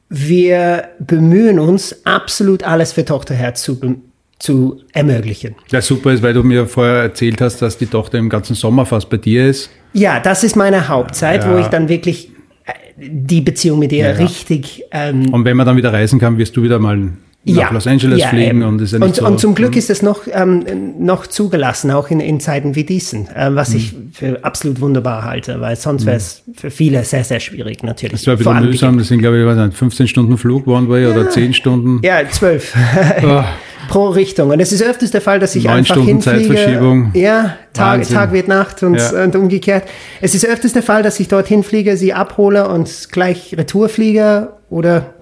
wir 0.10 0.90
bemühen 1.00 1.60
uns, 1.60 2.06
absolut 2.06 2.64
alles 2.64 2.94
für 2.94 3.04
Tochterherz 3.06 3.64
zu, 3.64 4.02
zu 4.40 4.82
ermöglichen. 4.94 5.56
Ja, 5.72 5.82
super 5.82 6.14
ist, 6.14 6.22
weil 6.22 6.34
du 6.34 6.44
mir 6.44 6.68
vorher 6.68 7.02
erzählt 7.02 7.42
hast, 7.42 7.62
dass 7.62 7.78
die 7.78 7.88
Tochter 7.88 8.18
im 8.20 8.30
ganzen 8.30 8.56
Sommer 8.56 8.86
fast 8.86 9.10
bei 9.10 9.18
dir 9.18 9.48
ist. 9.48 9.70
Ja, 9.94 10.20
das 10.20 10.44
ist 10.44 10.56
meine 10.56 10.88
Hauptzeit, 10.88 11.44
Ja. 11.44 11.54
wo 11.54 11.58
ich 11.58 11.68
dann 11.68 11.90
wirklich 11.90 12.30
äh, 12.66 12.74
die 12.98 13.42
Beziehung 13.42 13.80
mit 13.80 13.92
ihr 13.92 14.10
Ja. 14.10 14.12
richtig 14.12 14.84
ähm, 14.92 15.34
Und 15.34 15.44
wenn 15.46 15.58
man 15.58 15.66
dann 15.66 15.78
wieder 15.78 15.92
reisen 15.92 16.20
kann, 16.20 16.38
wirst 16.38 16.56
du 16.56 16.62
wieder 16.64 16.78
mal 16.80 17.10
nach 17.54 17.72
Los 17.72 17.86
Angeles 17.88 18.20
ja, 18.20 18.28
fliegen 18.30 18.62
eben. 18.62 18.64
und 18.64 18.82
ist 18.82 18.94
ja 18.94 19.00
nicht 19.00 19.08
und, 19.08 19.16
so. 19.16 19.26
und 19.26 19.40
zum 19.40 19.54
Glück 19.56 19.76
ist 19.76 19.90
es 19.90 20.02
noch, 20.02 20.22
ähm, 20.32 20.64
noch 21.00 21.28
zugelassen, 21.28 21.92
auch 21.92 22.10
in, 22.10 22.20
in 22.20 22.40
Zeiten 22.40 22.76
wie 22.76 22.84
diesen, 22.84 23.28
ähm, 23.36 23.56
was 23.56 23.74
ich 23.74 23.94
Mhm. 23.94 24.12
für 24.14 24.44
absolut 24.44 24.82
wunderbar 24.82 25.24
halte, 25.24 25.62
weil 25.62 25.76
sonst 25.76 26.06
wäre 26.06 26.18
es 26.18 26.42
für 26.56 26.72
viele 26.72 27.04
sehr, 27.04 27.24
sehr 27.24 27.40
schwierig 27.40 27.84
natürlich. 27.84 28.24
Das 28.24 28.46
war 28.46 28.60
die- 28.62 28.68
mühsam, 28.68 28.98
das 28.98 29.08
sind 29.10 29.20
glaube 29.20 29.38
ich 29.38 29.44
ich 29.44 29.48
weiß 29.50 29.58
nicht, 29.58 29.78
15 29.78 30.08
Stunden 30.08 30.38
Flug 30.38 30.66
One 30.68 30.90
Way 30.90 31.08
oder 31.08 31.30
10 31.30 31.54
Stunden. 31.54 32.00
Ja, 32.04 32.28
zwölf 32.32 32.76
Oh, 33.24 33.44
pro 33.90 34.10
Richtung. 34.10 34.50
Und 34.50 34.60
es 34.60 34.72
ist 34.72 34.82
öfters 34.82 35.12
der 35.12 35.22
Fall, 35.22 35.40
dass 35.40 35.56
ich 35.56 35.66
Neun 35.66 35.74
einfach 35.78 35.96
Stunden 35.96 36.10
hinfliege. 36.22 36.48
Zeitverschiebung. 36.56 37.12
Ja, 37.14 37.56
Tag, 37.74 38.00
Wahnsinn. 38.00 38.16
Tag 38.16 38.34
wird 38.34 38.48
Nacht 38.48 38.82
und, 38.84 38.96
Ja. 38.96 39.24
und 39.24 39.36
umgekehrt. 39.36 39.84
Es 40.22 40.34
ist 40.34 40.46
öfters 40.48 40.74
der 40.74 40.82
Fall, 40.84 41.04
dass 41.04 41.20
ich 41.20 41.28
dorthin 41.28 41.62
fliege, 41.64 41.96
sie 41.98 42.14
abhole 42.14 42.68
und 42.68 43.10
gleich 43.12 43.56
Retour 43.58 43.90
fliege 43.90 44.54
oder 44.70 45.14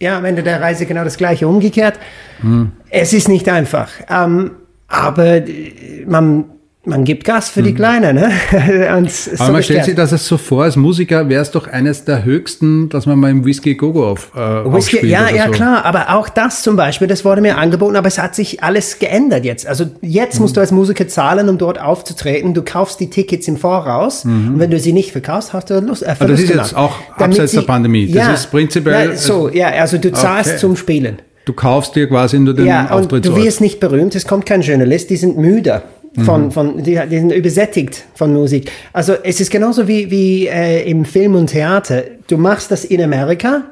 ja, 0.00 0.16
am 0.18 0.24
Ende 0.24 0.42
der 0.42 0.60
Reise 0.60 0.86
genau 0.86 1.04
das 1.04 1.16
gleiche 1.16 1.46
umgekehrt. 1.46 1.98
Hm. 2.40 2.72
Es 2.88 3.12
ist 3.12 3.28
nicht 3.28 3.48
einfach. 3.48 3.90
Ähm, 4.08 4.52
aber 4.88 5.46
äh, 5.46 6.04
man, 6.06 6.44
man 6.84 7.04
gibt 7.04 7.24
Gas 7.24 7.50
für 7.50 7.62
die 7.62 7.74
Kleine, 7.74 8.14
ne? 8.14 8.30
und. 8.96 9.10
Aber 9.38 9.52
man 9.52 9.62
stellt 9.62 9.84
sich 9.84 9.94
das 9.94 10.10
so 10.26 10.38
vor, 10.38 10.64
als 10.64 10.76
Musiker 10.76 11.28
wäre 11.28 11.42
es 11.42 11.50
doch 11.50 11.66
eines 11.68 12.06
der 12.06 12.24
höchsten, 12.24 12.88
dass 12.88 13.04
man 13.04 13.18
mal 13.18 13.30
im 13.30 13.44
Whisky 13.44 13.74
Gogo 13.74 14.08
auf, 14.10 14.32
äh, 14.34 14.38
Whisky, 14.40 15.06
ja, 15.06 15.28
ja, 15.28 15.46
so. 15.46 15.50
klar, 15.52 15.84
aber 15.84 16.14
auch 16.14 16.30
das 16.30 16.62
zum 16.62 16.76
Beispiel, 16.76 17.06
das 17.06 17.22
wurde 17.24 17.42
mir 17.42 17.58
angeboten, 17.58 17.96
aber 17.96 18.08
es 18.08 18.18
hat 18.18 18.34
sich 18.34 18.62
alles 18.62 18.98
geändert 18.98 19.44
jetzt. 19.44 19.66
Also 19.66 19.84
jetzt 20.00 20.36
Mhm. 20.36 20.42
musst 20.42 20.56
du 20.56 20.60
als 20.60 20.72
Musiker 20.72 21.06
zahlen, 21.06 21.50
um 21.50 21.58
dort 21.58 21.78
aufzutreten. 21.78 22.54
Du 22.54 22.62
kaufst 22.62 22.98
die 22.98 23.10
Tickets 23.10 23.46
im 23.46 23.58
Voraus 23.58 24.24
und 24.24 24.58
wenn 24.58 24.70
du 24.70 24.80
sie 24.80 24.94
nicht 24.94 25.12
verkaufst, 25.12 25.52
hast 25.52 25.68
du 25.68 25.80
Lust. 25.80 26.02
Äh, 26.02 26.14
Mhm. 26.18 26.28
das 26.28 26.40
ist 26.40 26.48
jetzt 26.48 26.76
auch 26.76 26.96
Damit 27.18 27.36
abseits 27.38 27.52
der 27.52 27.62
Pandemie. 27.62 28.06
Das 28.06 28.26
ja, 28.26 28.32
ist 28.32 28.50
prinzipiell- 28.50 29.10
Ja, 29.10 29.16
so, 29.16 29.50
ja, 29.50 29.68
also 29.68 29.98
du 29.98 30.10
zahlst 30.12 30.50
Okay. 30.52 30.58
zum 30.60 30.76
Spielen. 30.76 31.18
Du 31.44 31.52
kaufst 31.52 31.94
dir 31.96 32.06
quasi 32.06 32.38
nur 32.38 32.54
den 32.54 32.66
Ja, 32.66 32.94
und 32.94 33.10
du 33.10 33.36
wirst 33.36 33.60
nicht 33.60 33.80
berühmt, 33.80 34.14
es 34.14 34.26
kommt 34.26 34.46
kein 34.46 34.60
Journalist, 34.62 35.10
die 35.10 35.16
sind 35.16 35.36
müde. 35.36 35.82
Mhm. 36.16 36.24
Von, 36.24 36.50
von, 36.50 36.82
die, 36.82 37.00
die 37.08 37.18
sind 37.18 37.32
übersättigt 37.32 38.04
von 38.14 38.32
Musik. 38.32 38.70
Also 38.92 39.14
es 39.22 39.40
ist 39.40 39.50
genauso 39.50 39.86
wie, 39.86 40.10
wie 40.10 40.48
äh, 40.48 40.88
im 40.90 41.04
Film 41.04 41.34
und 41.36 41.48
Theater. 41.48 42.02
Du 42.26 42.36
machst 42.36 42.70
das 42.70 42.84
in 42.84 43.00
Amerika, 43.00 43.62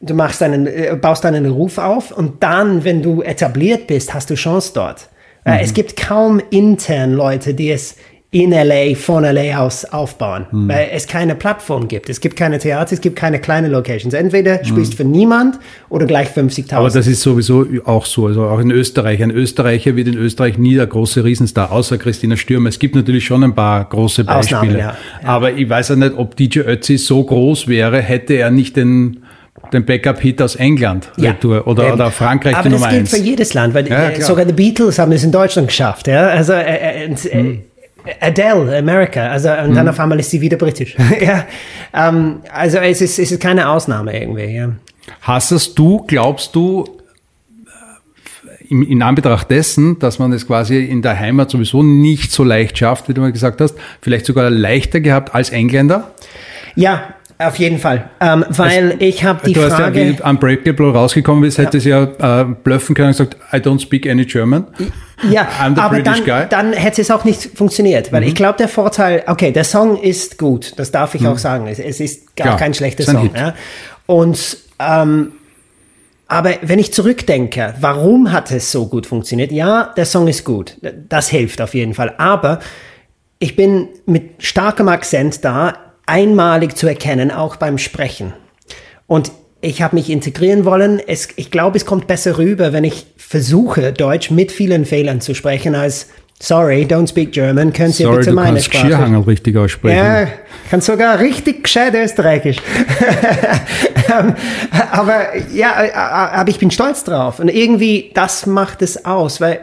du 0.00 0.14
machst 0.14 0.42
einen, 0.42 0.66
äh, 0.66 0.96
baust 1.00 1.24
deinen 1.24 1.46
Ruf 1.46 1.78
auf 1.78 2.10
und 2.10 2.42
dann, 2.42 2.82
wenn 2.84 3.02
du 3.02 3.22
etabliert 3.22 3.86
bist, 3.86 4.14
hast 4.14 4.30
du 4.30 4.34
Chance 4.34 4.72
dort. 4.74 5.08
Mhm. 5.44 5.52
Äh, 5.52 5.62
es 5.62 5.74
gibt 5.74 5.96
kaum 5.96 6.40
intern 6.50 7.12
Leute, 7.12 7.54
die 7.54 7.70
es 7.70 7.96
in 8.32 8.50
LA, 8.50 8.94
von 8.96 9.22
LA 9.24 9.56
aus 9.58 9.84
aufbauen, 9.84 10.46
Mhm. 10.50 10.68
weil 10.68 10.88
es 10.92 11.06
keine 11.06 11.36
Plattform 11.36 11.86
gibt. 11.88 12.10
Es 12.10 12.20
gibt 12.20 12.36
keine 12.36 12.58
Theater, 12.58 12.92
es 12.92 13.00
gibt 13.00 13.16
keine 13.16 13.38
kleinen 13.38 13.70
Locations. 13.70 14.12
Entweder 14.12 14.62
spielst 14.64 14.94
für 14.94 15.04
niemand 15.04 15.58
oder 15.88 16.06
gleich 16.06 16.28
50.000. 16.28 16.76
Aber 16.80 16.90
das 16.90 17.06
ist 17.06 17.22
sowieso 17.22 17.64
auch 17.84 18.04
so, 18.04 18.26
also 18.26 18.44
auch 18.44 18.58
in 18.58 18.70
Österreich. 18.72 19.22
Ein 19.22 19.30
Österreicher 19.30 19.94
wird 19.96 20.08
in 20.08 20.18
Österreich 20.18 20.58
nie 20.58 20.74
der 20.74 20.86
große 20.86 21.24
Riesenstar, 21.24 21.70
außer 21.72 21.98
Christina 21.98 22.36
Stürmer. 22.36 22.68
Es 22.68 22.78
gibt 22.78 22.94
natürlich 22.96 23.24
schon 23.24 23.42
ein 23.44 23.54
paar 23.54 23.84
große 23.84 24.24
Beispiele. 24.24 24.58
Ausnahmen, 24.60 24.78
ja. 24.78 24.96
Ja. 25.22 25.28
Aber 25.28 25.52
ich 25.52 25.68
weiß 25.68 25.90
ja 25.90 25.96
nicht, 25.96 26.14
ob 26.16 26.36
DJ 26.36 26.60
Ötzi 26.60 26.98
so 26.98 27.22
groß 27.22 27.68
wäre, 27.68 28.02
hätte 28.02 28.34
er 28.34 28.50
nicht 28.50 28.76
den, 28.76 29.22
den 29.72 29.84
Backup-Hit 29.86 30.42
aus 30.42 30.56
England 30.56 31.10
retour 31.16 31.66
oder, 31.66 31.92
oder 31.94 32.10
Frankreich 32.10 32.54
Aber 32.56 32.64
die 32.68 32.72
das 32.74 32.80
Nummer 32.80 32.90
gilt 32.92 33.02
eins. 33.02 33.10
für 33.16 33.22
jedes 33.24 33.54
Land, 33.54 33.72
weil 33.72 33.88
Ja, 33.88 34.10
äh, 34.10 34.20
sogar 34.20 34.44
die 34.44 34.52
Beatles 34.52 34.98
haben 34.98 35.12
es 35.12 35.24
in 35.24 35.32
Deutschland 35.32 35.68
geschafft. 35.68 36.08
Ja? 36.08 36.26
Also 36.26 36.52
äh, 36.52 36.62
äh, 36.62 37.04
äh, 37.06 37.16
Hm. 37.32 37.60
Adele, 38.20 38.78
Amerika, 38.78 39.28
also 39.28 39.50
und 39.50 39.74
dann 39.74 39.88
auf 39.88 39.98
einmal 40.00 40.18
ist 40.18 40.30
sie 40.30 40.40
wieder 40.40 40.56
britisch. 40.56 40.96
ja, 41.20 41.46
ähm, 41.92 42.40
also 42.52 42.78
es 42.78 43.00
ist, 43.00 43.18
es 43.18 43.32
ist 43.32 43.40
keine 43.40 43.68
Ausnahme 43.68 44.18
irgendwie. 44.18 44.54
Ja. 44.54 44.72
Hassest 45.22 45.78
du, 45.78 46.04
glaubst 46.06 46.54
du, 46.54 46.84
äh, 47.66 48.64
in, 48.68 48.82
in 48.82 49.02
Anbetracht 49.02 49.50
dessen, 49.50 49.98
dass 49.98 50.18
man 50.18 50.32
es 50.32 50.46
quasi 50.46 50.84
in 50.84 51.02
der 51.02 51.18
Heimat 51.18 51.50
sowieso 51.50 51.82
nicht 51.82 52.32
so 52.32 52.44
leicht 52.44 52.78
schafft, 52.78 53.08
wie 53.08 53.14
du 53.14 53.20
mal 53.20 53.32
gesagt 53.32 53.60
hast, 53.60 53.76
vielleicht 54.00 54.26
sogar 54.26 54.50
leichter 54.50 55.00
gehabt 55.00 55.34
als 55.34 55.50
Engländer? 55.50 56.12
ja, 56.76 57.14
auf 57.38 57.58
jeden 57.58 57.78
Fall, 57.78 58.08
ähm, 58.20 58.44
weil 58.48 58.96
ich 59.00 59.24
habe 59.24 59.46
die 59.46 59.52
du 59.52 59.62
hast 59.62 59.72
ja, 59.72 59.76
Frage. 59.76 60.16
wie 60.18 60.22
Unbreakable 60.22 60.92
rausgekommen 60.92 61.42
bist, 61.42 61.58
hättest 61.58 61.84
ja 61.84 62.04
äh, 62.40 62.44
bluffen 62.44 62.94
können 62.94 63.08
und 63.08 63.16
gesagt, 63.16 63.36
I 63.52 63.56
don't 63.56 63.80
speak 63.80 64.08
any 64.08 64.24
German. 64.24 64.66
Ja, 65.30 65.48
I'm 65.60 65.74
the 65.74 65.80
aber 65.80 65.96
British 65.96 66.18
dann, 66.18 66.24
guy. 66.24 66.44
Mhm. 66.44 66.48
dann 66.50 66.72
hätte 66.72 67.00
es 67.02 67.10
auch 67.10 67.24
nicht 67.24 67.50
funktioniert, 67.56 68.12
weil 68.12 68.22
ich 68.24 68.34
glaube, 68.34 68.58
der 68.58 68.68
Vorteil, 68.68 69.22
okay, 69.26 69.50
der 69.50 69.64
Song 69.64 70.00
ist 70.00 70.38
gut, 70.38 70.72
das 70.76 70.92
darf 70.92 71.14
ich 71.14 71.26
auch 71.26 71.38
sagen. 71.38 71.66
Es, 71.66 71.78
es 71.78 72.00
ist 72.00 72.36
gar 72.36 72.48
Klar, 72.48 72.58
kein 72.58 72.74
schlechter 72.74 73.04
Song. 73.04 73.30
Ja? 73.34 73.54
Und 74.06 74.58
ähm, 74.78 75.32
aber 76.28 76.54
wenn 76.62 76.78
ich 76.78 76.92
zurückdenke, 76.92 77.74
warum 77.80 78.32
hat 78.32 78.50
es 78.50 78.72
so 78.72 78.86
gut 78.86 79.06
funktioniert? 79.06 79.52
Ja, 79.52 79.92
der 79.96 80.06
Song 80.06 80.26
ist 80.26 80.44
gut, 80.44 80.76
das 81.08 81.28
hilft 81.28 81.60
auf 81.60 81.74
jeden 81.74 81.94
Fall. 81.94 82.14
Aber 82.18 82.58
ich 83.38 83.54
bin 83.54 83.88
mit 84.06 84.42
starkem 84.42 84.88
Akzent 84.88 85.44
da, 85.44 85.85
einmalig 86.06 86.76
zu 86.76 86.86
erkennen, 86.86 87.30
auch 87.30 87.56
beim 87.56 87.78
Sprechen. 87.78 88.32
Und 89.06 89.32
ich 89.60 89.82
habe 89.82 89.96
mich 89.96 90.10
integrieren 90.10 90.64
wollen. 90.64 91.00
Es, 91.04 91.28
ich 91.36 91.50
glaube, 91.50 91.76
es 91.76 91.86
kommt 91.86 92.06
besser 92.06 92.38
rüber, 92.38 92.72
wenn 92.72 92.84
ich 92.84 93.06
versuche, 93.16 93.92
Deutsch 93.92 94.30
mit 94.30 94.52
vielen 94.52 94.84
Fehlern 94.84 95.20
zu 95.20 95.34
sprechen, 95.34 95.74
als 95.74 96.08
Sorry, 96.38 96.82
don't 96.84 97.08
speak 97.08 97.32
German, 97.32 97.72
können 97.72 97.92
Sie 97.92 98.02
Sorry, 98.02 98.18
bitte 98.18 98.30
du 98.30 98.36
meine 98.36 98.50
kannst 98.50 98.66
Sprache? 98.66 98.88
Geschirrhangel 98.88 99.22
richtig 99.22 99.56
aussprechen. 99.56 99.96
Ja, 99.96 100.28
kann 100.70 100.82
sogar 100.82 101.18
richtig 101.18 101.64
gescheit 101.64 101.94
Österreichisch. 101.94 102.58
Ähm, 104.08 104.36
aber 104.92 105.36
ja, 105.52 105.82
äh, 105.82 105.92
aber 105.92 106.48
ich 106.48 106.60
bin 106.60 106.70
stolz 106.70 107.02
drauf. 107.02 107.40
Und 107.40 107.48
irgendwie, 107.48 108.12
das 108.14 108.46
macht 108.46 108.80
es 108.80 109.04
aus, 109.04 109.40
weil, 109.40 109.60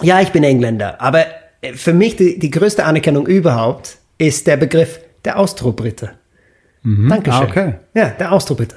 ja, 0.00 0.22
ich 0.22 0.30
bin 0.30 0.42
Engländer, 0.42 1.02
aber 1.02 1.26
für 1.74 1.92
mich 1.92 2.16
die, 2.16 2.38
die 2.38 2.48
größte 2.48 2.82
Anerkennung 2.82 3.26
überhaupt 3.26 3.98
ist 4.16 4.46
der 4.46 4.56
Begriff 4.56 5.00
der 5.24 5.38
Austrobrite. 5.38 6.12
Dankeschön. 6.84 7.32
Ah, 7.32 7.44
okay. 7.44 7.74
Ja, 7.94 8.08
der 8.10 8.32
Austrobrite. 8.32 8.76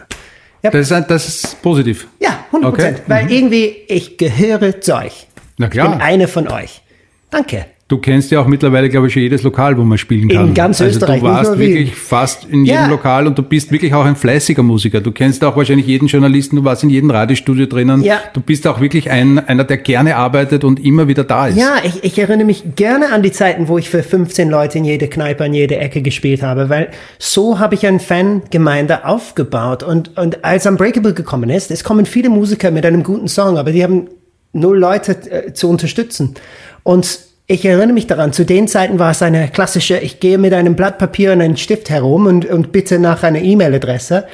Das, 0.62 0.92
ist, 0.92 1.06
das 1.10 1.28
ist 1.28 1.62
positiv. 1.62 2.08
Ja, 2.20 2.46
100 2.48 2.74
Prozent. 2.74 3.00
Okay. 3.00 3.10
Weil 3.10 3.32
irgendwie, 3.32 3.66
ich 3.88 4.18
gehöre 4.18 4.80
zu 4.82 4.96
euch. 4.96 5.28
Na 5.58 5.66
Ich 5.68 5.72
bin 5.72 5.82
klar. 5.82 6.02
eine 6.02 6.28
von 6.28 6.48
euch. 6.48 6.82
Danke. 7.30 7.66
Du 7.90 8.00
kennst 8.00 8.32
ja 8.32 8.42
auch 8.42 8.48
mittlerweile, 8.48 8.90
glaube 8.90 9.08
ich, 9.08 9.14
schon 9.14 9.22
jedes 9.22 9.44
Lokal, 9.44 9.78
wo 9.78 9.84
man 9.84 9.98
spielen 9.98 10.28
kann. 10.28 10.50
In 10.50 10.54
ganz 10.54 10.82
also 10.82 10.94
Österreich, 10.94 11.22
Du 11.22 11.26
warst 11.26 11.58
wirklich 11.58 11.96
fast 11.96 12.44
in 12.44 12.66
jedem 12.66 12.82
Ja. 12.82 12.88
Lokal 12.90 13.28
und 13.28 13.38
du 13.38 13.44
bist 13.44 13.72
wirklich 13.72 13.94
auch 13.94 14.04
ein 14.04 14.18
fleißiger 14.18 14.62
Musiker. 14.62 15.00
Du 15.00 15.14
kennst 15.14 15.42
auch 15.46 15.56
wahrscheinlich 15.56 15.88
jeden 15.88 16.08
Journalisten, 16.08 16.58
du 16.58 16.66
warst 16.66 16.84
in 16.84 16.90
jedem 16.90 17.12
Radiostudio 17.12 17.66
drinnen. 17.66 18.02
Ja. 18.04 18.20
Du 18.34 18.42
bist 18.42 18.68
auch 18.68 18.82
wirklich 18.82 19.10
ein, 19.10 19.40
einer, 19.40 19.64
der 19.64 19.78
gerne 19.78 20.18
arbeitet 20.18 20.66
und 20.66 20.84
immer 20.84 21.08
wieder 21.08 21.24
da 21.24 21.48
ist. 21.48 21.58
Ja, 21.58 21.76
ich, 21.82 22.04
ich 22.04 22.20
erinnere 22.20 22.46
mich 22.46 22.76
gerne 22.76 23.14
an 23.14 23.24
die 23.24 23.32
Zeiten, 23.32 23.70
wo 23.70 23.78
ich 23.78 23.90
für 23.90 24.04
15 24.04 24.50
Leute 24.50 24.80
in 24.80 24.84
jede 24.84 25.08
Kneipe, 25.08 25.46
an 25.46 25.54
jede 25.54 25.78
Ecke 25.78 26.02
gespielt 26.02 26.42
habe, 26.42 26.68
weil 26.68 26.90
so 27.20 27.58
habe 27.58 27.76
ich 27.76 27.88
eine 27.88 28.02
Fangemeinde 28.02 29.06
aufgebaut. 29.06 29.84
Und, 29.84 30.18
und 30.18 30.44
als 30.44 30.66
Unbreakable 30.66 31.14
gekommen 31.14 31.50
ist, 31.50 31.72
es 31.72 31.86
kommen 31.86 32.06
viele 32.06 32.28
Musiker 32.28 32.70
mit 32.70 32.86
einem 32.86 33.04
guten 33.04 33.30
Song, 33.30 33.58
aber 33.58 33.72
die 33.72 33.82
haben 33.82 34.10
null 34.52 34.78
Leute 34.78 35.14
äh, 35.32 35.54
zu 35.54 35.70
unterstützen. 35.70 36.36
Und 36.84 37.27
ich 37.50 37.64
erinnere 37.64 37.94
mich 37.94 38.08
daran, 38.08 38.34
zu 38.34 38.46
den 38.46 38.68
Zeiten 38.68 39.00
war 39.00 39.12
es 39.12 39.22
eine 39.22 39.48
klassische, 39.48 39.98
ich 39.98 40.20
gehe 40.20 40.38
mit 40.38 40.54
einem 40.54 40.76
Blatt 40.76 40.98
Papier 40.98 41.32
und 41.32 41.42
einem 41.42 41.56
Stift 41.56 41.90
herum 41.90 42.26
und, 42.26 42.46
und 42.46 42.74
bitte 42.74 43.00
nach 43.00 43.24
einer 43.24 43.42
E-Mail-Adresse. 43.42 44.26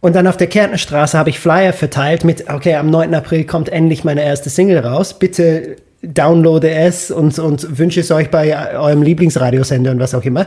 Und 0.00 0.14
dann 0.14 0.26
auf 0.26 0.36
der 0.36 0.48
Kärntnerstraße 0.48 1.18
habe 1.18 1.30
ich 1.30 1.40
Flyer 1.40 1.72
verteilt 1.72 2.24
mit, 2.24 2.48
okay, 2.50 2.74
am 2.76 2.90
9. 2.90 3.14
April 3.14 3.44
kommt 3.44 3.70
endlich 3.70 4.04
meine 4.04 4.22
erste 4.22 4.50
Single 4.50 4.78
raus. 4.78 5.18
Bitte 5.18 5.76
downloade 6.02 6.70
es 6.70 7.10
und, 7.10 7.38
und 7.38 7.78
wünsche 7.78 8.00
es 8.00 8.10
euch 8.10 8.30
bei 8.30 8.78
eurem 8.78 9.02
Lieblingsradiosender 9.02 9.90
und 9.90 9.98
was 9.98 10.14
auch 10.14 10.24
immer. 10.24 10.46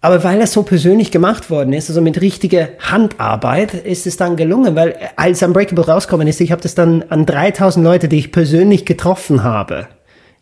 Aber 0.00 0.24
weil 0.24 0.40
es 0.40 0.52
so 0.52 0.62
persönlich 0.62 1.10
gemacht 1.10 1.50
worden 1.50 1.72
ist, 1.74 1.88
also 1.88 2.00
mit 2.00 2.20
richtiger 2.20 2.68
Handarbeit, 2.78 3.74
ist 3.74 4.06
es 4.06 4.16
dann 4.16 4.36
gelungen, 4.36 4.76
weil 4.76 4.96
als 5.16 5.42
Unbreakable 5.42 5.86
rausgekommen 5.86 6.26
ist, 6.26 6.40
ich 6.40 6.52
habe 6.52 6.62
das 6.62 6.74
dann 6.74 7.04
an 7.10 7.26
3000 7.26 7.84
Leute, 7.84 8.08
die 8.08 8.18
ich 8.18 8.32
persönlich 8.32 8.84
getroffen 8.86 9.44
habe, 9.44 9.88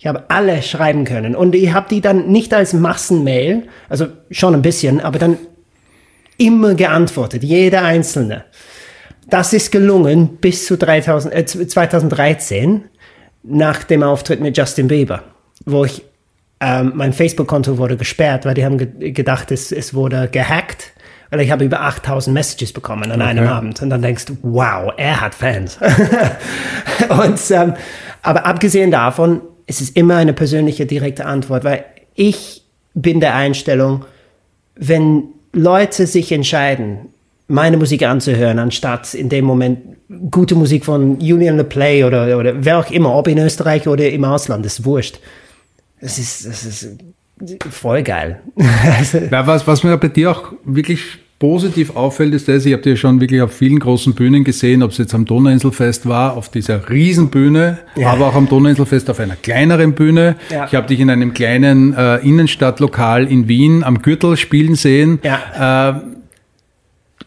ich 0.02 0.08
habe 0.08 0.24
alle 0.30 0.62
schreiben 0.62 1.04
können 1.04 1.36
und 1.36 1.54
ich 1.54 1.72
habe 1.72 1.86
die 1.88 2.00
dann 2.00 2.26
nicht 2.26 2.52
als 2.52 2.72
Massenmail, 2.72 3.68
also 3.88 4.08
schon 4.32 4.52
ein 4.52 4.60
bisschen, 4.60 5.00
aber 5.00 5.20
dann 5.20 5.38
immer 6.38 6.74
geantwortet, 6.74 7.44
jeder 7.44 7.82
einzelne. 7.82 8.44
Das 9.30 9.52
ist 9.52 9.70
gelungen 9.70 10.38
bis 10.38 10.66
zu 10.66 10.76
3000, 10.76 11.32
äh, 11.32 11.46
2013 11.46 12.82
nach 13.44 13.84
dem 13.84 14.02
Auftritt 14.02 14.40
mit 14.40 14.58
Justin 14.58 14.88
Bieber, 14.88 15.22
wo 15.66 15.84
ich 15.84 16.02
ähm, 16.58 16.94
mein 16.96 17.12
Facebook-Konto 17.12 17.78
wurde 17.78 17.96
gesperrt, 17.96 18.44
weil 18.44 18.54
die 18.54 18.64
haben 18.64 18.78
ge 18.78 19.12
gedacht, 19.12 19.52
es, 19.52 19.70
es 19.70 19.94
wurde 19.94 20.28
gehackt. 20.32 20.94
Weil 21.30 21.42
ich 21.42 21.50
habe 21.52 21.64
über 21.64 21.80
8000 21.80 22.34
Messages 22.34 22.72
bekommen 22.72 23.10
an 23.10 23.22
einem 23.22 23.46
Abend. 23.46 23.80
Und 23.80 23.88
dann 23.88 24.02
denkst 24.02 24.26
du, 24.26 24.36
wow, 24.42 24.92
er 24.98 25.20
hat 25.20 25.34
Fans. 25.34 25.78
und, 27.08 27.40
ähm, 27.52 27.72
aber 28.20 28.44
abgesehen 28.44 28.90
davon, 28.90 29.40
es 29.72 29.80
ist 29.80 29.96
immer 29.96 30.16
eine 30.16 30.34
persönliche, 30.34 30.84
direkte 30.84 31.24
Antwort, 31.24 31.64
weil 31.64 31.84
ich 32.14 32.62
bin 32.94 33.20
der 33.20 33.34
Einstellung, 33.34 34.04
wenn 34.76 35.24
Leute 35.54 36.06
sich 36.06 36.30
entscheiden, 36.30 37.08
meine 37.48 37.78
Musik 37.78 38.02
anzuhören, 38.02 38.58
anstatt 38.58 39.14
in 39.14 39.30
dem 39.30 39.46
Moment 39.46 39.78
gute 40.30 40.54
Musik 40.54 40.84
von 40.84 41.18
Julian 41.20 41.56
LePlay 41.56 42.04
oder, 42.04 42.38
oder 42.38 42.64
wer 42.64 42.78
auch 42.78 42.90
immer, 42.90 43.14
ob 43.14 43.28
in 43.28 43.38
Österreich 43.38 43.88
oder 43.88 44.08
im 44.10 44.24
Ausland, 44.24 44.64
ist 44.66 44.84
wurscht. 44.84 45.20
Das 46.00 46.18
ist, 46.18 46.46
das 46.46 46.64
ist 46.64 46.96
voll 47.70 48.02
geil. 48.02 48.40
ja, 48.56 49.46
was, 49.46 49.66
was 49.66 49.82
mir 49.84 49.96
bei 49.96 50.08
dir 50.08 50.32
auch 50.32 50.52
wirklich 50.64 51.00
positiv 51.42 51.96
auffällt, 51.96 52.34
ist 52.34 52.46
das, 52.46 52.64
ich 52.66 52.72
habe 52.72 52.84
dir 52.84 52.96
schon 52.96 53.20
wirklich 53.20 53.42
auf 53.42 53.52
vielen 53.52 53.80
großen 53.80 54.14
Bühnen 54.14 54.44
gesehen, 54.44 54.80
ob 54.84 54.92
es 54.92 54.98
jetzt 54.98 55.12
am 55.12 55.24
Donauinselfest 55.24 56.08
war, 56.08 56.36
auf 56.36 56.50
dieser 56.50 56.88
Riesenbühne, 56.88 57.80
ja. 57.96 58.12
aber 58.12 58.28
auch 58.28 58.36
am 58.36 58.48
Donauinselfest 58.48 59.10
auf 59.10 59.18
einer 59.18 59.34
kleineren 59.34 59.94
Bühne. 59.94 60.36
Ja. 60.50 60.66
Ich 60.66 60.76
habe 60.76 60.86
dich 60.86 61.00
in 61.00 61.10
einem 61.10 61.34
kleinen 61.34 61.94
äh, 61.94 62.18
Innenstadtlokal 62.18 63.26
in 63.26 63.48
Wien 63.48 63.82
am 63.82 64.02
Gürtel 64.02 64.36
spielen 64.36 64.76
sehen. 64.76 65.18
Ja. 65.24 65.90
Äh, 65.90 66.00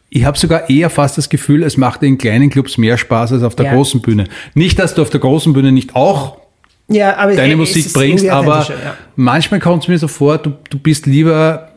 ich 0.09 0.24
habe 0.24 0.38
sogar 0.38 0.70
eher 0.70 0.89
fast 0.89 1.18
das 1.18 1.28
Gefühl, 1.28 1.61
es 1.63 1.76
macht 1.76 2.01
in 2.01 2.18
kleinen 2.18 2.49
Clubs 2.49 2.78
mehr 2.78 2.97
Spaß 2.97 3.34
als 3.34 3.43
auf 3.43 3.57
der 3.57 3.74
großen 3.74 3.99
Bühne. 3.99 4.30
Nicht, 4.53 4.80
dass 4.80 4.95
du 4.95 5.01
auf 5.01 5.09
der 5.09 5.20
großen 5.20 5.51
Bühne 5.51 5.74
nicht 5.74 5.93
auch 5.93 6.38
deine 6.88 7.57
Musik 7.57 7.91
bringst, 7.91 8.30
aber 8.30 8.66
manchmal 9.18 9.59
kommt 9.59 9.84
es 9.84 9.89
mir 9.89 9.97
so 9.99 10.07
vor, 10.07 10.38
du, 10.38 10.53
du 10.70 10.80
bist 10.80 11.05
lieber 11.05 11.74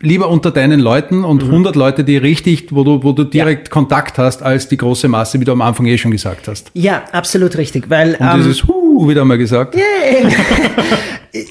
lieber 0.00 0.28
unter 0.28 0.50
deinen 0.50 0.80
Leuten 0.80 1.24
und 1.24 1.42
mhm. 1.44 1.50
100 1.50 1.76
Leute, 1.76 2.04
die 2.04 2.16
richtig, 2.16 2.68
wo 2.70 2.84
du, 2.84 3.02
wo 3.02 3.12
du 3.12 3.24
direkt 3.24 3.68
ja. 3.68 3.72
Kontakt 3.72 4.18
hast, 4.18 4.42
als 4.42 4.68
die 4.68 4.76
große 4.76 5.08
Masse, 5.08 5.40
wie 5.40 5.44
du 5.44 5.52
am 5.52 5.62
Anfang 5.62 5.86
eh 5.86 5.96
schon 5.98 6.10
gesagt 6.10 6.48
hast. 6.48 6.70
Ja, 6.74 7.04
absolut 7.12 7.56
richtig, 7.56 7.88
weil 7.88 8.14
und 8.14 8.26
ähm, 8.26 8.36
dieses 8.36 8.66
Huh 8.66 9.08
wieder 9.08 9.24
mal 9.24 9.38
gesagt. 9.38 9.74
Yeah. 9.74 10.30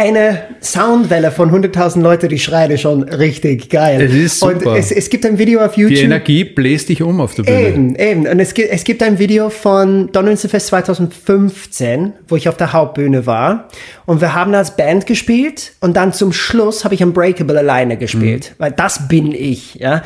eine 0.00 0.44
Soundwelle 0.62 1.30
von 1.30 1.50
100.000 1.50 2.00
Leute, 2.00 2.28
die 2.28 2.38
schreien 2.38 2.78
schon 2.78 3.02
richtig 3.02 3.68
geil. 3.68 4.00
Es 4.00 4.14
ist 4.14 4.40
super. 4.40 4.72
Und 4.72 4.78
es, 4.78 4.90
es 4.90 5.10
gibt 5.10 5.26
ein 5.26 5.36
Video 5.36 5.60
auf 5.60 5.76
YouTube. 5.76 5.98
Die 5.98 6.04
Energie 6.04 6.44
bläst 6.44 6.88
dich 6.88 7.02
um 7.02 7.20
auf 7.20 7.34
der 7.34 7.42
Bühne. 7.42 7.68
Eben, 7.68 7.94
eben. 7.96 8.26
Und 8.26 8.40
es 8.40 8.54
gibt, 8.54 8.70
es 8.70 8.84
gibt 8.84 9.02
ein 9.02 9.18
Video 9.18 9.50
von 9.50 10.10
Donnerstagfest 10.10 10.68
2015, 10.68 12.14
wo 12.28 12.36
ich 12.36 12.48
auf 12.48 12.56
der 12.56 12.72
Hauptbühne 12.72 13.26
war. 13.26 13.68
Und 14.06 14.22
wir 14.22 14.34
haben 14.34 14.54
als 14.54 14.74
Band 14.74 15.06
gespielt 15.06 15.72
und 15.80 15.98
dann 15.98 16.14
zum 16.14 16.32
Schluss 16.32 16.84
habe 16.84 16.94
ich 16.94 17.02
Unbreakable 17.02 17.58
alleine 17.58 17.98
gespielt. 17.98 18.52
Mhm. 18.52 18.62
Weil 18.62 18.72
das 18.72 19.06
bin 19.06 19.32
ich, 19.32 19.74
ja. 19.74 20.02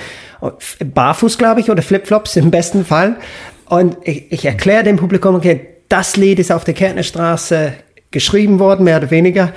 Barfuß, 0.85 1.39
glaube 1.39 1.61
ich, 1.61 1.71
oder 1.71 1.83
Flipflops 1.83 2.35
im 2.35 2.51
besten 2.51 2.85
Fall. 2.85 3.17
Und 3.67 3.97
ich, 4.03 4.25
ich 4.33 4.45
erkläre 4.45 4.83
dem 4.83 4.97
Publikum, 4.97 5.37
okay, 5.37 5.61
das 5.89 6.17
Lied 6.17 6.41
ist 6.41 6.51
auf 6.51 6.65
der 6.65 6.75
Kärntnerstraße 6.75 7.75
geschrieben 8.15 8.59
worden, 8.59 8.85
mehr 8.85 8.97
oder 8.97 9.11
weniger. 9.11 9.53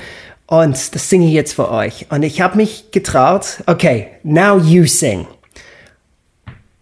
Und 0.47 0.95
das 0.95 1.09
singe 1.09 1.27
ich 1.27 1.33
jetzt 1.33 1.53
für 1.53 1.69
euch. 1.69 2.07
Und 2.09 2.23
ich 2.23 2.39
habe 2.41 2.57
mich 2.57 2.91
getraut, 2.91 3.61
okay, 3.65 4.07
now 4.23 4.57
you 4.57 4.85
sing. 4.85 5.27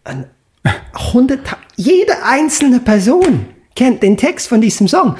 Und 0.07 0.27
100, 0.93 1.39
jede 1.75 2.13
einzelne 2.23 2.79
Person 2.79 3.47
kennt 3.75 4.03
den 4.03 4.17
Text 4.17 4.47
von 4.47 4.61
diesem 4.61 4.87
Song. 4.87 5.17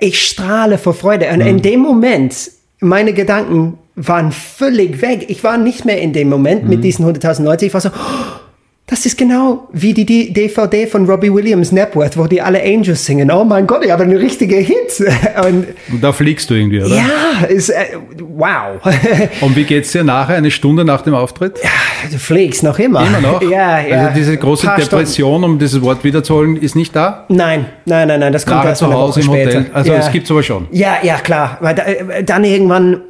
Ich 0.00 0.26
strahle 0.26 0.78
vor 0.78 0.94
Freude. 0.94 1.28
Und 1.28 1.40
mhm. 1.40 1.46
in 1.46 1.62
dem 1.62 1.80
Moment, 1.80 2.50
meine 2.80 3.12
Gedanken 3.12 3.78
waren 3.94 4.32
völlig 4.32 5.00
weg. 5.02 5.26
Ich 5.28 5.44
war 5.44 5.58
nicht 5.58 5.84
mehr 5.84 6.00
in 6.00 6.14
dem 6.14 6.28
Moment 6.30 6.64
mhm. 6.64 6.70
mit 6.70 6.84
diesen 6.84 7.04
100.000 7.06 7.44
Leuten. 7.44 7.66
Ich 7.66 7.74
war 7.74 7.80
so, 7.82 7.90
oh, 7.90 8.40
das 8.88 9.04
ist 9.04 9.18
genau 9.18 9.66
wie 9.72 9.94
die 9.94 10.32
DVD 10.32 10.86
von 10.86 11.06
Robbie 11.06 11.32
Williams 11.34 11.72
Napworth, 11.72 12.16
wo 12.16 12.28
die 12.28 12.40
alle 12.40 12.62
Angels 12.62 13.04
singen. 13.04 13.32
Oh 13.32 13.42
mein 13.44 13.66
Gott, 13.66 13.84
ich 13.84 13.90
habe 13.90 14.04
eine 14.04 14.20
richtige 14.20 14.56
Hit. 14.56 15.00
Und, 15.44 15.66
Und 15.90 16.04
da 16.04 16.12
fliegst 16.12 16.48
du 16.50 16.54
irgendwie, 16.54 16.80
oder? 16.80 16.94
Ja, 16.94 17.46
ist, 17.48 17.70
äh, 17.70 17.96
wow. 18.20 18.80
Und 19.40 19.56
wie 19.56 19.64
geht's 19.64 19.90
dir 19.90 20.04
nachher, 20.04 20.36
eine 20.36 20.52
Stunde 20.52 20.84
nach 20.84 21.02
dem 21.02 21.14
Auftritt? 21.14 21.58
Ja, 21.64 21.70
du 22.12 22.16
fliegst 22.16 22.62
noch 22.62 22.78
immer. 22.78 23.04
Immer 23.04 23.20
noch? 23.20 23.42
Ja, 23.46 23.80
ja. 23.80 24.06
Also 24.06 24.14
diese 24.18 24.36
große 24.36 24.68
Depression, 24.76 25.44
um 25.44 25.58
dieses 25.58 25.80
Wort 25.82 26.02
wiederzuholen, 26.04 26.56
ist 26.56 26.74
nicht 26.74 26.94
da? 26.96 27.26
Nein, 27.28 27.66
nein, 27.84 28.08
nein, 28.08 28.20
nein, 28.20 28.32
das 28.32 28.44
kommt 28.44 28.58
nachher 28.58 28.70
erst 28.70 28.80
zu 28.80 28.92
Hause 28.92 29.20
im 29.20 29.26
später. 29.26 29.58
Hotel. 29.60 29.70
Also 29.72 29.92
es 29.92 30.10
gibt 30.10 30.30
aber 30.30 30.42
schon. 30.42 30.66
Ja, 30.72 30.96
ja, 31.02 31.16
klar. 31.18 31.58
Weil 31.60 31.78
äh, 31.78 32.24
dann 32.24 32.44
irgendwann 32.44 33.02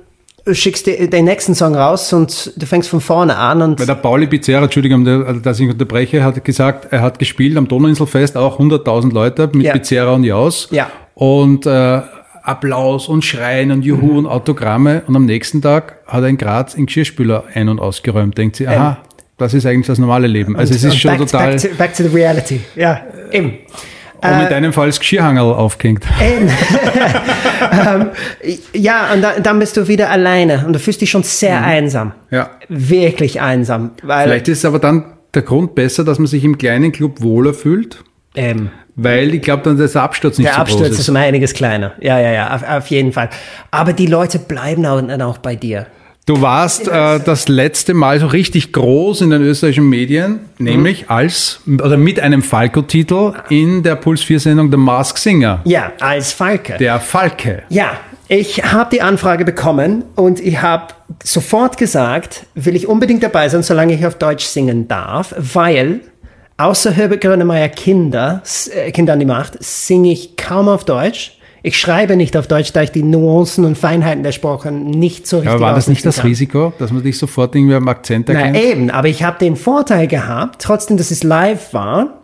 schickst 0.52 0.86
den 0.86 1.24
nächsten 1.24 1.54
Song 1.54 1.74
raus 1.74 2.12
und 2.12 2.52
du 2.56 2.66
fängst 2.66 2.88
von 2.88 3.00
vorne 3.00 3.36
an. 3.36 3.62
Und 3.62 3.80
Weil 3.80 3.86
der 3.86 3.94
Pauli 3.94 4.26
Pizzerra, 4.26 4.64
Entschuldigung, 4.64 5.06
also, 5.06 5.40
dass 5.40 5.58
ich 5.60 5.68
unterbreche, 5.68 6.22
hat 6.22 6.44
gesagt, 6.44 6.92
er 6.92 7.02
hat 7.02 7.18
gespielt 7.18 7.56
am 7.56 7.68
Donauinselfest 7.68 8.36
auch 8.36 8.60
100.000 8.60 9.12
Leute 9.12 9.50
mit 9.52 9.66
ja. 9.66 9.72
Pizzerra 9.72 10.14
und 10.14 10.24
Jaus. 10.24 10.68
Ja. 10.70 10.90
Und 11.14 11.66
äh, 11.66 12.00
Applaus 12.42 13.08
und 13.08 13.24
Schreien 13.24 13.72
und 13.72 13.84
Juhu 13.84 14.06
mhm. 14.06 14.18
und 14.18 14.26
Autogramme. 14.26 15.02
Und 15.06 15.16
am 15.16 15.24
nächsten 15.24 15.60
Tag 15.60 15.98
hat 16.06 16.22
er 16.22 16.28
in 16.28 16.38
Graz 16.38 16.74
in 16.74 16.86
Geschirrspüler 16.86 17.44
ein- 17.52 17.68
und 17.68 17.80
ausgeräumt. 17.80 18.38
Denkt 18.38 18.56
sie, 18.56 18.68
aha, 18.68 18.98
ähm. 19.00 19.08
das 19.36 19.52
ist 19.52 19.66
eigentlich 19.66 19.88
das 19.88 19.98
normale 19.98 20.28
Leben. 20.28 20.56
Also 20.56 20.72
und, 20.72 20.76
es 20.76 20.84
ist 20.84 20.96
schon 20.96 21.10
back, 21.10 21.20
total... 21.28 21.52
Back 21.52 21.60
to, 21.60 21.68
back 21.76 21.94
to 21.94 22.02
the 22.04 22.08
reality. 22.10 22.60
Ja, 22.76 23.00
eben. 23.32 23.54
Und 24.32 24.40
in 24.40 24.46
äh, 24.46 24.50
deinem 24.50 24.72
Fall 24.72 24.86
das 24.86 24.98
Geschirrhangel 24.98 25.42
aufgehängt. 25.42 26.04
ähm, 26.20 28.10
ja, 28.72 29.12
und 29.12 29.22
da, 29.22 29.40
dann 29.40 29.58
bist 29.58 29.76
du 29.76 29.88
wieder 29.88 30.10
alleine 30.10 30.64
und 30.66 30.72
du 30.72 30.78
fühlst 30.78 31.00
dich 31.00 31.10
schon 31.10 31.22
sehr 31.22 31.60
mhm. 31.60 31.64
einsam. 31.64 32.12
Ja. 32.30 32.50
Wirklich 32.68 33.40
einsam. 33.40 33.92
Weil 34.02 34.28
Vielleicht 34.28 34.48
ist 34.48 34.58
es 34.58 34.64
aber 34.64 34.78
dann 34.78 35.04
der 35.34 35.42
Grund 35.42 35.74
besser, 35.74 36.04
dass 36.04 36.18
man 36.18 36.26
sich 36.26 36.44
im 36.44 36.58
kleinen 36.58 36.92
Club 36.92 37.20
wohler 37.20 37.54
fühlt. 37.54 38.02
Ähm, 38.34 38.70
weil 38.96 39.34
ich 39.34 39.42
glaube, 39.42 39.62
dann 39.62 39.76
der 39.76 40.02
Absturz 40.02 40.38
nicht 40.38 40.48
der 40.48 40.54
so 40.54 40.60
Absturz 40.60 40.82
groß 40.82 40.90
ist. 40.90 40.98
ist 41.00 41.08
um 41.08 41.16
einiges 41.16 41.52
kleiner. 41.52 41.92
Ja, 42.00 42.18
ja, 42.18 42.32
ja, 42.32 42.54
auf, 42.54 42.62
auf 42.62 42.86
jeden 42.88 43.12
Fall. 43.12 43.28
Aber 43.70 43.92
die 43.92 44.06
Leute 44.06 44.38
bleiben 44.38 44.86
auch, 44.86 45.02
auch 45.20 45.38
bei 45.38 45.54
dir. 45.54 45.86
Du 46.26 46.42
warst 46.42 46.88
äh, 46.88 47.20
das 47.20 47.46
letzte 47.46 47.94
Mal 47.94 48.18
so 48.18 48.26
richtig 48.26 48.72
groß 48.72 49.20
in 49.20 49.30
den 49.30 49.42
österreichischen 49.42 49.88
Medien, 49.88 50.40
nämlich 50.58 51.02
mhm. 51.02 51.10
als 51.10 51.60
oder 51.68 51.96
mit 51.96 52.18
einem 52.18 52.42
Falco-Titel 52.42 53.34
in 53.48 53.84
der 53.84 53.94
Puls 53.94 54.24
4 54.24 54.40
Sendung 54.40 54.72
The 54.72 54.76
Mask 54.76 55.18
Singer. 55.18 55.60
Ja, 55.64 55.92
als 56.00 56.32
Falke. 56.32 56.78
Der 56.78 56.98
Falke. 56.98 57.62
Ja, 57.68 57.92
ich 58.26 58.64
habe 58.64 58.90
die 58.90 59.02
Anfrage 59.02 59.44
bekommen 59.44 60.02
und 60.16 60.40
ich 60.40 60.60
habe 60.60 60.94
sofort 61.22 61.78
gesagt, 61.78 62.46
will 62.56 62.74
ich 62.74 62.88
unbedingt 62.88 63.22
dabei 63.22 63.48
sein, 63.48 63.62
solange 63.62 63.94
ich 63.94 64.04
auf 64.04 64.16
Deutsch 64.16 64.46
singen 64.46 64.88
darf, 64.88 65.32
weil 65.38 66.00
außer 66.56 66.90
Herbert 66.90 67.20
Grönemeyer 67.20 67.68
Kinder, 67.68 68.42
äh, 68.74 68.90
Kinder 68.90 69.12
an 69.12 69.20
die 69.20 69.26
Macht, 69.26 69.62
singe 69.62 70.10
ich 70.10 70.36
kaum 70.36 70.66
auf 70.68 70.84
Deutsch. 70.84 71.38
Ich 71.66 71.80
schreibe 71.80 72.14
nicht 72.14 72.36
auf 72.36 72.46
Deutsch, 72.46 72.72
da 72.72 72.82
ich 72.82 72.92
die 72.92 73.02
Nuancen 73.02 73.64
und 73.64 73.76
Feinheiten 73.76 74.22
der 74.22 74.30
Sprache 74.30 74.70
nicht 74.70 75.26
so 75.26 75.38
richtig 75.38 75.50
Aber 75.50 75.62
war 75.62 75.74
das 75.74 75.88
nicht 75.88 76.06
das 76.06 76.18
kann. 76.18 76.28
Risiko, 76.28 76.72
dass 76.78 76.92
man 76.92 77.02
dich 77.02 77.18
sofort 77.18 77.56
irgendwie 77.56 77.74
am 77.74 77.88
Akzent 77.88 78.28
erkennt? 78.28 78.52
Na 78.52 78.62
eben, 78.62 78.88
aber 78.88 79.08
ich 79.08 79.24
habe 79.24 79.40
den 79.40 79.56
Vorteil 79.56 80.06
gehabt, 80.06 80.62
trotzdem, 80.62 80.96
dass 80.96 81.10
es 81.10 81.24
live 81.24 81.74
war, 81.74 82.20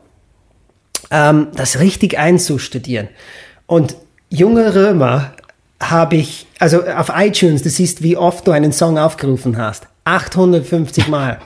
ähm, 1.11 1.49
das 1.57 1.81
richtig 1.81 2.21
einzustudieren. 2.21 3.09
Und 3.67 3.97
junge 4.29 4.77
Römer 4.77 5.33
habe 5.83 6.15
ich, 6.15 6.47
also 6.61 6.85
auf 6.85 7.11
iTunes, 7.13 7.63
du 7.63 7.69
siehst, 7.69 8.01
wie 8.05 8.17
oft 8.17 8.47
du 8.47 8.53
einen 8.53 8.71
Song 8.71 8.97
aufgerufen 8.97 9.59
hast. 9.59 9.89
850 10.05 11.09
Mal, 11.09 11.39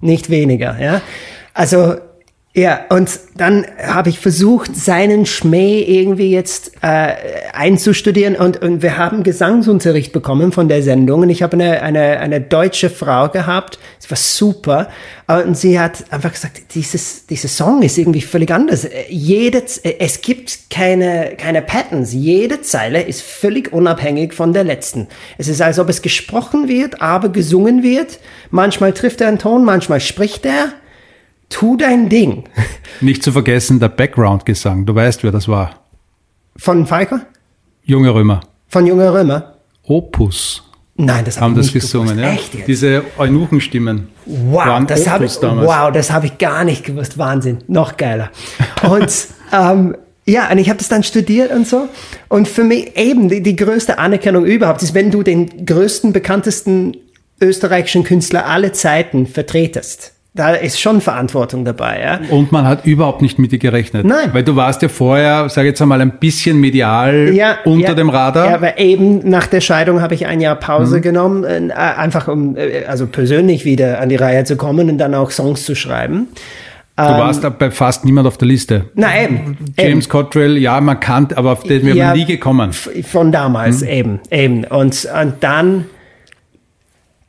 nicht 0.00 0.30
weniger, 0.30 0.80
ja. 0.80 1.02
Also 1.52 1.96
ja, 2.54 2.84
und 2.90 3.08
dann 3.34 3.66
habe 3.82 4.10
ich 4.10 4.18
versucht, 4.18 4.76
seinen 4.76 5.24
Schmäh 5.24 5.80
irgendwie 5.80 6.30
jetzt 6.30 6.72
äh, 6.82 7.14
einzustudieren 7.54 8.36
und, 8.36 8.60
und 8.60 8.82
wir 8.82 8.98
haben 8.98 9.22
Gesangsunterricht 9.22 10.12
bekommen 10.12 10.52
von 10.52 10.68
der 10.68 10.82
Sendung 10.82 11.22
und 11.22 11.30
ich 11.30 11.42
habe 11.42 11.54
eine, 11.54 11.80
eine, 11.80 12.20
eine 12.20 12.42
deutsche 12.42 12.90
Frau 12.90 13.30
gehabt, 13.30 13.78
sie 13.98 14.10
war 14.10 14.18
super 14.18 14.90
und 15.28 15.56
sie 15.56 15.80
hat 15.80 16.04
einfach 16.10 16.30
gesagt, 16.30 16.74
dieses, 16.74 17.24
dieser 17.24 17.48
Song 17.48 17.80
ist 17.80 17.96
irgendwie 17.96 18.20
völlig 18.20 18.50
anders. 18.50 18.86
Jede, 19.08 19.62
es 19.98 20.20
gibt 20.20 20.68
keine, 20.68 21.36
keine 21.38 21.62
Patterns, 21.62 22.12
jede 22.12 22.60
Zeile 22.60 23.00
ist 23.00 23.22
völlig 23.22 23.72
unabhängig 23.72 24.34
von 24.34 24.52
der 24.52 24.64
letzten. 24.64 25.08
Es 25.38 25.48
ist, 25.48 25.62
als 25.62 25.78
ob 25.78 25.88
es 25.88 26.02
gesprochen 26.02 26.68
wird, 26.68 27.00
aber 27.00 27.30
gesungen 27.30 27.82
wird. 27.82 28.18
Manchmal 28.50 28.92
trifft 28.92 29.22
er 29.22 29.28
einen 29.28 29.38
Ton, 29.38 29.64
manchmal 29.64 30.00
spricht 30.00 30.44
er 30.44 30.74
tu 31.52 31.76
dein 31.76 32.08
Ding. 32.08 32.44
Nicht 33.00 33.22
zu 33.22 33.32
vergessen, 33.32 33.80
der 33.80 33.88
Background-Gesang. 33.88 34.86
Du 34.86 34.94
weißt, 34.94 35.22
wer 35.22 35.32
das 35.32 35.48
war. 35.48 35.80
Von 36.56 36.86
Falker? 36.86 37.26
Junge 37.84 38.14
Römer. 38.14 38.40
Von 38.68 38.86
Junge 38.86 39.12
Römer? 39.12 39.54
Opus. 39.84 40.62
Nein, 40.96 41.24
das 41.24 41.40
haben 41.40 41.54
das 41.54 41.72
gesungen, 41.72 42.16
gewusst. 42.16 42.22
ja. 42.22 42.32
Echt 42.32 42.54
jetzt? 42.54 42.68
Diese 42.68 43.02
Eunuchenstimmen. 43.18 44.08
Wow, 44.26 44.84
das 44.86 45.08
habe 45.08 45.24
ich, 45.24 45.40
wow, 45.40 45.90
das 45.90 46.12
habe 46.12 46.26
ich 46.26 46.38
gar 46.38 46.64
nicht 46.64 46.84
gewusst. 46.84 47.18
Wahnsinn, 47.18 47.58
noch 47.66 47.96
geiler. 47.96 48.30
Und 48.82 49.10
ähm, 49.52 49.96
Ja, 50.24 50.50
und 50.50 50.58
ich 50.58 50.68
habe 50.68 50.78
das 50.78 50.88
dann 50.88 51.02
studiert 51.02 51.50
und 51.50 51.66
so. 51.66 51.88
Und 52.28 52.46
für 52.46 52.62
mich 52.62 52.96
eben 52.96 53.28
die, 53.28 53.42
die 53.42 53.56
größte 53.56 53.98
Anerkennung 53.98 54.44
überhaupt 54.44 54.82
ist, 54.82 54.94
wenn 54.94 55.10
du 55.10 55.22
den 55.22 55.66
größten, 55.66 56.12
bekanntesten 56.12 56.96
österreichischen 57.40 58.04
Künstler 58.04 58.46
aller 58.46 58.72
Zeiten 58.72 59.26
vertretest. 59.26 60.12
Da 60.34 60.54
ist 60.54 60.80
schon 60.80 61.02
Verantwortung 61.02 61.66
dabei, 61.66 62.00
ja. 62.00 62.20
Und 62.34 62.52
man 62.52 62.66
hat 62.66 62.86
überhaupt 62.86 63.20
nicht 63.20 63.38
mit 63.38 63.52
dir 63.52 63.58
gerechnet. 63.58 64.06
Nein. 64.06 64.30
Weil 64.32 64.42
du 64.42 64.56
warst 64.56 64.80
ja 64.80 64.88
vorher, 64.88 65.50
sage 65.50 65.68
jetzt 65.68 65.82
einmal, 65.82 66.00
ein 66.00 66.18
bisschen 66.18 66.58
medial 66.58 67.34
Ja, 67.34 67.56
unter 67.66 67.88
ja, 67.88 67.94
dem 67.94 68.08
Radar. 68.08 68.48
Ja, 68.48 68.54
aber 68.54 68.78
eben 68.78 69.28
nach 69.28 69.46
der 69.46 69.60
Scheidung 69.60 70.00
habe 70.00 70.14
ich 70.14 70.26
ein 70.26 70.40
Jahr 70.40 70.54
Pause 70.56 71.02
genommen, 71.02 71.44
äh, 71.68 71.72
einfach 71.74 72.28
um 72.28 72.56
äh, 72.56 72.84
also 72.86 73.06
persönlich 73.06 73.66
wieder 73.66 74.00
an 74.00 74.08
die 74.08 74.16
Reihe 74.16 74.44
zu 74.44 74.56
kommen 74.56 74.88
und 74.88 74.96
dann 74.96 75.14
auch 75.14 75.30
Songs 75.30 75.66
zu 75.66 75.74
schreiben. 75.74 76.28
du 76.96 77.02
warst 77.02 77.44
da 77.44 77.50
bei 77.50 77.70
fast 77.70 78.06
niemand 78.06 78.26
auf 78.26 78.38
der 78.38 78.48
Liste. 78.48 78.86
Na 78.94 79.08
eben. 79.22 79.58
James 79.78 80.08
Cottrell, 80.08 80.56
ja, 80.56 80.80
man 80.80 80.98
kannte, 80.98 81.36
aber 81.36 81.52
auf 81.52 81.62
den 81.64 81.84
wäre 81.84 81.96
Ja, 81.98 82.14
nie 82.14 82.24
gekommen. 82.24 82.70
eben, 82.94 83.04
von 83.04 83.32
damals 83.32 83.82
eben, 83.82 84.18
eben. 84.30 84.64
Und, 84.64 85.06
und 85.22 85.34
dann 85.40 85.84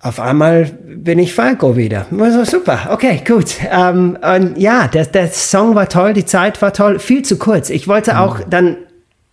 auf 0.04 0.20
einmal 0.20 0.66
bin 0.66 1.18
ich 1.18 1.34
Falco 1.34 1.78
wieder. 1.78 2.06
Also 2.20 2.44
super, 2.44 2.90
okay, 2.92 3.22
gut. 3.26 3.56
Ähm, 3.72 4.18
und 4.22 4.58
ja, 4.58 4.88
der, 4.88 5.06
der 5.06 5.30
Song 5.30 5.76
war 5.76 5.88
toll, 5.88 6.14
die 6.14 6.26
Zeit 6.26 6.62
war 6.62 6.74
toll, 6.74 7.00
viel 7.00 7.24
zu 7.24 7.38
kurz. 7.38 7.70
Ich 7.70 7.88
wollte 7.88 8.20
auch 8.20 8.42
dann 8.50 8.78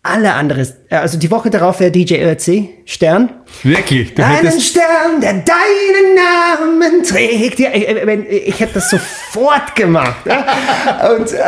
alle 0.02 0.32
andere, 0.32 0.66
also 0.88 1.18
die 1.18 1.30
Woche 1.30 1.50
darauf 1.50 1.78
wäre 1.80 1.90
DJ 1.90 2.14
Ötzi, 2.24 2.70
Stern. 2.86 3.28
Wirklich, 3.62 4.14
du 4.14 4.24
Einen 4.24 4.36
hättest, 4.36 4.62
Stern, 4.70 5.20
der 5.20 5.32
deinen 5.34 6.14
Namen 6.14 7.02
trägt. 7.04 7.58
Ja, 7.60 7.68
ich, 7.74 7.86
ich, 7.86 8.48
ich 8.48 8.60
hätte 8.60 8.74
das 8.74 8.88
sofort 8.90 9.74
gemacht. 9.76 10.14
Und 10.24 11.32
äh, 11.32 11.38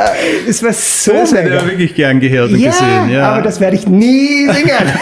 es 0.48 0.62
war 0.62 0.72
so 0.72 1.12
das 1.12 1.32
hätte 1.32 1.44
mega. 1.44 1.54
er 1.56 1.66
wirklich 1.66 1.94
gern 1.94 2.20
gehört 2.20 2.50
und 2.52 2.58
Ja, 2.58 2.70
gesehen. 2.70 3.10
Ja, 3.10 3.32
aber 3.32 3.42
das 3.42 3.58
werde 3.60 3.76
ich 3.76 3.86
nie 3.88 4.46
singen. 4.46 4.92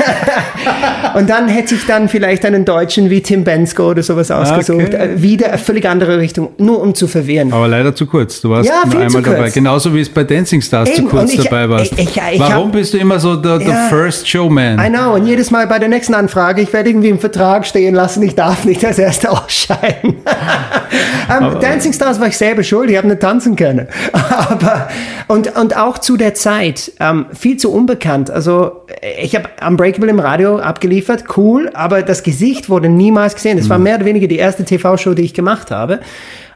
und 1.15 1.29
dann 1.29 1.49
hätte 1.49 1.75
ich 1.75 1.87
dann 1.87 2.09
vielleicht 2.09 2.45
einen 2.45 2.65
Deutschen 2.65 3.11
wie 3.11 3.23
Tim 3.23 3.45
Bensko 3.45 3.91
oder 3.91 4.03
sowas 4.03 4.31
ausgesucht. 4.31 4.95
Okay. 4.95 5.15
Äh, 5.15 5.23
Wieder 5.23 5.49
eine 5.49 5.59
völlig 5.59 5.87
andere 5.89 6.19
Richtung, 6.19 6.51
nur 6.59 6.81
um 6.81 6.95
zu 6.95 7.09
verwirren. 7.09 7.53
aber 7.53 7.67
leider 7.69 7.95
zu 7.95 8.07
kurz. 8.07 8.41
Du 8.41 8.51
warst 8.51 8.69
Ja, 8.69 8.83
nur 8.91 9.01
einmal 9.03 9.23
dabei. 9.23 9.51
Genauso 9.51 9.95
wie 9.95 10.01
es 10.01 10.09
bei 10.09 10.23
Dancing 10.25 10.61
Stars 10.63 10.89
Eben, 10.91 10.99
zu 11.09 11.17
kurz 11.17 11.33
ich- 11.35 11.43
dabei 11.45 11.69
warst. 11.69 11.93
ich- 11.93 11.99
ich- 11.99 12.21
ich 12.33 12.39
Warum 12.41 12.71
bist 12.71 12.95
du 12.95 12.99
immer 12.99 13.19
so 13.19 13.37
der 13.41 13.61
Ja. 13.61 13.89
First 13.89 14.29
Showman? 14.29 14.79
I 14.79 14.89
know, 14.89 15.15
und 15.15 15.27
jedes 15.27 15.51
Mal 15.51 15.67
bei 15.67 15.79
der 15.79 15.89
nächsten 15.89 16.15
Anfrage, 16.15 16.63
ich 16.63 16.73
werde 16.73 16.91
irgendwie 16.91 17.09
im 17.09 17.19
Vertrag 17.19 17.67
stehen 17.67 17.95
lassen, 17.95 18.23
ich 18.23 18.35
darf 18.35 18.65
nicht 18.65 18.85
als 18.85 18.99
Erster 18.99 19.33
ausscheiden. 19.45 20.17
ähm, 21.31 21.61
Dancing 21.61 21.93
Stars 21.93 22.21
war 22.21 22.29
ich 22.29 22.37
selber 22.37 22.63
schuld, 22.63 22.91
ich 22.91 22.97
habe 22.97 23.09
nicht 23.09 23.21
tanzen 23.21 23.57
können. 23.57 23.89
Aber, 24.13 24.89
und, 25.29 25.57
und 25.57 25.77
auch 25.77 25.99
zu 25.99 26.17
der 26.17 26.35
Zeit, 26.35 26.93
ähm, 27.01 27.27
viel 27.33 27.57
zu 27.57 27.73
unbekannt. 27.73 28.31
Also, 28.31 28.83
ich 29.21 29.35
habe 29.35 29.49
Unbreakable 29.67 30.11
im 30.11 30.21
Radio 30.21 30.59
abgeliefert, 30.59 31.25
cool, 31.37 31.71
aber 31.75 32.03
das 32.03 32.23
Gesicht 32.23 32.69
wurde 32.69 32.89
niemals 32.89 33.35
gesehen. 33.35 33.57
Das 33.57 33.69
war 33.69 33.79
mehr 33.79 33.97
oder 33.97 34.05
weniger 34.05 34.27
die 34.27 34.39
erste 34.39 34.65
TV-Show, 34.65 35.15
die 35.15 35.23
ich 35.23 35.35
gemacht 35.35 35.71
habe. 35.71 36.01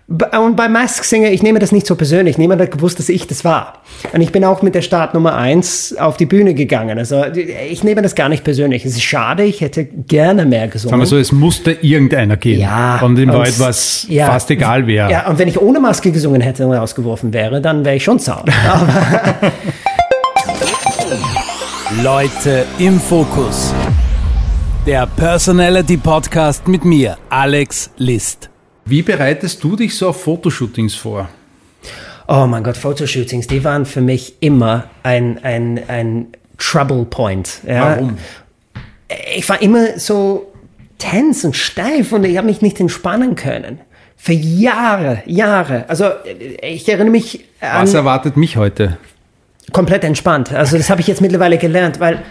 Und 0.07 0.57
bei 0.57 0.69
Mask 0.69 1.03
Singer, 1.03 1.31
ich 1.31 1.43
nehme 1.43 1.59
das 1.59 1.73
nicht 1.73 1.87
so 1.87 1.97
persönlich. 1.97 2.37
Niemand 2.37 2.61
hat 2.61 2.71
gewusst, 2.71 2.99
dass 2.99 3.09
ich 3.09 3.27
das 3.27 3.43
war. 3.43 3.79
Und 4.13 4.21
ich 4.21 4.33
bin 4.33 4.45
auch 4.45 4.61
mit 4.61 4.75
der 4.75 4.83
Start 4.83 5.15
Nummer 5.15 5.35
eins 5.35 5.97
auf 5.97 6.19
die 6.19 6.27
Bühne 6.27 6.53
gegangen. 6.53 6.99
Also 6.99 7.25
ich 7.25 7.83
nehme 7.85 8.03
das 8.03 8.15
gar 8.15 8.29
nicht 8.29 8.45
persönlich. 8.45 8.85
Es 8.85 8.97
ist 8.97 9.03
schade, 9.03 9.45
ich 9.45 9.63
hätte 9.63 9.87
gerne 9.87 10.45
mehr 10.45 10.69
gesungen. 10.69 10.91
Sagen 10.91 11.01
wir 11.01 11.07
so, 11.07 11.17
es 11.17 11.33
musste 11.33 11.73
irgendeiner 11.73 12.37
gehen. 12.37 12.61
Ja. 12.61 13.01
Und 13.01 13.19
in 13.19 13.33
Wahrheit 13.33 13.59
was 13.59 14.05
ja. 14.11 14.27
fast 14.27 14.51
egal 14.51 14.87
wäre. 14.87 15.11
Ja, 15.11 15.27
und 15.27 15.39
wenn 15.39 15.49
ich 15.49 15.59
ohne 15.59 15.81
Maske 15.81 16.13
gesungen 16.13 16.43
hätte 16.43 16.67
und 16.67 16.75
rausgeworfen 16.75 17.33
wäre, 17.33 17.63
dann 17.63 17.83
wäre 17.83 17.97
ich 17.97 18.05
schon 18.05 18.19
sauer. 18.19 18.45
Leute 22.03 22.67
im 22.79 23.01
Fokus. 23.01 23.73
Der 24.87 25.07
Personality 25.07 25.97
Podcast 25.97 26.69
mit 26.69 26.85
mir, 26.85 27.17
Alex 27.31 27.91
List. 27.97 28.51
Wie 28.87 29.03
bereitest 29.03 29.63
du 29.65 29.77
dich 29.77 29.97
so 29.97 30.09
auf 30.09 30.23
Fotoshootings 30.23 30.95
vor? 30.95 31.29
Oh 32.27 32.47
mein 32.47 32.63
Gott, 32.63 32.77
Fotoshootings, 32.77 33.47
die 33.47 33.65
waren 33.65 33.87
für 33.87 34.01
mich 34.01 34.35
immer 34.41 34.91
ein, 35.03 35.43
ein, 35.45 35.81
ein 35.89 36.27
Trouble 36.59 37.05
Point. 37.05 37.61
Ja. 37.67 37.97
Warum? 37.97 38.19
Ich 39.37 39.49
war 39.49 39.61
immer 39.61 39.99
so 39.99 40.53
tense 40.99 41.47
und 41.49 41.57
steif 41.57 42.13
und 42.13 42.25
ich 42.25 42.37
habe 42.37 42.47
mich 42.47 42.63
nicht 42.63 42.81
entspannen 42.81 43.37
können. 43.37 43.81
Für 44.17 44.33
Jahre, 44.33 45.23
Jahre. 45.27 45.85
Also 45.89 46.11
ich 46.63 46.89
erinnere 46.89 47.11
mich 47.11 47.45
an 47.61 47.83
Was 47.83 47.95
erwartet 47.95 48.37
mich 48.37 48.57
heute? 48.57 48.97
komplett 49.73 50.05
entspannt. 50.05 50.53
Also 50.53 50.77
das 50.77 50.91
habe 50.91 51.01
ich 51.01 51.07
jetzt 51.07 51.21
mittlerweile 51.21 51.59
gelernt, 51.59 52.01
weil 52.01 52.23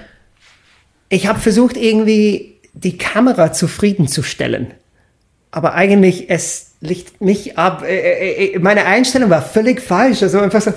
ich 1.10 1.28
habe 1.28 1.40
versucht 1.40 1.78
irgendwie 1.78 2.56
die 2.74 2.98
Kamera 2.98 3.52
zufriedenzustellen. 3.54 4.74
Aber 5.54 5.76
eigentlich 5.76 6.32
es 6.32 6.72
liegt 6.82 7.22
mich 7.22 7.60
ab. 7.60 7.84
Äh, 7.88 7.96
äh, 7.96 8.56
äh, 8.56 8.60
Meine 8.60 8.86
Einstellung 8.86 9.30
war 9.30 9.44
völlig 9.44 9.82
falsch. 9.82 10.24
Also 10.24 10.40
einfach 10.40 10.62
so 10.62 10.74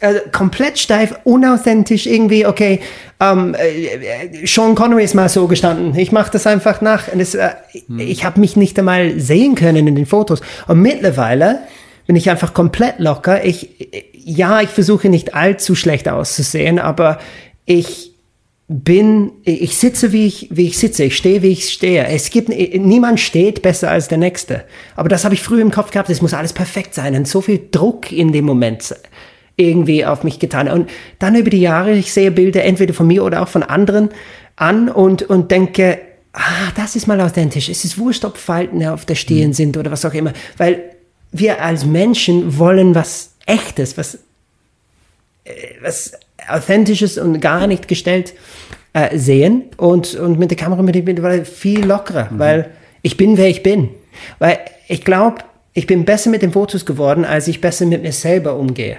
also 0.00 0.20
komplett 0.30 0.78
steif, 0.78 1.14
unauthentisch 1.24 2.06
irgendwie. 2.06 2.46
Okay, 2.46 2.80
ähm, 3.20 3.54
äh, 3.54 4.46
Sean 4.46 4.76
Connery 4.76 5.02
ist 5.04 5.14
mal 5.14 5.28
so 5.28 5.48
gestanden. 5.48 5.96
Ich 5.96 6.12
mache 6.12 6.30
das 6.30 6.46
einfach 6.46 6.80
nach. 6.80 7.08
Es, 7.08 7.34
äh, 7.34 7.50
Ich 7.98 8.24
habe 8.24 8.38
mich 8.38 8.56
nicht 8.56 8.78
einmal 8.78 9.18
sehen 9.18 9.56
können 9.56 9.88
in 9.88 9.96
den 9.96 10.06
Fotos. 10.06 10.40
Und 10.68 10.80
mittlerweile 10.80 11.58
bin 12.06 12.14
ich 12.14 12.30
einfach 12.30 12.54
komplett 12.54 13.00
locker. 13.00 13.44
Ich, 13.44 13.68
ja, 14.12 14.60
ich 14.60 14.70
versuche 14.70 15.08
nicht 15.08 15.34
allzu 15.34 15.74
schlecht 15.74 16.08
auszusehen, 16.08 16.78
aber 16.78 17.18
ich 17.66 18.11
bin, 18.72 19.32
ich 19.44 19.76
sitze 19.76 20.12
wie 20.12 20.26
ich, 20.26 20.48
wie 20.50 20.66
ich 20.66 20.78
sitze, 20.78 21.04
ich 21.04 21.16
stehe 21.16 21.42
wie 21.42 21.52
ich 21.52 21.68
stehe. 21.68 22.06
Es 22.06 22.30
gibt, 22.30 22.48
niemand 22.48 23.20
steht 23.20 23.62
besser 23.62 23.90
als 23.90 24.08
der 24.08 24.18
Nächste. 24.18 24.64
Aber 24.96 25.08
das 25.08 25.24
habe 25.24 25.34
ich 25.34 25.42
früher 25.42 25.60
im 25.60 25.70
Kopf 25.70 25.90
gehabt, 25.90 26.08
es 26.10 26.22
muss 26.22 26.34
alles 26.34 26.52
perfekt 26.52 26.94
sein 26.94 27.14
und 27.14 27.28
so 27.28 27.40
viel 27.40 27.60
Druck 27.70 28.10
in 28.10 28.32
dem 28.32 28.44
Moment 28.44 28.94
irgendwie 29.56 30.06
auf 30.06 30.24
mich 30.24 30.38
getan. 30.38 30.68
Und 30.68 30.88
dann 31.18 31.36
über 31.36 31.50
die 31.50 31.60
Jahre, 31.60 31.92
ich 31.92 32.12
sehe 32.12 32.30
Bilder 32.30 32.64
entweder 32.64 32.94
von 32.94 33.06
mir 33.06 33.24
oder 33.24 33.42
auch 33.42 33.48
von 33.48 33.62
anderen 33.62 34.08
an 34.56 34.88
und, 34.88 35.22
und 35.22 35.50
denke, 35.50 35.98
ah, 36.32 36.72
das 36.74 36.96
ist 36.96 37.06
mal 37.06 37.20
authentisch. 37.20 37.68
Es 37.68 37.84
ist 37.84 37.98
wurscht, 37.98 38.24
ob 38.24 38.38
Falten 38.38 38.84
auf 38.86 39.04
der 39.04 39.14
Stirn 39.14 39.52
sind 39.52 39.76
oder 39.76 39.90
was 39.90 40.04
auch 40.04 40.14
immer. 40.14 40.32
Weil 40.56 40.82
wir 41.30 41.62
als 41.62 41.84
Menschen 41.84 42.58
wollen 42.58 42.94
was 42.94 43.34
Echtes, 43.46 43.98
was 43.98 44.18
was 45.82 46.12
Authentisches 46.48 47.18
und 47.18 47.40
gar 47.40 47.66
nicht 47.66 47.88
gestellt 47.88 48.34
äh, 48.92 49.16
sehen. 49.16 49.64
Und, 49.76 50.14
und 50.14 50.38
mit 50.38 50.50
der 50.50 50.58
Kamera 50.58 50.82
bin 50.82 50.94
ich 50.94 51.04
mittlerweile 51.04 51.44
viel 51.44 51.84
lockerer, 51.84 52.28
weil 52.32 52.70
ich 53.02 53.16
bin, 53.16 53.36
wer 53.36 53.48
ich 53.48 53.62
bin. 53.62 53.88
Weil 54.38 54.58
ich 54.88 55.04
glaube, 55.04 55.38
ich 55.74 55.86
bin 55.86 56.04
besser 56.04 56.30
mit 56.30 56.42
den 56.42 56.52
Fotos 56.52 56.84
geworden, 56.84 57.24
als 57.24 57.48
ich 57.48 57.60
besser 57.60 57.86
mit 57.86 58.02
mir 58.02 58.12
selber 58.12 58.56
umgehe. 58.56 58.98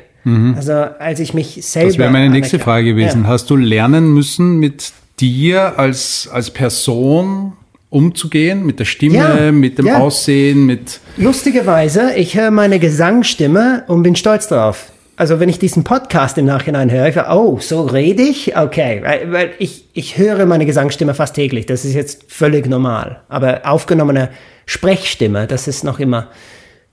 Also 0.55 0.71
als 0.71 1.19
ich 1.19 1.33
mich 1.33 1.59
selber. 1.65 1.89
Das 1.89 1.97
wäre 1.97 2.09
meine 2.09 2.29
nächste 2.29 2.55
anerkenne. 2.55 2.63
Frage 2.63 2.85
gewesen. 2.95 3.27
Hast 3.27 3.49
du 3.49 3.57
lernen 3.57 4.13
müssen, 4.13 4.57
mit 4.57 4.93
dir 5.19 5.77
als, 5.77 6.29
als 6.31 6.49
Person 6.49 7.53
umzugehen, 7.89 8.65
mit 8.65 8.79
der 8.79 8.85
Stimme, 8.85 9.17
Ja, 9.17 9.51
mit 9.51 9.77
dem 9.77 9.85
ja. 9.85 9.99
Aussehen, 9.99 10.65
mit... 10.65 11.01
Ja. 11.17 11.25
Lustigerweise, 11.25 12.13
ich 12.15 12.35
höre 12.35 12.51
meine 12.51 12.79
Gesangsstimme 12.79 13.83
und 13.87 14.03
bin 14.03 14.15
stolz 14.15 14.47
drauf. 14.47 14.91
Also 15.15 15.39
wenn 15.39 15.47
ich 15.47 15.59
diesen 15.59 15.83
Podcast 15.83 16.37
im 16.39 16.45
Nachhinein 16.45 16.89
höre, 16.89 17.07
ich 17.07 17.17
oh, 17.17 17.59
so 17.59 17.83
rede 17.83 18.23
ich? 18.23 18.57
Okay, 18.57 19.01
weil, 19.03 19.51
ich, 19.59 19.85
ich 19.93 20.17
höre 20.17 20.45
meine 20.47 20.65
Gesangsstimme 20.65 21.13
fast 21.13 21.35
täglich. 21.35 21.67
Das 21.67 21.85
ist 21.85 21.93
jetzt 21.93 22.31
völlig 22.31 22.67
normal. 22.67 23.21
Aber 23.29 23.61
aufgenommene 23.63 24.29
Sprechstimme, 24.65 25.45
das 25.45 25.67
ist 25.67 25.83
noch 25.83 25.99
immer 25.99 26.29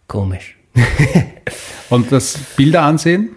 komisch. 0.06 0.58
Und 1.90 2.12
das 2.12 2.36
Bilder 2.56 2.82
ansehen? 2.82 3.30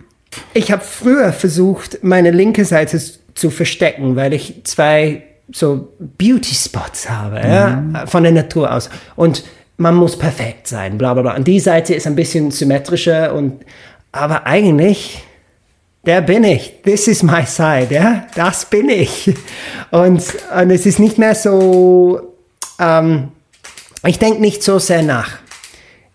Ich 0.53 0.71
habe 0.71 0.83
früher 0.83 1.31
versucht, 1.31 2.03
meine 2.03 2.31
linke 2.31 2.65
Seite 2.65 3.01
zu 3.35 3.49
verstecken, 3.49 4.15
weil 4.15 4.33
ich 4.33 4.63
zwei 4.65 5.23
so 5.51 5.93
Beauty-Spots 5.99 7.09
habe, 7.09 7.37
ja, 7.37 8.05
von 8.05 8.23
der 8.23 8.31
Natur 8.31 8.73
aus. 8.73 8.89
Und 9.15 9.43
man 9.77 9.95
muss 9.95 10.17
perfekt 10.17 10.67
sein, 10.67 10.97
bla 10.97 11.13
bla 11.13 11.23
bla. 11.23 11.35
Und 11.35 11.47
die 11.47 11.59
Seite 11.59 11.93
ist 11.93 12.07
ein 12.07 12.15
bisschen 12.15 12.51
symmetrischer 12.51 13.33
und 13.33 13.65
aber 14.13 14.45
eigentlich, 14.45 15.23
der 16.05 16.21
bin 16.21 16.45
ich. 16.45 16.81
This 16.83 17.07
is 17.07 17.23
my 17.23 17.45
side, 17.45 17.87
ja. 17.89 18.27
Das 18.35 18.65
bin 18.65 18.87
ich. 18.87 19.33
Und, 19.91 20.23
und 20.57 20.69
es 20.71 20.85
ist 20.85 20.99
nicht 20.99 21.17
mehr 21.17 21.35
so, 21.35 22.35
ähm, 22.79 23.29
ich 24.05 24.19
denke 24.19 24.39
nicht 24.39 24.63
so 24.63 24.79
sehr 24.79 25.03
nach. 25.03 25.39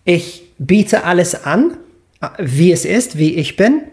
Ich 0.05 0.43
biete 0.57 1.03
alles 1.03 1.45
an, 1.45 1.77
wie 2.39 2.71
es 2.71 2.85
ist, 2.85 3.17
wie 3.17 3.35
ich 3.35 3.55
bin. 3.55 3.83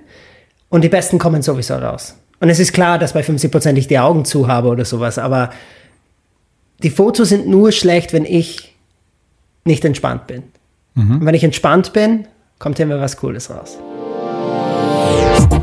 Und 0.68 0.82
die 0.82 0.88
Besten 0.88 1.18
kommen 1.18 1.42
sowieso 1.42 1.74
raus. 1.74 2.16
Und 2.40 2.48
es 2.48 2.58
ist 2.58 2.72
klar, 2.72 2.98
dass 2.98 3.12
bei 3.12 3.22
50% 3.22 3.76
ich 3.76 3.88
die 3.88 3.98
Augen 3.98 4.24
zu 4.24 4.48
habe 4.48 4.68
oder 4.68 4.84
sowas, 4.84 5.18
aber 5.18 5.50
die 6.82 6.90
Fotos 6.90 7.30
sind 7.30 7.46
nur 7.46 7.72
schlecht, 7.72 8.12
wenn 8.12 8.24
ich 8.24 8.74
nicht 9.64 9.84
entspannt 9.84 10.26
bin. 10.26 10.42
Und 10.94 11.26
wenn 11.26 11.34
ich 11.34 11.44
entspannt 11.44 11.92
bin, 11.92 12.26
kommt 12.58 12.78
immer 12.80 13.00
was 13.00 13.16
Cooles 13.16 13.50
raus. 13.50 13.78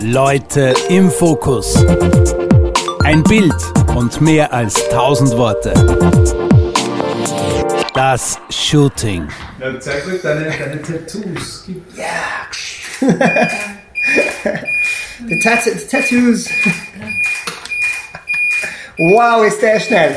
Leute 0.05 0.73
im 0.89 1.09
Fokus. 1.09 1.81
Ein 3.05 3.23
Bild 3.23 3.55
und 3.95 4.19
mehr 4.19 4.51
als 4.51 4.89
tausend 4.89 5.31
Worte. 5.37 5.73
Das 7.93 8.37
Shooting. 8.49 9.29
Ja, 9.61 9.79
zeig 9.79 10.05
mir 10.05 10.17
deine, 10.17 10.51
deine 10.51 10.81
Tattoos. 10.81 11.63
Die, 11.67 11.81
Tat 15.39 15.65
die 15.65 15.87
Tattoos. 15.89 16.49
Wow, 18.97 19.45
ist 19.47 19.61
der 19.61 19.79
schnell. 19.79 20.15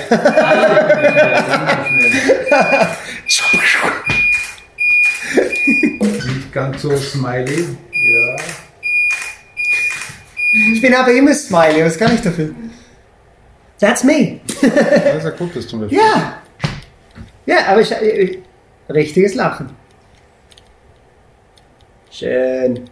Nicht 6.01 6.53
ganz 6.53 6.83
so 6.83 6.97
smiley. 6.97 7.69
Ja. 7.93 8.37
Ich 10.73 10.81
bin 10.81 10.95
aber 10.95 11.13
immer 11.13 11.35
smiley, 11.35 11.85
was 11.85 11.99
kann 11.99 12.15
ich 12.15 12.23
dafür? 12.23 12.55
That's 13.79 14.05
me. 14.05 14.41
Das 14.63 15.19
ist 15.19 15.25
ja 15.25 15.31
gut, 15.31 15.55
das 15.55 15.67
zum 15.67 15.81
Beispiel. 15.81 15.99
Ja. 15.99 16.43
Ja, 17.45 17.67
aber 17.69 17.81
ich, 17.83 17.93
ich, 17.93 18.39
richtiges 18.89 19.35
Lachen. 19.35 19.71
Schön. 22.11 22.89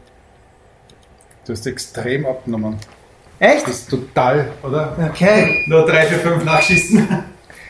Du 1.47 1.53
hast 1.53 1.67
extrem 1.67 2.27
abgenommen. 2.27 2.77
Echt? 3.39 3.67
Das 3.67 3.77
ist 3.77 3.91
total, 3.91 4.53
oder? 4.62 4.97
Okay. 5.11 5.65
Nur 5.67 5.87
drei, 5.87 6.07
vier, 6.07 6.19
fünf 6.19 6.45
nachschießen. 6.45 7.25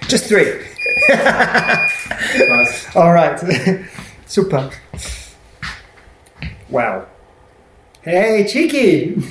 Just 0.09 0.29
three. 0.29 0.47
Passt. 2.49 2.97
Alright. 2.97 3.41
Super. 4.27 4.71
Wow. 6.69 7.05
Hey, 8.03 8.45
Chiki. 8.45 9.23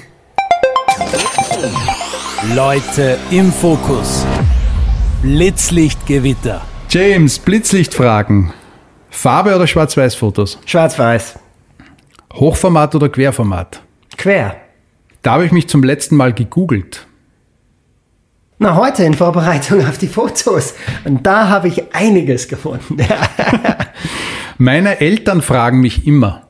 Leute 2.56 3.18
im 3.32 3.52
Fokus. 3.52 4.26
Blitzlichtgewitter. 5.22 6.62
James, 6.90 7.40
Blitzlichtfragen. 7.40 8.54
Farbe 9.10 9.56
oder 9.56 9.66
Schwarz-Weiß-Fotos? 9.66 10.60
Schwarz-Weiß. 10.66 11.40
Hochformat 12.34 12.96
oder 12.96 13.10
Querformat? 13.10 13.82
Quer. 14.18 14.56
Da 15.22 15.34
habe 15.34 15.46
ich 15.46 15.52
mich 15.52 15.68
zum 15.68 15.84
letzten 15.84 16.16
Mal 16.16 16.34
gegoogelt. 16.34 17.08
Na, 18.60 18.76
heute 18.76 19.04
in 19.04 19.14
Vorbereitung 19.14 19.86
auf 19.88 19.98
die 19.98 20.08
Fotos. 20.08 20.76
Und 21.06 21.26
da 21.26 21.50
habe 21.50 21.70
ich 21.70 21.96
einiges 21.96 22.48
gefunden. 22.48 22.98
Meine 24.58 25.00
Eltern 25.02 25.42
fragen 25.42 25.82
mich 25.82 26.06
immer. 26.06 26.50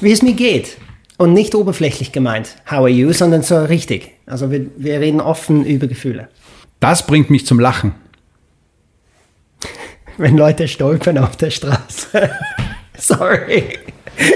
Wie 0.00 0.12
es 0.12 0.22
mir 0.22 0.34
geht. 0.34 0.78
Und 1.22 1.34
nicht 1.34 1.54
oberflächlich 1.54 2.10
gemeint, 2.10 2.56
how 2.68 2.78
are 2.78 2.88
you, 2.88 3.12
sondern 3.12 3.42
so 3.42 3.56
richtig. 3.62 4.10
Also 4.26 4.50
wir, 4.50 4.66
wir 4.76 4.98
reden 4.98 5.20
offen 5.20 5.64
über 5.64 5.86
Gefühle. 5.86 6.26
Das 6.80 7.06
bringt 7.06 7.30
mich 7.30 7.46
zum 7.46 7.60
Lachen. 7.60 7.94
Wenn 10.16 10.36
Leute 10.36 10.66
stolpern 10.66 11.18
auf 11.18 11.36
der 11.36 11.50
Straße. 11.50 12.28
Sorry. 12.98 13.78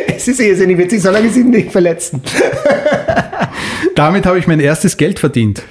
Es 0.06 0.28
ist 0.28 0.38
irrsinnig 0.38 0.78
witzig, 0.78 1.02
solange 1.02 1.28
sie 1.28 1.42
nicht 1.42 1.72
verletzen. 1.72 2.22
Damit 3.96 4.24
habe 4.24 4.38
ich 4.38 4.46
mein 4.46 4.60
erstes 4.60 4.96
Geld 4.96 5.18
verdient. 5.18 5.64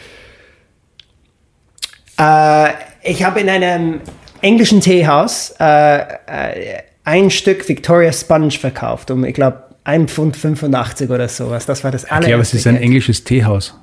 Äh, 2.20 2.72
ich 3.04 3.24
habe 3.24 3.40
in 3.40 3.48
einem 3.48 4.02
englischen 4.42 4.82
Teehaus 4.82 5.56
äh, 5.62 5.96
äh, 5.96 6.84
ein 7.06 7.32
Stück 7.32 7.70
Victoria 7.70 8.12
Sponge 8.12 8.52
verkauft 8.52 9.12
um, 9.12 9.24
ich 9.24 9.34
glaube, 9.34 9.64
1,85 9.86 10.56
Pfund 10.56 11.12
oder 11.12 11.28
sowas. 11.28 11.66
Das 11.66 11.84
war 11.84 11.92
das 11.92 12.06
allererste. 12.06 12.30
Ja, 12.30 12.36
aber 12.36 12.42
es 12.42 12.54
ist 12.54 12.68
ein 12.68 12.78
englisches 12.78 13.24
Teehaus. 13.24 13.76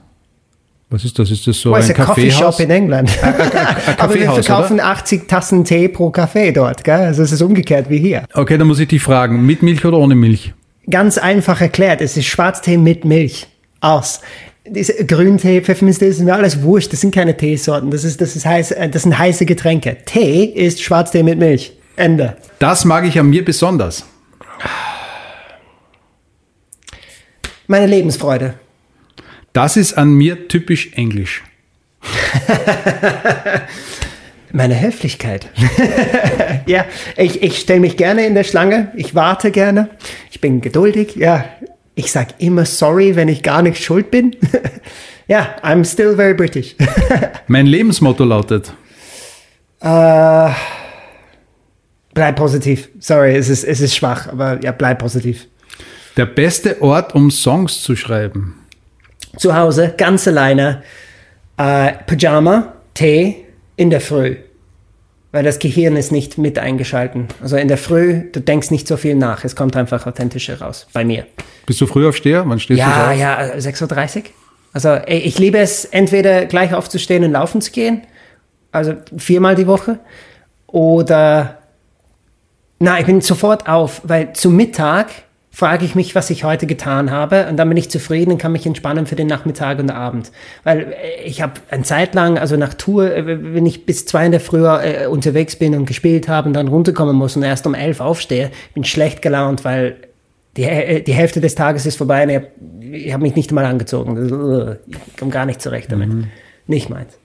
Was 0.91 1.05
ist 1.05 1.19
das? 1.19 1.31
Ist 1.31 1.47
das 1.47 1.59
so 1.59 1.71
Oh, 1.71 1.75
ein 1.75 1.83
ein 1.83 1.95
Coffee 1.95 2.29
Kaffeehaus? 2.29 2.57
Shop 2.57 2.61
in 2.61 2.71
England. 2.71 3.11
Aber 3.23 4.15
wir 4.15 4.27
Kaffeehaus, 4.27 4.47
verkaufen 4.47 4.79
80 4.79 5.27
Tassen 5.27 5.65
Tee 5.65 5.89
pro 5.89 6.11
Kaffee 6.11 6.53
dort. 6.53 6.85
Gell? 6.85 6.95
Also 7.01 7.23
es 7.23 7.33
ist 7.33 7.41
umgekehrt 7.41 7.89
wie 7.89 7.97
hier. 7.99 8.25
Okay, 8.35 8.59
dann 8.59 8.67
muss 8.67 8.79
ich 8.79 8.89
dich 8.89 9.03
fragen, 9.03 9.47
mit 9.47 9.63
Milch 9.63 9.87
oder 9.87 9.97
ohne 9.97 10.15
Milch? 10.15 10.53
Ganz 10.91 11.17
einfach 11.17 11.63
erklärt, 11.63 12.03
es 12.03 12.19
ist 12.19 12.27
Schwarztee 12.27 12.77
mit 12.77 13.07
Milch. 13.07 13.47
Aus. 13.81 14.21
Diese 14.67 15.05
Grüntee, 15.07 15.63
Pfefferminztee, 15.63 16.09
das 16.09 16.19
ist 16.19 16.25
mir 16.25 16.35
alles 16.35 16.63
wurscht. 16.63 16.93
Das 16.93 17.01
sind 17.01 17.15
keine 17.15 17.37
Teesorten. 17.37 17.91
Das, 17.91 18.05
ist, 18.05 18.21
das, 18.21 18.37
ist 18.37 18.45
heiß, 18.45 18.73
äh, 18.73 18.89
das 18.91 19.03
sind 19.03 19.19
heiße 19.19 19.47
Getränke. 19.47 19.97
Tee 20.05 20.45
ist 20.45 20.83
Schwarztee 20.83 21.23
mit 21.23 21.39
Milch. 21.39 21.73
Ende. 21.97 22.37
Das 22.59 22.85
mag 22.85 23.07
ich 23.07 23.19
an 23.19 23.31
mir 23.31 23.45
besonders. 23.45 24.05
Meine 27.73 27.87
Lebensfreude. 27.87 28.53
Das 29.55 29.79
ist 29.79 29.95
an 29.95 30.13
mir 30.13 30.47
typisch 30.47 30.93
englisch. 30.93 31.43
Meine 34.53 34.79
Höflichkeit. 34.79 35.49
ja, 36.67 36.85
ich, 37.17 37.43
ich 37.43 37.59
stelle 37.59 37.81
mich 37.81 37.97
gerne 37.97 38.27
in 38.27 38.35
der 38.35 38.45
Schlange. 38.45 38.93
Ich 38.95 39.15
warte 39.15 39.51
gerne. 39.51 39.89
Ich 40.31 40.43
bin 40.43 40.61
geduldig. 40.61 41.17
Ja, 41.17 41.47
ich 41.95 42.13
sag 42.13 42.43
immer 42.43 42.67
sorry, 42.67 43.17
wenn 43.17 43.29
ich 43.29 43.43
gar 43.43 43.63
nicht 43.63 43.83
schuld 43.83 44.11
bin. 44.11 44.37
ja, 45.27 45.57
I'm 45.63 45.91
still 45.91 46.15
very 46.15 46.35
British. 46.35 46.77
Mein 47.47 47.65
Lebensmotto 47.65 48.25
lautet, 48.25 48.71
äh, 49.81 50.51
bleib 52.13 52.37
positiv. 52.37 52.91
Sorry, 53.01 53.35
es 53.35 53.49
ist, 53.49 53.65
es 53.65 53.81
ist 53.81 53.97
schwach, 53.97 54.29
aber 54.29 54.63
ja, 54.63 54.73
bleib 54.73 54.99
positiv. 54.99 55.47
Der 56.17 56.27
beste 56.27 56.81
Ort, 56.83 57.15
um 57.15 57.31
Songs 57.31 57.83
zu 57.83 57.97
schreiben. 57.97 58.59
Zu 59.37 59.55
Hause, 59.57 59.95
ganz 59.97 60.29
alleine, 60.29 60.83
äh, 61.57 61.93
Pyjama, 62.07 62.75
Tee 62.95 63.45
in 63.77 63.91
der 63.91 64.01
Früh. 64.01 64.37
Weil 65.31 65.45
das 65.45 65.59
Gehirn 65.59 65.97
ist 65.97 66.13
nicht 66.13 66.37
mit 66.37 66.59
eingeschalten. 66.59 67.29
Also 67.41 67.57
in 67.57 67.69
der 67.69 67.79
Früh, 67.79 68.31
du 68.31 68.41
denkst 68.41 68.71
nicht 68.71 68.87
so 68.87 68.99
viel 68.99 69.15
nach. 69.15 69.45
Es 69.45 69.57
kommt 69.57 69.75
einfach 69.77 70.07
authentischer 70.07 70.61
raus. 70.61 70.87
Bei 70.93 71.05
mir. 71.05 71.27
Bist 71.65 71.81
du 71.81 71.87
früh 71.87 72.07
aufsteher? 72.07 72.45
Wann 72.47 72.61
stehst 72.61 72.79
Ja, 72.79 73.13
du 73.13 73.19
ja, 73.19 73.47
äh, 73.47 73.57
6.30 73.59 74.17
Uhr. 74.19 74.23
Also 74.75 74.99
ich 75.07 75.39
liebe 75.39 75.59
es, 75.59 75.87
entweder 75.87 76.45
gleich 76.47 76.75
aufzustehen 76.75 77.25
und 77.25 77.33
laufen 77.33 77.61
zu 77.61 77.73
gehen, 77.73 78.03
also 78.73 78.95
viermal 79.19 79.55
die 79.55 79.67
Woche, 79.67 79.99
oder 80.67 81.59
na, 82.79 82.99
ich 82.99 83.07
bin 83.07 83.21
sofort 83.21 83.69
auf, 83.69 84.01
weil 84.05 84.33
zu 84.33 84.51
Mittag 84.51 85.09
frage 85.55 85.85
ich 85.85 85.95
mich, 85.95 86.15
was 86.15 86.31
ich 86.31 86.45
heute 86.45 86.67
getan 86.67 87.11
habe 87.11 87.47
und 87.47 87.59
dann 87.59 87.69
bin 87.69 87.77
ich 87.77 87.91
zufrieden 87.91 88.33
und 88.33 88.39
kann 88.39 88.53
mich 88.53 88.67
entspannen 88.67 89.07
für 89.07 89.17
den 89.17 89.27
Nachmittag 89.27 89.79
und 89.79 89.91
Abend. 89.91 90.33
Weil 90.65 90.95
äh, 90.95 91.23
ich 91.25 91.43
habe 91.43 91.53
eine 91.71 91.83
Zeit 91.83 92.15
lang, 92.15 92.39
also 92.39 92.57
nach 92.57 92.73
Tour, 92.75 93.15
äh, 93.15 93.55
wenn 93.55 93.67
ich 93.67 93.85
bis 93.85 94.07
zwei 94.07 94.25
in 94.25 94.33
der 94.33 94.41
Früh 94.41 94.67
äh, 94.67 95.07
unterwegs 95.07 95.57
bin 95.57 95.77
und 95.77 95.85
gespielt 95.85 96.27
habe 96.27 96.49
und 96.49 96.55
dann 96.55 96.69
runterkommen 96.69 97.15
muss 97.15 97.37
und 97.37 97.43
erst 97.43 97.67
um 97.67 97.75
elf 97.75 98.01
aufstehe, 98.01 98.51
bin 98.73 98.85
schlecht 98.85 99.21
gelaunt, 99.21 99.65
weil 99.65 99.97
die, 100.57 101.05
die 101.05 101.13
Hälfte 101.13 101.43
des 101.43 101.55
Tages 101.55 101.85
ist 101.85 101.97
vorbei 101.97 102.25
und 102.25 102.31
ich 102.31 102.37
habe 102.37 102.49
ich 102.97 103.13
hab 103.13 103.21
mich 103.21 103.37
nicht 103.37 103.53
mal 103.53 103.65
angezogen. 103.65 104.81
Ich 104.87 105.17
komme 105.17 105.31
gar 105.31 105.47
nicht 105.47 105.63
zurecht 105.63 105.93
damit. 105.93 106.11
Nicht 106.67 106.91
meins. 106.91 107.19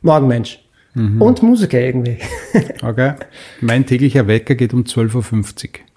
Morgenmensch. 0.00 0.60
Und 0.94 1.42
Musiker 1.42 1.80
irgendwie. 1.80 2.18
Okay. 2.82 3.12
Mein 3.60 3.84
täglicher 3.84 4.26
Wecker 4.26 4.54
geht 4.54 4.72
um 4.72 4.84
12.50 4.84 5.14
Uhr. 5.14 5.89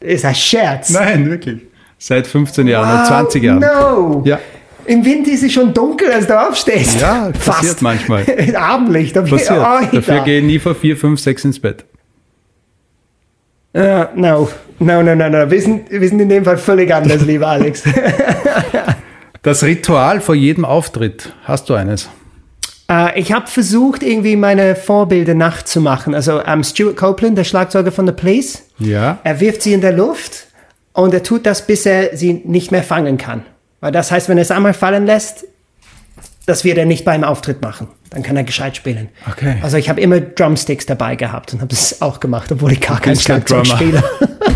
Ist 0.00 0.24
ein 0.24 0.34
Scherz. 0.34 0.90
Nein, 0.90 1.30
wirklich. 1.30 1.62
Seit 1.98 2.26
15 2.26 2.66
Jahren, 2.66 2.98
seit 2.98 3.06
20 3.08 3.42
Jahren. 3.44 3.60
No. 3.60 4.22
Ja, 4.24 4.38
Im 4.86 5.04
Winter 5.04 5.30
ist 5.30 5.44
es 5.44 5.52
schon 5.52 5.72
dunkel, 5.72 6.10
als 6.10 6.26
du 6.26 6.38
aufstehst. 6.48 7.00
Ja, 7.00 7.30
passiert 7.30 7.44
Fast. 7.44 7.82
manchmal. 7.82 8.24
Abendlicht. 8.56 9.14
Passiert. 9.14 9.50
Alter. 9.50 9.96
Dafür 9.96 10.20
gehe 10.20 10.40
ich 10.40 10.44
nie 10.44 10.58
vor 10.58 10.74
4, 10.74 10.96
5, 10.96 11.20
6 11.20 11.44
ins 11.44 11.60
Bett. 11.60 11.84
Ja, 13.74 14.10
no. 14.14 14.48
No, 14.80 15.02
no, 15.02 15.14
no, 15.14 15.28
no. 15.28 15.48
Wir 15.50 15.62
sind, 15.62 15.90
wir 15.90 16.08
sind 16.08 16.20
in 16.20 16.28
dem 16.28 16.44
Fall 16.44 16.58
völlig 16.58 16.92
anders, 16.92 17.22
lieber 17.22 17.46
Alex. 17.46 17.84
Das 19.42 19.62
Ritual 19.62 20.20
vor 20.20 20.34
jedem 20.34 20.64
Auftritt, 20.64 21.34
hast 21.44 21.68
du 21.70 21.74
eines? 21.74 22.10
Äh, 22.92 23.18
ich 23.18 23.32
habe 23.32 23.46
versucht, 23.46 24.02
irgendwie 24.02 24.36
meine 24.36 24.76
Vorbilder 24.76 25.34
nachzumachen. 25.34 26.14
Also 26.14 26.42
ähm, 26.44 26.62
Stuart 26.62 26.96
Copeland, 26.96 27.38
der 27.38 27.44
Schlagzeuger 27.44 27.90
von 27.92 28.06
The 28.06 28.12
Police, 28.12 28.64
Ja. 28.78 29.18
er 29.24 29.40
wirft 29.40 29.62
sie 29.62 29.72
in 29.72 29.80
der 29.80 29.92
Luft 29.92 30.46
und 30.92 31.14
er 31.14 31.22
tut 31.22 31.46
das, 31.46 31.66
bis 31.66 31.86
er 31.86 32.16
sie 32.16 32.34
nicht 32.44 32.70
mehr 32.70 32.82
fangen 32.82 33.16
kann. 33.16 33.42
Weil 33.80 33.92
das 33.92 34.12
heißt, 34.12 34.28
wenn 34.28 34.36
er 34.38 34.42
es 34.42 34.50
einmal 34.50 34.74
fallen 34.74 35.06
lässt, 35.06 35.46
das 36.46 36.64
wird 36.64 36.76
er 36.76 36.86
nicht 36.86 37.04
beim 37.04 37.24
Auftritt 37.24 37.62
machen. 37.62 37.88
Dann 38.10 38.22
kann 38.22 38.36
er 38.36 38.44
gescheit 38.44 38.76
spielen. 38.76 39.08
Okay. 39.30 39.56
Also 39.62 39.76
ich 39.76 39.88
habe 39.88 40.00
immer 40.00 40.20
Drumsticks 40.20 40.84
dabei 40.86 41.16
gehabt 41.16 41.54
und 41.54 41.60
habe 41.60 41.68
das 41.70 42.02
auch 42.02 42.20
gemacht, 42.20 42.52
obwohl 42.52 42.72
ich 42.72 42.80
gar 42.80 43.00
kein 43.00 43.16
Schlagzeug 43.16 43.66
spiele. 43.66 44.02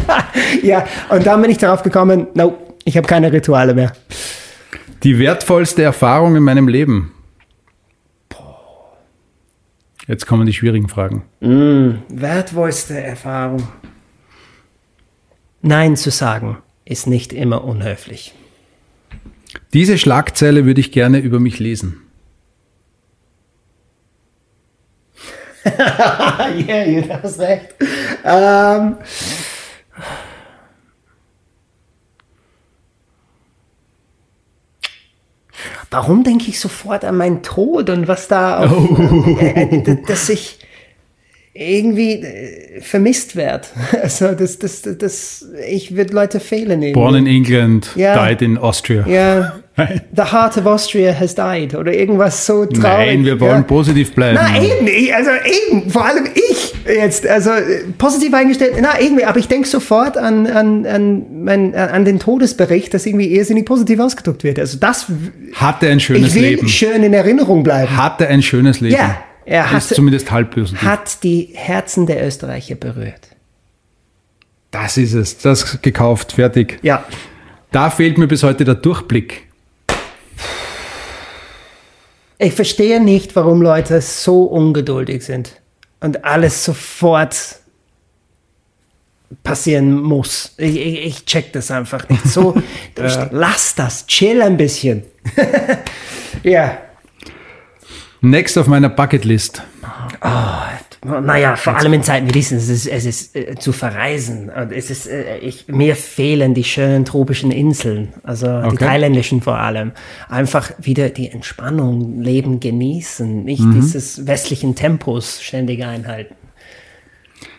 ja, 0.62 0.84
und 1.09 1.26
dann 1.26 1.41
bin 1.41 1.51
ich 1.51 1.59
darauf 1.59 1.82
gekommen, 1.82 2.26
no, 2.34 2.59
ich 2.84 2.97
habe 2.97 3.07
keine 3.07 3.32
Rituale 3.32 3.72
mehr. 3.72 3.93
Die 5.05 5.18
wertvollste 5.18 5.82
Erfahrung 5.82 6.37
in 6.37 6.43
meinem 6.43 6.68
Leben. 6.68 7.12
Jetzt 10.07 10.26
kommen 10.26 10.46
die 10.46 10.52
schwierigen 10.52 10.88
Fragen. 10.88 11.24
Wertvollste 12.09 13.00
Erfahrung. 13.00 13.66
Nein 15.62 15.96
zu 15.96 16.11
sagen 16.11 16.59
ist 16.84 17.07
nicht 17.09 17.32
immer 17.32 17.64
unhöflich. 17.64 18.34
Diese 19.72 19.98
Schlagzeile 19.98 20.64
würde 20.64 20.80
ich 20.80 20.92
gerne 20.92 21.18
über 21.18 21.40
mich 21.40 21.59
lesen. 21.59 22.02
ja, 25.64 26.50
yeah, 26.68 27.00
du 27.00 27.22
hast 27.22 27.40
recht. 27.40 27.74
Ähm, 28.24 28.96
warum 35.91 36.24
denke 36.24 36.49
ich 36.49 36.61
sofort 36.61 37.05
an 37.05 37.16
meinen 37.16 37.43
Tod 37.43 37.91
und 37.91 38.09
was 38.09 38.28
da, 38.28 38.64
auf, 38.64 38.91
oh. 38.91 39.39
äh, 39.39 39.62
äh, 39.62 39.97
dass 40.07 40.28
ich 40.28 40.59
irgendwie 41.55 42.12
äh, 42.12 42.80
vermisst 42.80 43.37
werde. 43.37 43.66
Also 44.03 44.32
das, 44.32 44.59
das, 44.59 44.82
das, 44.82 44.99
das 44.99 45.47
ich 45.68 45.97
würde 45.97 46.12
Leute 46.14 46.41
fehlen. 46.41 46.82
Irgendwie. 46.82 46.93
Born 46.93 47.14
in 47.14 47.26
England, 47.26 47.91
ja. 47.97 48.28
died 48.28 48.43
in 48.43 48.59
Austria. 48.59 49.07
Ja, 49.07 49.55
the 50.14 50.22
heart 50.22 50.57
of 50.59 50.66
Austria 50.66 51.18
has 51.18 51.34
died 51.34 51.74
oder 51.74 51.93
irgendwas 51.93 52.47
so 52.47 52.66
traurig. 52.66 52.82
Nein, 52.82 53.24
wir 53.24 53.41
wollen 53.41 53.59
ja. 53.59 53.62
positiv 53.62 54.14
bleiben. 54.14 54.39
Na 54.41 54.62
eben, 54.62 55.14
also 55.14 55.30
eben, 55.30 55.91
vor 55.91 56.05
allem 56.05 56.26
ich 56.34 56.74
jetzt, 56.87 57.26
also 57.26 57.51
positiv 57.99 58.32
eingestellt, 58.34 58.74
na 58.80 59.01
irgendwie, 59.01 59.24
aber 59.24 59.39
ich 59.39 59.49
denke 59.49 59.68
sofort 59.68 60.16
an, 60.16 60.47
an, 60.47 60.87
an, 60.87 61.45
mein, 61.45 61.74
an 61.74 62.05
den 62.05 62.18
Todesbericht, 62.18 62.95
dass 62.95 63.07
irgendwie 63.07 63.34
irrsinnig 63.34 63.66
positiv 63.66 64.01
ausgedruckt 64.01 64.45
wird. 64.45 64.59
Also 64.59 64.78
das 64.78 65.07
hatte 65.55 65.89
ein 65.89 66.01
schönes 66.01 66.28
ich 66.28 66.34
will 66.34 66.43
Leben. 66.43 66.68
schön 66.68 67.03
in 67.03 67.12
Erinnerung 67.12 67.62
bleiben. 67.62 67.97
Hatte 67.97 68.28
ein 68.28 68.43
schönes 68.43 68.80
Leben. 68.80 68.97
Ja. 68.97 69.16
Er 69.45 69.70
hat, 69.70 69.78
ist 69.78 69.95
zumindest 69.95 70.30
halb 70.30 70.51
positiv. 70.51 70.82
hat 70.82 71.22
die 71.22 71.51
Herzen 71.55 72.07
der 72.07 72.26
Österreicher 72.26 72.74
berührt. 72.74 73.28
Das 74.72 74.97
ist 74.97 75.14
es. 75.14 75.39
Das 75.39 75.80
gekauft, 75.82 76.32
fertig. 76.32 76.78
Ja. 76.82 77.05
Da 77.70 77.91
fehlt 77.91 78.18
mir 78.18 78.26
bis 78.26 78.43
heute 78.43 78.64
der 78.64 78.74
Durchblick. 78.74 79.45
Ich 82.39 82.53
verstehe 82.53 83.01
nicht, 83.01 83.37
warum 83.37 83.62
Leute 83.62 84.01
so 84.01 84.43
ungeduldig 84.43 85.24
sind 85.24 85.61
und 86.01 86.24
alles 86.24 86.64
sofort 86.64 87.61
passieren 89.42 90.01
muss. 90.01 90.55
Ich, 90.57 90.76
ich, 90.76 91.07
ich 91.07 91.24
check 91.24 91.53
das 91.53 91.70
einfach 91.70 92.09
nicht. 92.09 92.26
So, 92.26 92.61
ja. 92.99 93.28
lass 93.32 93.74
das, 93.74 94.07
chill 94.07 94.42
ein 94.42 94.57
bisschen. 94.57 95.05
ja. 96.42 96.78
Next 98.20 98.57
auf 98.57 98.66
meiner 98.66 98.88
Bucketlist. 98.88 99.62
Oh, 100.22 100.28
naja, 101.07 101.57
vor 101.57 101.76
allem 101.76 101.92
in 101.94 102.02
Zeiten 102.02 102.28
wie 102.28 102.32
diesen, 102.32 102.59
es 102.59 102.68
ist, 102.68 102.86
es 102.86 103.04
ist 103.04 103.36
äh, 103.36 103.54
zu 103.57 103.72
verreisen. 103.72 104.50
Und 104.50 104.72
es 104.72 104.90
ist, 104.90 105.07
äh, 105.07 105.38
ich, 105.38 105.68
mir 105.68 105.96
fehlen 105.96 106.54
die 106.54 106.64
schönen 106.64 107.04
tropischen 107.04 107.50
Inseln, 107.50 108.12
also 108.22 108.46
okay. 108.48 108.68
die 108.70 108.76
thailändischen 108.76 109.40
vor 109.40 109.59
allem. 109.59 109.92
Einfach 110.28 110.72
wieder 110.78 111.09
die 111.09 111.30
Entspannung, 111.30 112.20
Leben 112.20 112.61
genießen, 112.61 113.44
nicht 113.44 113.62
mhm. 113.62 113.74
dieses 113.74 114.26
westlichen 114.26 114.74
Tempos 114.74 115.42
ständig 115.42 115.84
einhalten. 115.84 116.34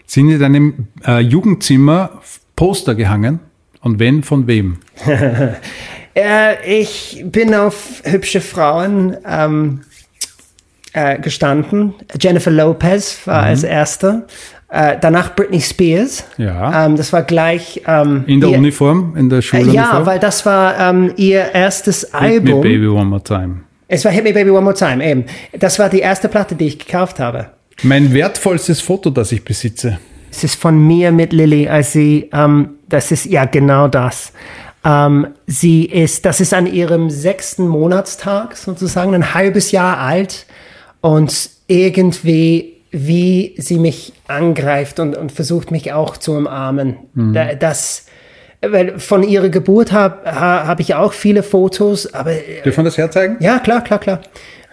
Sind 0.06 0.30
in 0.30 0.40
deinem 0.40 0.88
äh, 1.06 1.20
Jugendzimmer 1.20 2.22
Poster 2.56 2.96
gehangen? 2.96 3.40
Und 3.82 4.00
wenn, 4.00 4.24
von 4.24 4.48
wem? 4.48 4.80
äh, 6.16 6.80
ich 6.80 7.24
bin 7.26 7.54
auf 7.54 8.02
hübsche 8.04 8.42
Frauen 8.42 9.16
ähm, 9.26 9.82
äh, 10.94 11.20
gestanden. 11.20 11.94
Jennifer 12.20 12.52
Lopez 12.52 13.20
war 13.26 13.42
mhm. 13.42 13.48
als 13.48 13.64
erste. 13.64 14.26
Äh, 14.70 14.98
danach 15.00 15.36
Britney 15.36 15.62
Spears. 15.62 16.26
Ja. 16.38 16.86
Ähm, 16.86 16.98
das 16.98 17.14
war 17.14 17.24
gleich. 17.24 17.82
Ähm, 17.88 18.24
in 18.28 18.42
der 18.42 18.50
ihr, 18.50 18.58
Uniform, 18.58 19.16
in 19.16 19.30
der 19.30 19.42
Schule. 19.42 19.72
Äh, 19.72 19.74
ja, 19.76 20.06
weil 20.06 20.20
das 20.20 20.46
war 20.46 20.78
ähm, 20.78 21.14
ihr 21.16 21.54
erstes 21.54 22.02
Hit 22.02 22.14
Album. 22.14 22.60
Me 22.60 22.62
Baby 22.62 22.88
One 22.88 23.06
More 23.06 23.24
Time. 23.24 23.62
Es 23.88 24.04
war 24.04 24.12
Hit 24.12 24.26
Me 24.26 24.34
Baby 24.34 24.50
One 24.50 24.62
More 24.62 24.76
Time, 24.76 25.06
eben. 25.06 25.26
Das 25.58 25.80
war 25.80 25.90
die 25.90 26.00
erste 26.00 26.28
Platte, 26.28 26.56
die 26.56 26.68
ich 26.68 26.80
gekauft 26.80 27.20
habe. 27.20 27.48
Mein 27.84 28.14
wertvollstes 28.14 28.82
Foto, 28.82 29.10
das 29.10 29.32
ich 29.32 29.46
besitze. 29.46 30.00
Es 30.30 30.44
ist 30.44 30.60
von 30.60 30.78
mir 30.86 31.12
mit 31.12 31.32
Lilly, 31.32 31.70
als 31.70 31.94
sie, 31.94 32.30
ähm, 32.34 32.72
das 32.90 33.12
ist 33.12 33.26
ja 33.26 33.46
genau 33.46 33.88
das. 33.88 34.34
Ähm, 34.84 35.28
sie 35.46 35.86
ist, 35.86 36.26
das 36.26 36.42
ist 36.42 36.54
an 36.54 36.68
ihrem 36.68 37.10
sechsten 37.10 37.68
Monatstag 37.68 38.58
sozusagen, 38.58 39.16
ein 39.16 39.34
halbes 39.34 39.72
Jahr 39.72 40.00
alt 40.00 40.46
und 41.08 41.50
irgendwie, 41.68 42.82
wie 42.92 43.56
sie 43.58 43.80
mich 43.80 44.12
angreift 44.28 45.00
und, 45.00 45.16
und 45.16 45.32
versucht, 45.32 45.72
mich 45.72 45.94
auch 45.94 46.18
zu 46.18 46.34
umarmen. 46.34 46.98
Mhm. 47.14 47.34
Das, 47.62 48.08
weil 48.60 49.00
von 49.00 49.24
ihrer 49.24 49.48
Geburt 49.48 49.94
habe 49.94 50.30
hab 50.30 50.82
ich 50.82 50.96
auch 50.96 51.14
viele 51.14 51.44
Fotos, 51.44 52.14
aber. 52.14 52.34
Dürfen 52.66 52.80
wir 52.80 52.84
das 52.84 52.98
herzeigen? 52.98 53.38
Ja, 53.40 53.60
klar, 53.60 53.86
klar, 53.86 54.00
klar. 54.00 54.22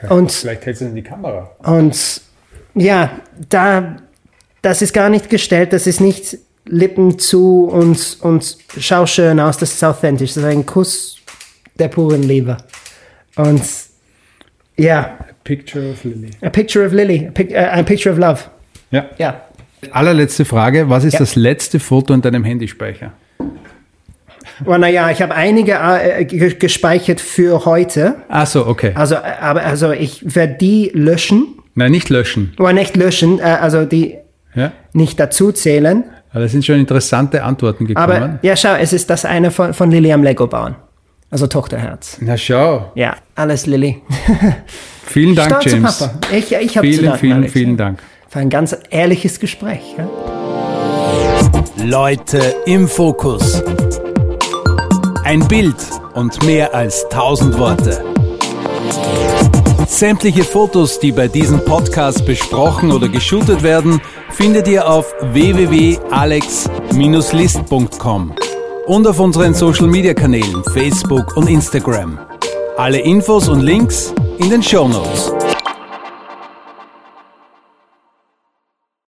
Und, 0.08 0.32
Vielleicht 0.32 0.66
hält 0.66 0.76
sie 0.76 0.86
in 0.86 0.96
die 0.96 1.04
Kamera. 1.04 1.52
Und 1.58 2.20
ja, 2.74 3.12
da, 3.48 3.98
das 4.60 4.82
ist 4.82 4.92
gar 4.92 5.10
nicht 5.10 5.30
gestellt, 5.30 5.72
das 5.72 5.86
ist 5.86 6.00
nicht 6.00 6.36
Lippen 6.64 7.20
zu 7.20 7.66
und, 7.66 8.18
und 8.22 8.58
schau 8.76 9.06
schön 9.06 9.38
aus, 9.38 9.58
das 9.58 9.72
ist 9.72 9.84
authentisch. 9.84 10.34
Das 10.34 10.42
ist 10.42 10.50
ein 10.50 10.66
Kuss 10.66 11.16
der 11.78 11.86
puren 11.86 12.24
Liebe. 12.24 12.56
Und 13.36 13.62
ja, 14.76 15.16
Picture 15.44 15.90
of 15.90 16.04
Lily. 16.04 16.30
A 16.42 16.50
Picture 16.50 16.86
of 16.86 16.92
Lily. 16.92 17.26
A, 17.28 17.30
pic, 17.30 17.50
uh, 17.50 17.78
a 17.78 17.82
Picture 17.82 18.10
of 18.10 18.18
Love. 18.18 18.42
Ja. 18.90 19.06
Ja. 19.18 19.42
Allerletzte 19.90 20.44
Frage. 20.44 20.88
Was 20.88 21.04
ist 21.04 21.14
ja. 21.14 21.18
das 21.18 21.36
letzte 21.36 21.78
Foto 21.78 22.14
in 22.14 22.22
deinem 22.22 22.44
Handyspeicher? 22.44 23.12
Well, 24.64 24.78
naja, 24.78 25.10
ich 25.10 25.20
habe 25.20 25.34
einige 25.34 25.74
äh, 25.74 26.24
gespeichert 26.24 27.20
für 27.20 27.64
heute. 27.64 28.16
Ach 28.28 28.46
so, 28.46 28.66
okay. 28.66 28.92
Also, 28.94 29.16
aber 29.16 29.64
also 29.64 29.92
ich 29.92 30.34
werde 30.34 30.54
die 30.54 30.90
löschen. 30.94 31.58
Nein, 31.74 31.90
nicht 31.90 32.08
löschen. 32.08 32.54
Oder 32.58 32.72
nicht 32.72 32.96
löschen, 32.96 33.40
äh, 33.40 33.42
also 33.42 33.84
die 33.84 34.16
ja? 34.54 34.72
nicht 34.92 35.18
dazu 35.18 35.50
zählen. 35.52 36.04
Aber 36.30 36.40
da 36.40 36.48
sind 36.48 36.64
schon 36.64 36.78
interessante 36.78 37.42
Antworten 37.42 37.86
gekommen. 37.86 38.10
Aber 38.10 38.38
ja, 38.42 38.56
schau, 38.56 38.74
es 38.74 38.92
ist 38.92 39.10
das 39.10 39.24
eine 39.24 39.50
von, 39.50 39.74
von 39.74 39.90
Lilly 39.90 40.12
am 40.12 40.22
Lego 40.22 40.46
bauen. 40.46 40.76
Also 41.30 41.46
Tochterherz. 41.48 42.18
Na 42.20 42.36
schau. 42.36 42.92
Ja, 42.94 43.16
alles 43.34 43.66
Lilly. 43.66 44.02
Vielen 45.06 45.34
Dank, 45.34 45.50
Stolze 45.50 45.68
James. 45.70 45.98
Papa. 45.98 46.14
Ich, 46.34 46.52
ich 46.52 46.76
habe 46.76 46.86
Vielen, 46.86 47.18
vielen, 47.18 47.36
Alex. 47.38 47.52
vielen 47.52 47.76
Dank. 47.76 47.98
Für 48.28 48.38
ein 48.40 48.50
ganz 48.50 48.76
ehrliches 48.90 49.38
Gespräch. 49.38 49.94
Ja? 49.96 50.08
Leute 51.84 52.38
im 52.66 52.88
Fokus. 52.88 53.62
Ein 55.24 55.46
Bild 55.48 55.76
und 56.14 56.42
mehr 56.44 56.74
als 56.74 57.06
tausend 57.10 57.58
Worte. 57.58 58.04
Sämtliche 59.86 60.42
Fotos, 60.44 60.98
die 60.98 61.12
bei 61.12 61.28
diesem 61.28 61.62
Podcast 61.64 62.24
besprochen 62.26 62.90
oder 62.90 63.08
geshootet 63.08 63.62
werden, 63.62 64.00
findet 64.30 64.66
ihr 64.66 64.88
auf 64.88 65.14
www.alex-list.com 65.32 68.32
und 68.86 69.06
auf 69.06 69.20
unseren 69.20 69.54
Social 69.54 69.86
Media 69.86 70.14
Kanälen 70.14 70.64
Facebook 70.72 71.36
und 71.36 71.48
Instagram. 71.48 72.18
Alle 72.76 72.98
Infos 72.98 73.48
und 73.48 73.60
Links 73.60 74.12
in 74.38 74.50
den 74.50 74.60
Show 74.60 74.88
Notes. 74.88 75.43